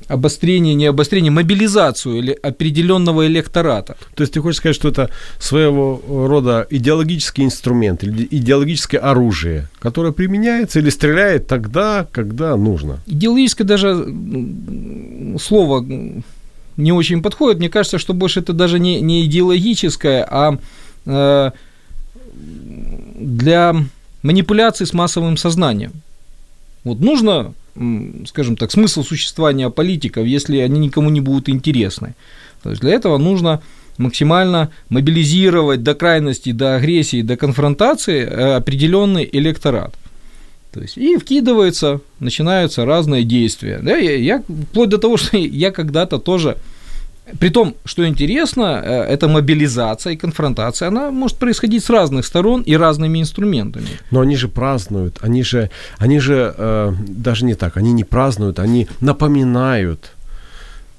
обострение, 0.08 0.74
не 0.74 0.86
обострение, 0.86 1.30
мобилизацию 1.30 2.18
или 2.18 2.32
определенного 2.32 3.26
электората. 3.26 3.96
То 4.14 4.22
есть 4.22 4.34
ты 4.34 4.40
хочешь 4.40 4.58
сказать, 4.58 4.76
что 4.76 4.88
это 4.88 5.10
своего 5.38 6.02
рода 6.06 6.66
идеологический 6.70 7.44
инструмент 7.44 8.04
идеологическое 8.04 9.00
оружие, 9.00 9.68
которое 9.78 10.12
применяется 10.12 10.80
или 10.80 10.90
стреляет 10.90 11.46
тогда, 11.46 12.06
когда 12.12 12.56
нужно. 12.56 12.98
Идеологическое 13.06 13.66
даже 13.66 14.06
слово 15.40 15.86
не 16.76 16.92
очень 16.92 17.22
подходит. 17.22 17.58
Мне 17.58 17.68
кажется, 17.68 17.98
что 17.98 18.14
больше 18.14 18.40
это 18.40 18.52
даже 18.52 18.78
не, 18.78 19.00
не 19.00 19.24
идеологическое, 19.24 20.26
а 20.28 20.58
э, 21.06 21.50
для 22.34 23.76
манипуляции 24.22 24.84
с 24.84 24.92
массовым 24.92 25.36
сознанием. 25.36 25.92
Вот 26.82 27.00
нужно, 27.00 27.54
скажем 28.26 28.56
так, 28.56 28.72
смысл 28.72 29.02
существования 29.02 29.70
политиков, 29.70 30.26
если 30.26 30.58
они 30.58 30.80
никому 30.80 31.10
не 31.10 31.20
будут 31.20 31.48
интересны. 31.48 32.14
То 32.62 32.70
есть 32.70 32.82
для 32.82 32.92
этого 32.92 33.18
нужно 33.18 33.62
максимально 33.98 34.70
мобилизировать 34.88 35.82
до 35.82 35.94
крайности, 35.94 36.52
до 36.52 36.76
агрессии, 36.76 37.22
до 37.22 37.36
конфронтации 37.36 38.22
э, 38.22 38.56
определенный 38.56 39.28
электорат. 39.30 39.94
То 40.74 40.80
есть 40.82 40.98
и 40.98 41.16
вкидывается, 41.16 42.00
начинаются 42.20 42.84
разные 42.84 43.22
действия. 43.24 43.78
Да, 43.82 43.96
я, 43.96 44.16
я- 44.16 44.42
вплоть 44.70 44.88
до 44.90 44.98
того, 44.98 45.16
что 45.22 45.36
я 45.36 45.70
когда-то 45.70 46.18
тоже 46.18 46.56
При 47.40 47.48
том, 47.50 47.74
что 47.86 48.02
интересно, 48.06 48.82
э, 48.84 49.14
эта 49.14 49.28
мобилизация 49.28 50.12
и 50.12 50.16
конфронтация, 50.16 50.88
она 50.88 51.10
может 51.10 51.38
происходить 51.38 51.82
с 51.84 51.90
разных 51.90 52.26
сторон 52.26 52.62
и 52.62 52.76
разными 52.76 53.18
инструментами. 53.20 53.86
Но 54.10 54.20
они 54.20 54.36
же 54.36 54.48
празднуют, 54.48 55.18
они 55.22 55.42
же, 55.44 55.70
они 55.98 56.18
же 56.20 56.54
э, 56.58 56.92
даже 57.08 57.44
не 57.46 57.54
так, 57.54 57.76
они 57.78 57.92
не 57.92 58.04
празднуют, 58.04 58.58
они 58.58 58.86
напоминают. 59.00 60.10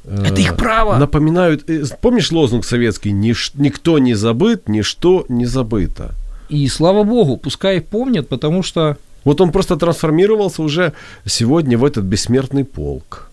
э, 0.05 0.23
Это 0.27 0.41
их 0.41 0.55
право. 0.55 0.97
Напоминают. 0.97 1.69
э, 1.69 1.83
Помнишь 2.01 2.31
лозунг 2.31 2.65
советский? 2.65 3.11
«Ниш- 3.11 3.51
Никто 3.55 3.99
не 3.99 4.15
забыт, 4.15 4.69
ничто 4.69 5.25
не 5.29 5.45
забыто. 5.45 6.13
И 6.49 6.67
слава 6.69 7.03
богу, 7.03 7.37
пускай 7.37 7.81
помнят, 7.81 8.27
потому 8.29 8.63
что 8.63 8.97
Вот 9.25 9.41
он 9.41 9.51
просто 9.51 9.75
трансформировался 9.75 10.63
уже 10.63 10.93
сегодня 11.25 11.77
в 11.77 11.83
этот 11.83 12.05
бессмертный 12.05 12.63
полк. 12.63 13.29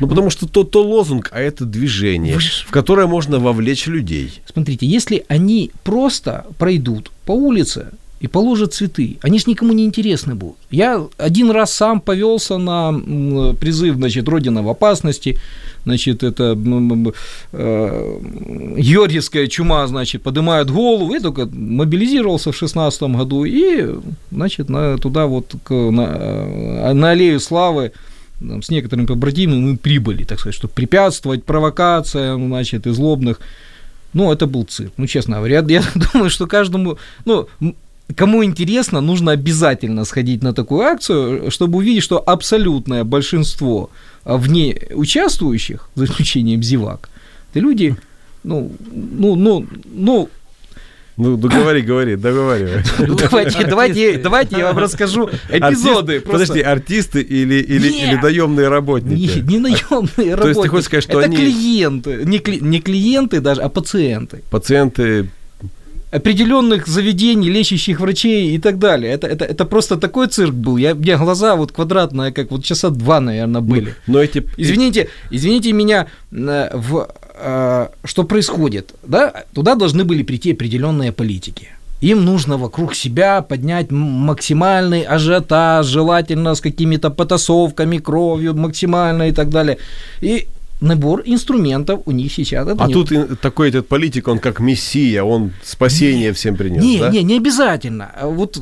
Ну, 0.00 0.08
потому 0.08 0.30
что 0.30 0.46
то, 0.46 0.64
то 0.64 0.82
лозунг, 0.82 1.30
а 1.32 1.40
это 1.40 1.64
движение, 1.64 2.38
в 2.38 2.70
которое 2.70 3.06
можно 3.06 3.38
вовлечь 3.38 3.86
людей. 3.86 4.42
Смотрите, 4.52 4.86
если 4.86 5.24
они 5.28 5.70
просто 5.82 6.46
пройдут 6.58 7.10
по 7.24 7.32
улице 7.32 7.90
и 8.24 8.26
положат 8.26 8.72
цветы, 8.72 9.18
они 9.20 9.38
ж 9.38 9.46
никому 9.46 9.74
не 9.74 9.84
интересны 9.84 10.34
будут. 10.34 10.56
Я 10.70 11.06
один 11.18 11.50
раз 11.50 11.74
сам 11.74 12.00
повелся 12.00 12.56
на 12.56 12.92
призыв, 13.60 13.96
значит, 13.96 14.28
Родина 14.28 14.62
в 14.62 14.68
опасности, 14.68 15.38
значит, 15.84 16.22
это 16.22 16.56
э, 17.52 18.18
Георгиевская 18.78 19.46
чума, 19.46 19.86
значит, 19.86 20.22
поднимают 20.22 20.70
голову, 20.70 21.12
я 21.12 21.20
только 21.20 21.44
мобилизировался 21.44 22.50
в 22.50 22.56
шестнадцатом 22.56 23.18
году 23.18 23.44
и, 23.44 23.94
значит, 24.30 24.70
на, 24.70 24.96
туда 24.96 25.26
вот 25.26 25.54
к, 25.62 25.70
на, 25.70 26.06
э, 26.06 26.92
на 26.94 27.10
аллею 27.10 27.40
славы 27.40 27.92
с 28.40 28.70
некоторыми 28.70 29.06
побратимами 29.06 29.60
мы 29.60 29.76
прибыли, 29.76 30.24
так 30.24 30.40
сказать, 30.40 30.54
чтобы 30.54 30.72
препятствовать 30.72 31.44
провокациям, 31.44 32.46
значит, 32.46 32.86
и 32.86 32.90
злобных. 32.90 33.38
Ну, 34.14 34.32
это 34.32 34.46
был 34.46 34.64
цирк, 34.64 34.92
ну, 34.96 35.06
честно 35.06 35.36
говоря. 35.36 35.56
Я, 35.56 35.62
я 35.68 35.82
думаю, 36.12 36.30
что 36.30 36.46
каждому, 36.46 36.96
ну, 37.26 37.48
кому 38.16 38.44
интересно, 38.44 39.00
нужно 39.00 39.32
обязательно 39.32 40.04
сходить 40.04 40.42
на 40.42 40.52
такую 40.52 40.82
акцию, 40.82 41.50
чтобы 41.50 41.78
увидеть, 41.78 42.02
что 42.02 42.18
абсолютное 42.18 43.04
большинство 43.04 43.90
а, 44.24 44.36
в 44.36 44.48
ней 44.48 44.80
участвующих, 44.94 45.88
за 45.94 46.04
исключением 46.04 46.62
зевак, 46.62 47.08
это 47.50 47.60
люди, 47.60 47.96
ну, 48.42 48.72
ну, 48.92 49.36
ну, 49.36 49.66
ну, 49.94 50.28
Ну, 51.16 51.36
ну 51.36 51.48
говори, 51.48 51.80
говори, 51.82 52.16
договаривай. 52.16 52.82
давайте, 52.98 53.64
давайте, 53.68 54.18
давайте 54.18 54.56
я 54.58 54.64
вам 54.64 54.78
расскажу 54.78 55.30
эпизоды. 55.48 56.16
Артист-. 56.16 56.30
Подожди, 56.32 56.60
артисты 56.60 57.20
или, 57.22 57.54
или, 57.62 57.88
Нет. 57.88 58.08
или 58.12 58.20
наемные 58.20 58.68
работники? 58.68 59.38
Не, 59.38 59.42
не 59.52 59.58
наемные 59.60 60.34
работники. 60.34 60.46
есть 60.48 60.62
ты 60.62 60.68
хочешь 60.68 60.84
сказать, 60.86 61.04
что 61.04 61.20
это 61.20 61.26
они- 61.30 61.36
клиенты, 61.36 62.22
не, 62.24 62.42
не 62.60 62.80
клиенты 62.80 63.40
даже, 63.40 63.62
а 63.62 63.68
пациенты 63.68 64.42
Пациенты 64.50 65.28
определенных 66.14 66.86
заведений, 66.86 67.50
лечащих 67.50 68.00
врачей 68.00 68.54
и 68.54 68.58
так 68.58 68.78
далее. 68.78 69.12
Это, 69.12 69.26
это, 69.26 69.44
это 69.44 69.64
просто 69.64 69.96
такой 69.96 70.28
цирк 70.28 70.54
был. 70.54 70.76
Я, 70.76 70.92
у 70.92 70.96
меня 70.96 71.18
глаза 71.18 71.56
вот 71.56 71.72
квадратные, 71.72 72.32
как 72.32 72.50
вот 72.50 72.64
часа 72.64 72.90
два, 72.90 73.20
наверное, 73.20 73.60
были. 73.60 73.94
Но 74.06 74.22
эти... 74.22 74.42
Извините, 74.56 75.08
извините 75.32 75.72
меня, 75.72 76.06
э, 76.30 76.70
в, 76.72 77.08
э, 77.34 77.88
что 78.04 78.24
происходит? 78.24 78.94
Да? 79.02 79.44
Туда 79.54 79.74
должны 79.74 80.04
были 80.04 80.22
прийти 80.22 80.52
определенные 80.52 81.10
политики. 81.10 81.68
Им 82.00 82.24
нужно 82.24 82.58
вокруг 82.58 82.94
себя 82.94 83.42
поднять 83.42 83.90
максимальный 83.90 85.02
ажиотаж, 85.02 85.86
желательно 85.86 86.54
с 86.54 86.60
какими-то 86.60 87.10
потасовками, 87.10 87.98
кровью 87.98 88.54
максимально 88.54 89.28
и 89.28 89.32
так 89.32 89.48
далее. 89.48 89.78
И 90.20 90.46
набор 90.84 91.22
инструментов 91.26 92.00
у 92.06 92.12
них 92.12 92.32
сейчас. 92.32 92.68
Это 92.68 92.84
А 92.84 92.86
не- 92.86 92.92
тут 92.94 93.40
такой 93.40 93.68
этот 93.70 93.88
политик, 93.88 94.28
он 94.28 94.38
как 94.38 94.60
мессия, 94.60 95.22
он 95.24 95.50
спасение 95.62 96.32
всем 96.32 96.56
принес, 96.56 96.82
Не, 96.84 96.98
да? 96.98 97.10
не, 97.10 97.22
не 97.24 97.36
обязательно. 97.38 98.10
А 98.20 98.26
Вот 98.26 98.56
э, 98.56 98.60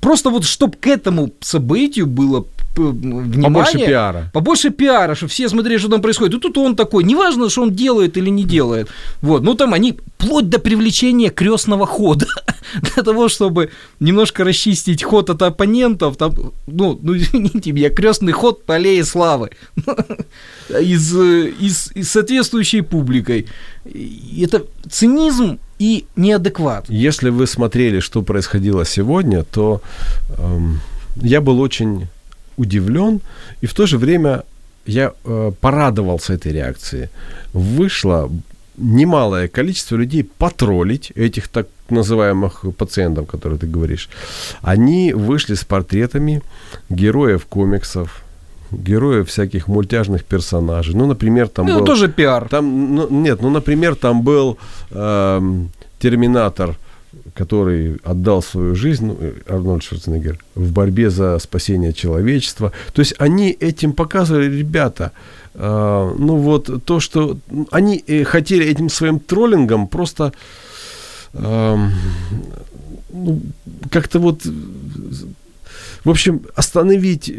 просто 0.00 0.30
вот 0.30 0.44
чтобы 0.44 0.74
к 0.80 0.86
этому 0.86 1.30
событию 1.40 2.06
было 2.06 2.40
п- 2.74 2.82
внимание, 2.92 3.42
Побольше 3.42 3.78
пиара. 3.86 4.30
побольше 4.32 4.70
пиара, 4.70 5.14
чтобы 5.14 5.30
все 5.30 5.48
смотрели, 5.48 5.78
что 5.78 5.88
там 5.88 6.00
происходит. 6.02 6.34
И 6.34 6.40
тут 6.40 6.58
он 6.58 6.76
такой, 6.76 7.04
неважно, 7.04 7.48
что 7.50 7.62
он 7.62 7.70
делает 7.70 8.16
или 8.16 8.30
не 8.30 8.44
делает. 8.44 8.88
Вот, 9.22 9.42
ну 9.42 9.54
там 9.54 9.72
они 9.74 9.94
вплоть 10.18 10.48
до 10.48 10.58
привлечения 10.58 11.30
крестного 11.30 11.86
хода 11.86 12.26
для 12.94 13.02
того, 13.02 13.28
чтобы 13.28 13.70
немножко 14.00 14.44
расчистить 14.44 15.02
ход 15.02 15.30
от 15.30 15.42
оппонентов. 15.42 16.16
Там, 16.16 16.34
ну, 16.66 16.98
ну 17.02 17.16
извините 17.16 17.72
меня, 17.72 17.90
крестный 17.90 18.32
ход 18.32 18.64
по 18.64 18.74
аллее 18.74 19.04
славы 19.04 19.50
из, 20.80 21.15
э, 21.16 21.48
из, 21.60 21.90
из 21.96 22.10
соответствующей 22.10 22.82
публикой. 22.82 23.46
Это 24.42 24.64
цинизм 24.90 25.58
и 25.78 26.04
неадекват. 26.16 26.88
Если 26.88 27.30
вы 27.30 27.46
смотрели, 27.46 28.00
что 28.00 28.22
происходило 28.22 28.84
сегодня, 28.84 29.42
то 29.44 29.80
эм, 30.38 30.80
я 31.16 31.40
был 31.40 31.60
очень 31.60 32.08
удивлен, 32.56 33.20
и 33.60 33.66
в 33.66 33.74
то 33.74 33.86
же 33.86 33.98
время 33.98 34.42
я 34.86 35.12
э, 35.24 35.52
порадовался 35.60 36.34
этой 36.34 36.52
реакции. 36.52 37.10
Вышло 37.52 38.30
немалое 38.78 39.48
количество 39.48 39.96
людей 39.96 40.24
потроллить 40.24 41.12
этих 41.14 41.48
так 41.48 41.68
называемых 41.90 42.64
пациентов, 42.76 43.26
которые 43.26 43.58
ты 43.58 43.66
говоришь. 43.66 44.08
Они 44.62 45.12
вышли 45.12 45.54
с 45.54 45.64
портретами 45.64 46.42
героев 46.88 47.46
комиксов, 47.46 48.22
героев 48.76 49.28
всяких 49.28 49.68
мультяжных 49.68 50.24
персонажей. 50.24 50.94
Ну, 50.94 51.06
например, 51.06 51.48
там 51.48 51.66
Ну, 51.66 51.78
был... 51.78 51.84
тоже 51.86 52.08
пиар. 52.08 52.48
Там, 52.48 52.94
ну, 52.94 53.08
нет, 53.10 53.42
ну, 53.42 53.50
например, 53.50 53.94
там 53.94 54.22
был 54.22 54.58
эм, 54.90 55.70
Терминатор, 55.98 56.76
который 57.34 57.96
отдал 58.04 58.42
свою 58.42 58.74
жизнь, 58.74 59.06
ну, 59.06 59.16
э, 59.20 59.32
Арнольд 59.48 59.82
Шварценеггер, 59.82 60.38
в 60.54 60.72
борьбе 60.72 61.10
за 61.10 61.38
спасение 61.38 61.92
человечества. 61.92 62.72
То 62.92 63.00
есть 63.00 63.14
они 63.18 63.50
этим 63.50 63.92
показывали, 63.92 64.58
ребята, 64.58 65.12
э, 65.54 66.14
ну 66.18 66.36
вот 66.36 66.84
то, 66.84 67.00
что 67.00 67.38
они 67.70 68.02
э, 68.06 68.24
хотели 68.24 68.64
этим 68.66 68.88
своим 68.88 69.18
троллингом 69.18 69.88
просто 69.88 70.32
эм, 71.34 71.90
ну, 73.12 73.40
как-то 73.90 74.18
вот, 74.18 74.46
э, 74.46 74.50
в 76.06 76.10
общем, 76.10 76.42
остановить 76.54 77.32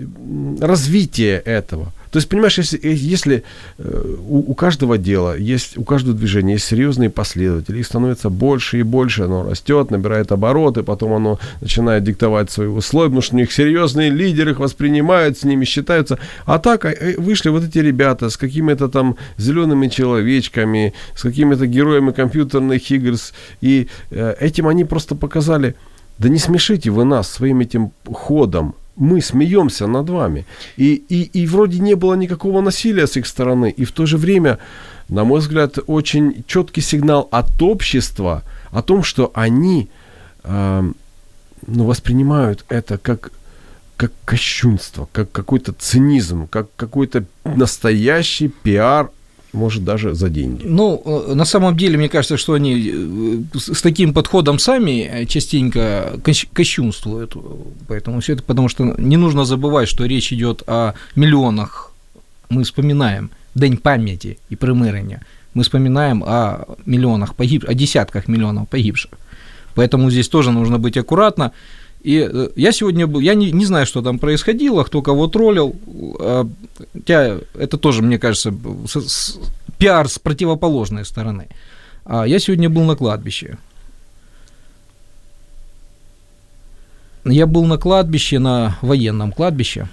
развитие 0.59 1.37
этого. 1.37 1.93
То 2.11 2.17
есть, 2.17 2.27
понимаешь, 2.27 2.57
если, 2.57 2.77
э, 2.83 2.91
если 2.91 3.43
э, 3.77 4.15
у, 4.27 4.51
у 4.51 4.55
каждого 4.55 4.97
дела 4.97 5.37
есть, 5.37 5.77
у 5.77 5.85
каждого 5.85 6.13
движения 6.17 6.53
есть 6.53 6.65
серьезные 6.65 7.09
последователи, 7.09 7.79
их 7.79 7.85
становится 7.85 8.29
больше 8.29 8.79
и 8.79 8.83
больше, 8.83 9.23
оно 9.23 9.49
растет, 9.49 9.89
набирает 9.89 10.33
обороты, 10.33 10.83
потом 10.83 11.13
оно 11.13 11.39
начинает 11.61 12.03
диктовать 12.03 12.51
свои 12.51 12.67
условия, 12.67 13.07
потому 13.07 13.21
что 13.21 13.35
у 13.35 13.39
них 13.39 13.53
серьезные 13.53 14.09
лидеры 14.09 14.51
их 14.51 14.59
воспринимают, 14.59 15.37
с 15.37 15.45
ними 15.45 15.63
считаются. 15.63 16.19
А 16.45 16.59
так 16.59 16.83
э, 16.83 17.15
вышли 17.17 17.47
вот 17.47 17.63
эти 17.63 17.79
ребята 17.79 18.29
с 18.29 18.35
какими-то 18.35 18.89
там 18.89 19.15
зелеными 19.37 19.87
человечками, 19.87 20.93
с 21.15 21.21
какими-то 21.21 21.67
героями 21.67 22.11
компьютерных 22.11 22.91
игр, 22.91 23.15
и 23.61 23.87
этим 24.11 24.67
они 24.67 24.83
просто 24.83 25.15
показали, 25.15 25.75
да 26.17 26.29
не 26.29 26.39
смешите 26.39 26.89
вы 26.89 27.05
нас 27.05 27.29
своим 27.29 27.59
этим 27.59 27.91
ходом. 28.05 28.75
Мы 28.95 29.21
смеемся 29.21 29.85
над 29.85 30.09
вами. 30.09 30.45
И, 30.75 30.95
и, 30.95 31.41
и 31.41 31.45
вроде 31.45 31.79
не 31.79 31.95
было 31.95 32.15
никакого 32.15 32.61
насилия 32.61 33.05
с 33.05 33.15
их 33.15 33.27
стороны. 33.27 33.69
И 33.69 33.85
в 33.85 33.91
то 33.91 34.07
же 34.07 34.17
время, 34.17 34.57
на 35.07 35.23
мой 35.23 35.39
взгляд, 35.39 35.77
очень 35.85 36.43
четкий 36.47 36.81
сигнал 36.81 37.27
от 37.31 37.61
общества 37.61 38.43
о 38.71 38.81
том, 38.81 39.03
что 39.03 39.31
они 39.35 39.89
эм, 40.43 40.95
ну, 41.67 41.85
воспринимают 41.85 42.65
это 42.69 42.97
как, 42.97 43.31
как 43.97 44.11
кощунство, 44.25 45.07
как 45.11 45.31
какой-то 45.31 45.73
цинизм, 45.73 46.47
как 46.47 46.67
какой-то 46.75 47.25
настоящий 47.43 48.47
пиар, 48.47 49.11
может, 49.53 49.83
даже 49.83 50.13
за 50.13 50.29
деньги. 50.29 50.63
Ну, 50.65 51.01
э, 51.05 51.33
на 51.33 51.45
самом 51.45 51.75
деле, 51.77 51.97
мне 51.97 52.09
кажется, 52.09 52.37
что 52.37 52.53
они 52.53 52.91
э, 52.93 53.57
с 53.57 53.81
таким 53.81 54.13
подходом 54.13 54.59
сами 54.59 55.09
э, 55.09 55.25
частенько 55.25 56.19
кощ- 56.23 56.47
кощунствуют. 56.53 57.35
Поэтому 57.87 58.19
все 58.19 58.33
это, 58.33 58.43
потому 58.43 58.69
что 58.69 58.83
не 58.97 59.17
нужно 59.17 59.45
забывать, 59.45 59.87
что 59.87 60.05
речь 60.05 60.33
идет 60.33 60.63
о 60.67 60.93
миллионах. 61.15 61.91
Мы 62.49 62.63
вспоминаем 62.63 63.29
День 63.55 63.77
памяти 63.77 64.37
и 64.49 64.55
примирення. 64.55 65.21
Мы 65.53 65.63
вспоминаем 65.63 66.23
о 66.23 66.65
миллионах 66.85 67.33
погибших, 67.33 67.69
о 67.69 67.73
десятках 67.73 68.27
миллионов 68.27 68.69
погибших. 68.69 69.11
Поэтому 69.73 70.11
здесь 70.11 70.29
тоже 70.29 70.51
нужно 70.51 70.77
быть 70.77 70.97
аккуратно. 70.97 71.51
И 72.07 72.29
э, 72.33 72.49
я 72.55 72.71
сегодня 72.71 73.05
был, 73.05 73.19
я 73.19 73.35
не, 73.35 73.51
не 73.51 73.65
знаю, 73.65 73.85
что 73.85 74.01
там 74.01 74.17
происходило, 74.17 74.83
кто 74.83 75.01
кого 75.01 75.27
троллил. 75.27 75.75
а, 76.19 76.47
Хотя 76.93 77.39
это 77.59 77.77
тоже, 77.77 78.01
мне 78.01 78.17
кажется, 78.17 78.53
с- 78.87 79.07
с- 79.09 79.39
пиар 79.77 80.07
с 80.07 80.17
противоположной 80.17 81.03
стороны. 81.03 81.47
А 82.05 82.23
я 82.25 82.39
сегодня 82.39 82.69
был 82.69 82.83
на 82.83 82.95
кладбище. 82.95 83.57
Я 87.25 87.45
был 87.45 87.65
на 87.65 87.77
кладбище, 87.77 88.39
на 88.39 88.77
военном 88.81 89.31
кладбище. 89.33 89.87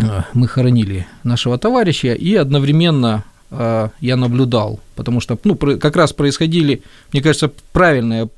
А, 0.00 0.24
Мы 0.34 0.48
хоронили 0.48 1.06
нашего 1.22 1.58
товарища, 1.58 2.12
и 2.14 2.34
одновременно 2.34 3.22
э, 3.52 3.88
я 4.00 4.16
наблюдал, 4.16 4.80
потому 4.96 5.20
что, 5.20 5.38
ну, 5.44 5.54
как 5.56 5.94
раз 5.96 6.12
происходили, 6.12 6.82
мне 7.12 7.22
кажется, 7.22 7.52
правильные 7.72 8.28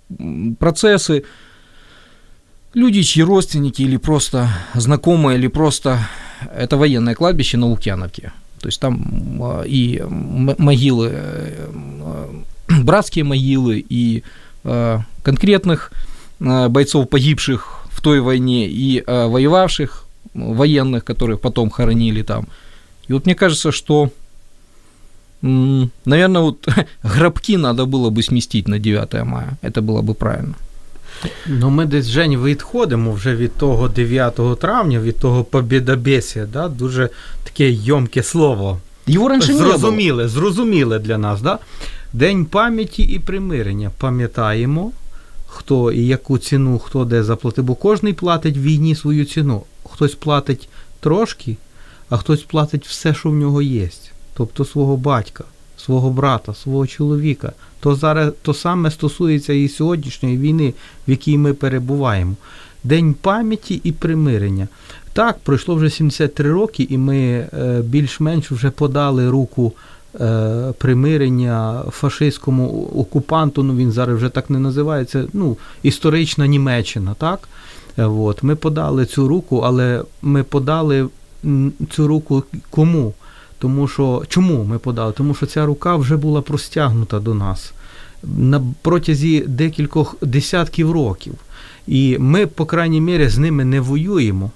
процессы, 0.59 1.25
люди, 2.77 3.03
чьи 3.03 3.25
родственники 3.25 3.83
или 3.83 3.97
просто 3.97 4.51
знакомые, 4.75 5.39
или 5.39 5.49
просто 5.49 6.07
это 6.55 6.77
военное 6.77 7.15
кладбище 7.15 7.57
на 7.57 7.67
Лукьяновке. 7.67 8.33
То 8.61 8.69
есть 8.69 8.81
там 8.81 9.43
и 9.67 10.03
могилы, 10.59 11.13
братские 12.69 13.25
могилы, 13.25 13.85
и 13.89 14.23
конкретных 15.23 15.91
бойцов, 16.39 17.09
погибших 17.09 17.87
в 17.91 18.01
той 18.03 18.21
войне, 18.21 18.69
и 18.69 19.03
воевавших 19.07 20.05
военных, 20.35 21.05
которых 21.05 21.41
потом 21.41 21.71
хоронили 21.71 22.23
там. 22.23 22.47
И 23.09 23.13
вот 23.13 23.25
мне 23.25 23.35
кажется, 23.35 23.73
что, 23.73 24.11
наверное, 25.41 26.43
вот 26.43 26.69
гробки 27.03 27.57
надо 27.57 27.87
было 27.87 28.11
бы 28.11 28.23
сместить 28.23 28.69
на 28.69 28.79
9 28.79 29.25
мая. 29.25 29.57
Это 29.63 29.81
было 29.81 30.03
бы 30.03 30.15
правильно. 30.15 30.55
Ну, 31.47 31.71
ми 31.71 31.87
десь 31.87 32.07
Жень 32.07 32.45
відходимо 32.45 33.13
вже 33.13 33.37
від 33.37 33.53
того 33.53 33.89
9 33.89 34.41
травня, 34.61 35.01
від 35.01 35.19
того 35.19 35.45
побідобесія, 35.45 36.47
да? 36.47 36.69
дуже 36.69 37.09
таке 37.45 37.71
йомке 37.71 38.23
слово. 38.23 38.81
Його 39.07 39.29
раніше 39.29 39.53
не 39.53 39.59
зрозуміле, 39.59 40.17
було. 40.17 40.29
зрозуміле 40.29 40.99
для 40.99 41.19
нас. 41.19 41.41
Да? 41.41 41.59
День 42.13 42.45
пам'яті 42.45 43.03
і 43.03 43.19
примирення. 43.19 43.91
Пам'ятаємо, 43.99 44.93
хто 45.47 45.93
і 45.93 46.07
яку 46.07 46.39
ціну, 46.39 46.79
хто 46.79 47.05
де 47.05 47.25
заплатив, 47.25 47.65
бо 47.65 47.75
кожен 47.75 48.15
платить 48.15 48.57
в 48.57 48.61
війні 48.61 48.95
свою 48.95 49.25
ціну 49.25 49.63
хтось 49.97 50.15
платить 50.15 50.69
трошки, 51.01 51.57
а 52.09 52.17
хтось 52.17 52.43
платить 52.43 52.87
все, 52.87 53.15
що 53.15 53.31
в 53.31 53.35
нього 53.35 53.63
є. 53.63 53.91
Тобто 54.35 54.65
свого 54.65 54.97
батька, 54.97 55.45
свого 55.87 56.11
брата, 56.11 56.55
свого 56.55 56.87
чоловіка. 56.87 57.53
То 57.81 57.95
зараз 57.95 58.33
то 58.43 58.55
саме 58.55 58.91
стосується 58.91 59.53
і 59.53 59.69
сьогоднішньої 59.69 60.39
війни, 60.39 60.75
в 61.09 61.11
якій 61.11 61.39
ми 61.39 61.55
перебуваємо. 61.55 62.35
День 62.85 63.15
пам'яті 63.15 63.81
і 63.85 63.93
примирення. 63.93 64.69
Так, 65.13 65.39
пройшло 65.39 65.75
вже 65.75 65.91
73 65.91 66.53
роки, 66.53 66.87
і 66.91 66.99
ми 66.99 67.19
е, 67.19 67.83
більш-менш 67.85 68.51
вже 68.51 68.71
подали 68.71 69.31
руку 69.31 69.73
е, 70.21 70.73
примирення 70.79 71.83
фашистському 71.91 72.91
окупанту. 72.97 73.63
Ну 73.63 73.77
він 73.77 73.93
зараз 73.93 74.17
вже 74.17 74.29
так 74.29 74.51
не 74.51 74.59
називається. 74.59 75.25
Ну, 75.33 75.57
історична 75.83 76.47
Німеччина, 76.47 77.15
так? 77.19 77.49
От. 77.97 78.43
Ми 78.43 78.57
подали 78.57 79.07
цю 79.07 79.29
руку, 79.29 79.59
але 79.59 80.03
ми 80.23 80.43
подали 80.43 81.09
цю 81.91 82.07
руку 82.07 82.43
кому? 82.71 83.15
Тому 83.59 83.89
що 83.89 84.23
чому 84.29 84.65
ми 84.65 84.79
подали? 84.79 85.13
Тому 85.13 85.35
що 85.35 85.47
ця 85.47 85.67
рука 85.67 85.97
вже 85.97 86.17
була 86.17 86.43
простягнута 86.43 87.19
до 87.19 87.35
нас 87.35 87.73
на 88.23 88.63
протязі 88.83 89.41
декількох 89.41 90.17
десятків 90.23 90.91
років. 90.93 91.35
І 91.87 92.17
ми, 92.19 92.47
по 92.47 92.67
крайній 92.67 93.01
мірі, 93.01 93.29
з 93.29 93.39
ними 93.39 93.65
не 93.65 93.81
воюємо. 93.81 94.51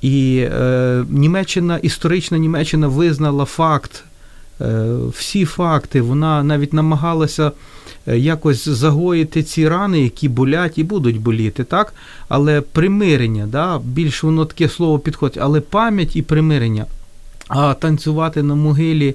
І 0.00 0.46
е, 0.52 1.04
Німеччина, 1.10 1.78
історична 1.78 2.38
Німеччина 2.38 2.88
визнала 2.88 3.44
факт, 3.44 4.04
е, 4.60 4.86
всі 5.18 5.44
факти, 5.44 6.00
вона 6.00 6.42
навіть 6.42 6.72
намагалася 6.72 7.52
Е, 8.06 8.18
якось 8.18 8.68
загоїти 8.68 9.42
ці 9.42 9.68
рани, 9.68 10.02
які 10.02 10.28
болять 10.28 10.78
і 10.78 10.84
будуть 10.84 11.20
боліти, 11.20 11.64
так? 11.64 11.94
Але 12.28 12.60
примирення, 12.60 13.46
да, 13.46 13.80
більш 13.84 14.22
воно 14.22 14.44
таке 14.44 14.68
слово 14.68 14.98
підходить, 14.98 15.38
але 15.40 15.60
пам'ять 15.60 16.16
і 16.16 16.22
примирення. 16.22 16.86
А 17.54 17.74
танцювати 17.74 18.42
на 18.42 18.54
могилі 18.54 19.14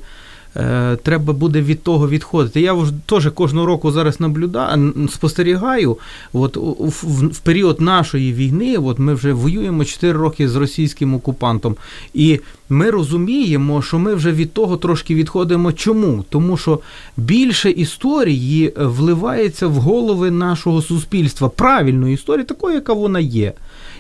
треба 1.04 1.34
буде 1.34 1.62
від 1.62 1.84
того 1.84 2.10
відходити. 2.10 2.62
Я 2.62 2.76
теж 3.06 3.30
кожного 3.34 3.66
року 3.66 3.92
зараз 3.92 4.20
наблюдаю, 4.20 4.94
спостерігаю. 5.12 5.98
От 6.34 6.58
в, 6.80 7.40
період 7.40 7.82
нашої 7.82 8.34
війни, 8.34 8.78
от 8.78 9.00
ми 9.00 9.14
вже 9.14 9.34
воюємо 9.34 9.86
4 9.86 10.14
роки 10.14 10.50
з 10.50 10.56
російським 10.56 11.16
окупантом, 11.16 11.76
і 12.14 12.40
ми 12.70 12.90
розуміємо, 12.90 13.82
що 13.82 14.00
ми 14.00 14.16
вже 14.16 14.32
від 14.32 14.54
того 14.54 14.78
трошки 14.78 15.16
відходимо. 15.16 15.72
Чому? 15.72 16.26
Тому 16.30 16.58
що 16.58 16.80
більше 17.18 17.70
історії 17.70 18.74
вливається 18.78 19.68
в 19.68 19.74
голови 19.74 20.32
нашого 20.32 20.82
суспільства, 20.82 21.50
правильної 21.50 22.14
історії, 22.14 22.46
такої, 22.46 22.76
яка 22.76 22.94
вона 22.94 23.20
є. 23.20 23.54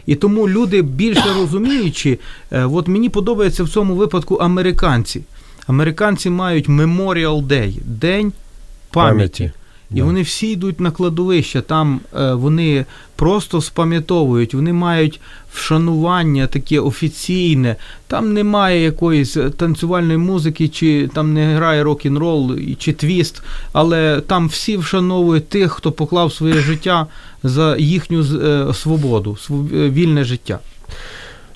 І 0.05 0.15
тому 0.15 0.49
люди 0.49 0.81
більше 0.81 1.25
розуміючи, 1.39 2.19
е, 2.51 2.65
от 2.65 2.87
мені 2.87 3.09
подобається 3.09 3.63
в 3.63 3.69
цьому 3.69 3.95
випадку 3.95 4.35
американці. 4.35 5.21
Американці 5.67 6.29
мають 6.29 6.69
Memorial 6.69 7.47
Day, 7.47 7.73
День 7.85 8.33
пам'яті. 8.91 9.51
І 9.93 10.01
вони 10.01 10.21
всі 10.21 10.51
йдуть 10.51 10.79
на 10.79 10.91
кладовище, 10.91 11.61
там 11.61 11.99
е, 12.19 12.33
вони 12.33 12.85
просто 13.15 13.61
спам'ятовують, 13.61 14.53
вони 14.53 14.73
мають 14.73 15.19
вшанування 15.53 16.47
таке 16.47 16.79
офіційне, 16.79 17.75
там 18.07 18.33
немає 18.33 18.83
якоїсь 18.83 19.37
танцювальної 19.57 20.17
музики, 20.17 20.67
чи 20.67 21.09
там 21.13 21.33
не 21.33 21.55
грає 21.55 21.83
рок-н-рол, 21.83 22.55
чи 22.77 22.93
твіст, 22.93 23.43
але 23.73 24.21
там 24.21 24.47
всі 24.47 24.77
вшановують 24.77 25.49
тих, 25.49 25.71
хто 25.71 25.91
поклав 25.91 26.33
своє 26.33 26.61
життя 26.61 27.07
за 27.43 27.77
їхню 27.77 28.21
е, 28.21 28.73
свободу, 28.73 29.37
е, 29.49 29.89
вільне 29.89 30.23
життя. 30.23 30.59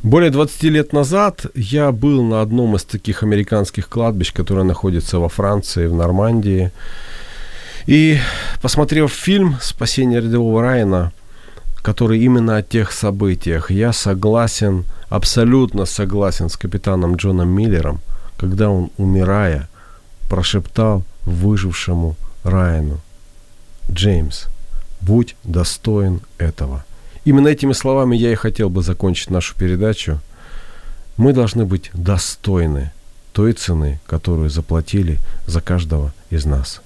Более 0.04 0.32
20 0.32 0.64
лет 0.64 0.93
назад 0.93 1.45
я 1.54 1.91
был 1.91 2.24
на 2.24 2.41
одном 2.41 2.76
из 2.76 2.84
таких 2.84 3.22
американских 3.22 3.88
кладбищ, 3.88 4.34
которое 4.34 4.64
находится 4.64 5.20
во 5.20 5.30
Франции, 5.30 5.86
в 5.86 5.93
Нормандии. 5.93 6.72
И 7.86 8.18
посмотрев 8.64 9.12
фильм 9.12 9.58
«Спасение 9.62 10.20
рядового 10.20 10.64
Райана», 10.64 11.12
который 11.84 12.20
именно 12.20 12.58
о 12.58 12.64
тех 12.64 12.91
событиях, 12.91 13.70
я 13.70 13.93
согласен, 13.93 14.86
абсолютно 15.10 15.86
согласен 15.86 16.49
с 16.49 16.58
капитаном 16.58 17.16
Джоном 17.16 17.49
Миллером, 17.49 17.99
когда 18.38 18.72
он, 18.72 18.89
умирая, 18.97 19.70
прошептал 20.30 21.04
выжившему 21.26 22.16
Райану, 22.43 23.02
«Джеймс, 23.91 24.45
будь 24.99 25.36
достоин 25.43 26.22
этого». 26.39 26.84
Именно 27.24 27.49
этими 27.49 27.74
словами 27.74 28.15
я 28.15 28.32
и 28.32 28.36
хотел 28.36 28.69
бы 28.69 28.82
закончить 28.82 29.30
нашу 29.30 29.55
передачу. 29.55 30.19
Мы 31.17 31.34
должны 31.34 31.65
быть 31.65 31.91
достойны 31.93 32.91
той 33.34 33.53
цены, 33.53 33.99
которую 34.07 34.49
заплатили 34.49 35.19
за 35.45 35.61
каждого 35.61 36.13
из 36.30 36.45
нас. 36.45 36.82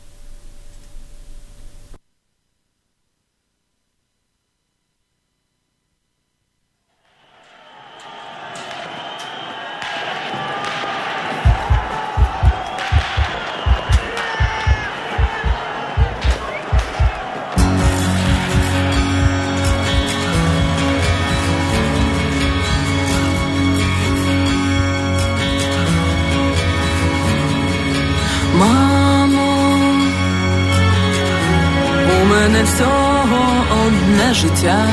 Життя, 34.34 34.88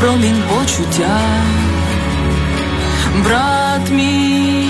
промінь 0.00 0.42
почуття, 0.48 1.20
брат 3.24 3.90
мій, 3.90 4.66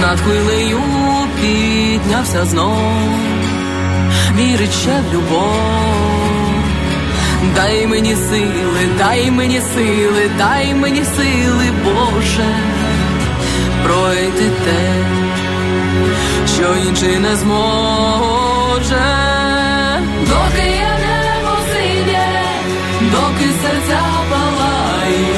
над 0.00 0.20
хвилею 0.20 0.80
піднявся 1.40 2.44
знов, 2.44 2.78
вірить 4.36 4.74
ще 4.74 4.90
в 4.90 5.14
любов, 5.14 5.52
дай 7.54 7.86
мені 7.86 8.16
сили, 8.16 8.88
дай 8.98 9.30
мені 9.30 9.60
сили, 9.74 10.30
дай 10.38 10.74
мені 10.74 11.04
сили, 11.04 11.72
Боже, 11.84 12.56
пройти 13.84 14.50
те, 14.64 14.94
що 16.54 16.88
інший 16.88 17.18
не 17.18 17.36
зможе. 17.36 19.06
Доки 20.28 20.75
доки 23.16 23.48
серця 23.62 24.02
палають, 24.30 25.36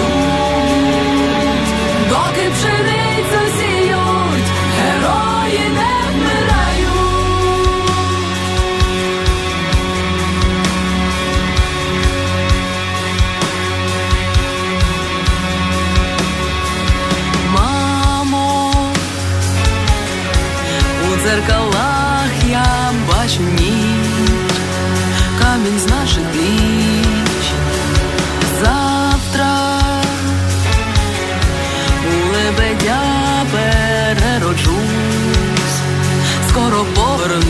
доки 2.09 2.51
пшеницю 2.55 3.41
сіють, 3.59 4.49
герої 4.79 5.69
не 5.69 5.93
вмирають. 6.13 6.89
Мамо, 17.55 18.73
у 21.13 21.17
дзеркалах 21.23 22.31
я 22.51 22.93
бачу 23.09 23.43
ніч, 23.43 24.53
камінь 25.41 25.79
з 25.79 25.87
наших 25.87 26.23
пліч. 26.33 26.88
Скоро 36.69 36.85
повернусь. 36.95 37.45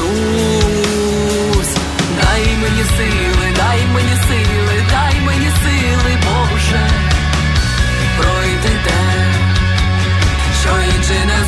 Дай 2.23 2.43
мені 2.57 2.85
сили, 2.97 3.53
дай 3.57 3.87
мені 3.95 4.17
сили, 4.29 4.87
дай 4.91 5.21
мені 5.21 5.51
сили, 5.63 6.19
Боже, 6.25 6.91
пройти 8.19 8.73
те, 8.85 9.01
що 10.61 10.71
інше 10.97 11.19
не 11.27 11.48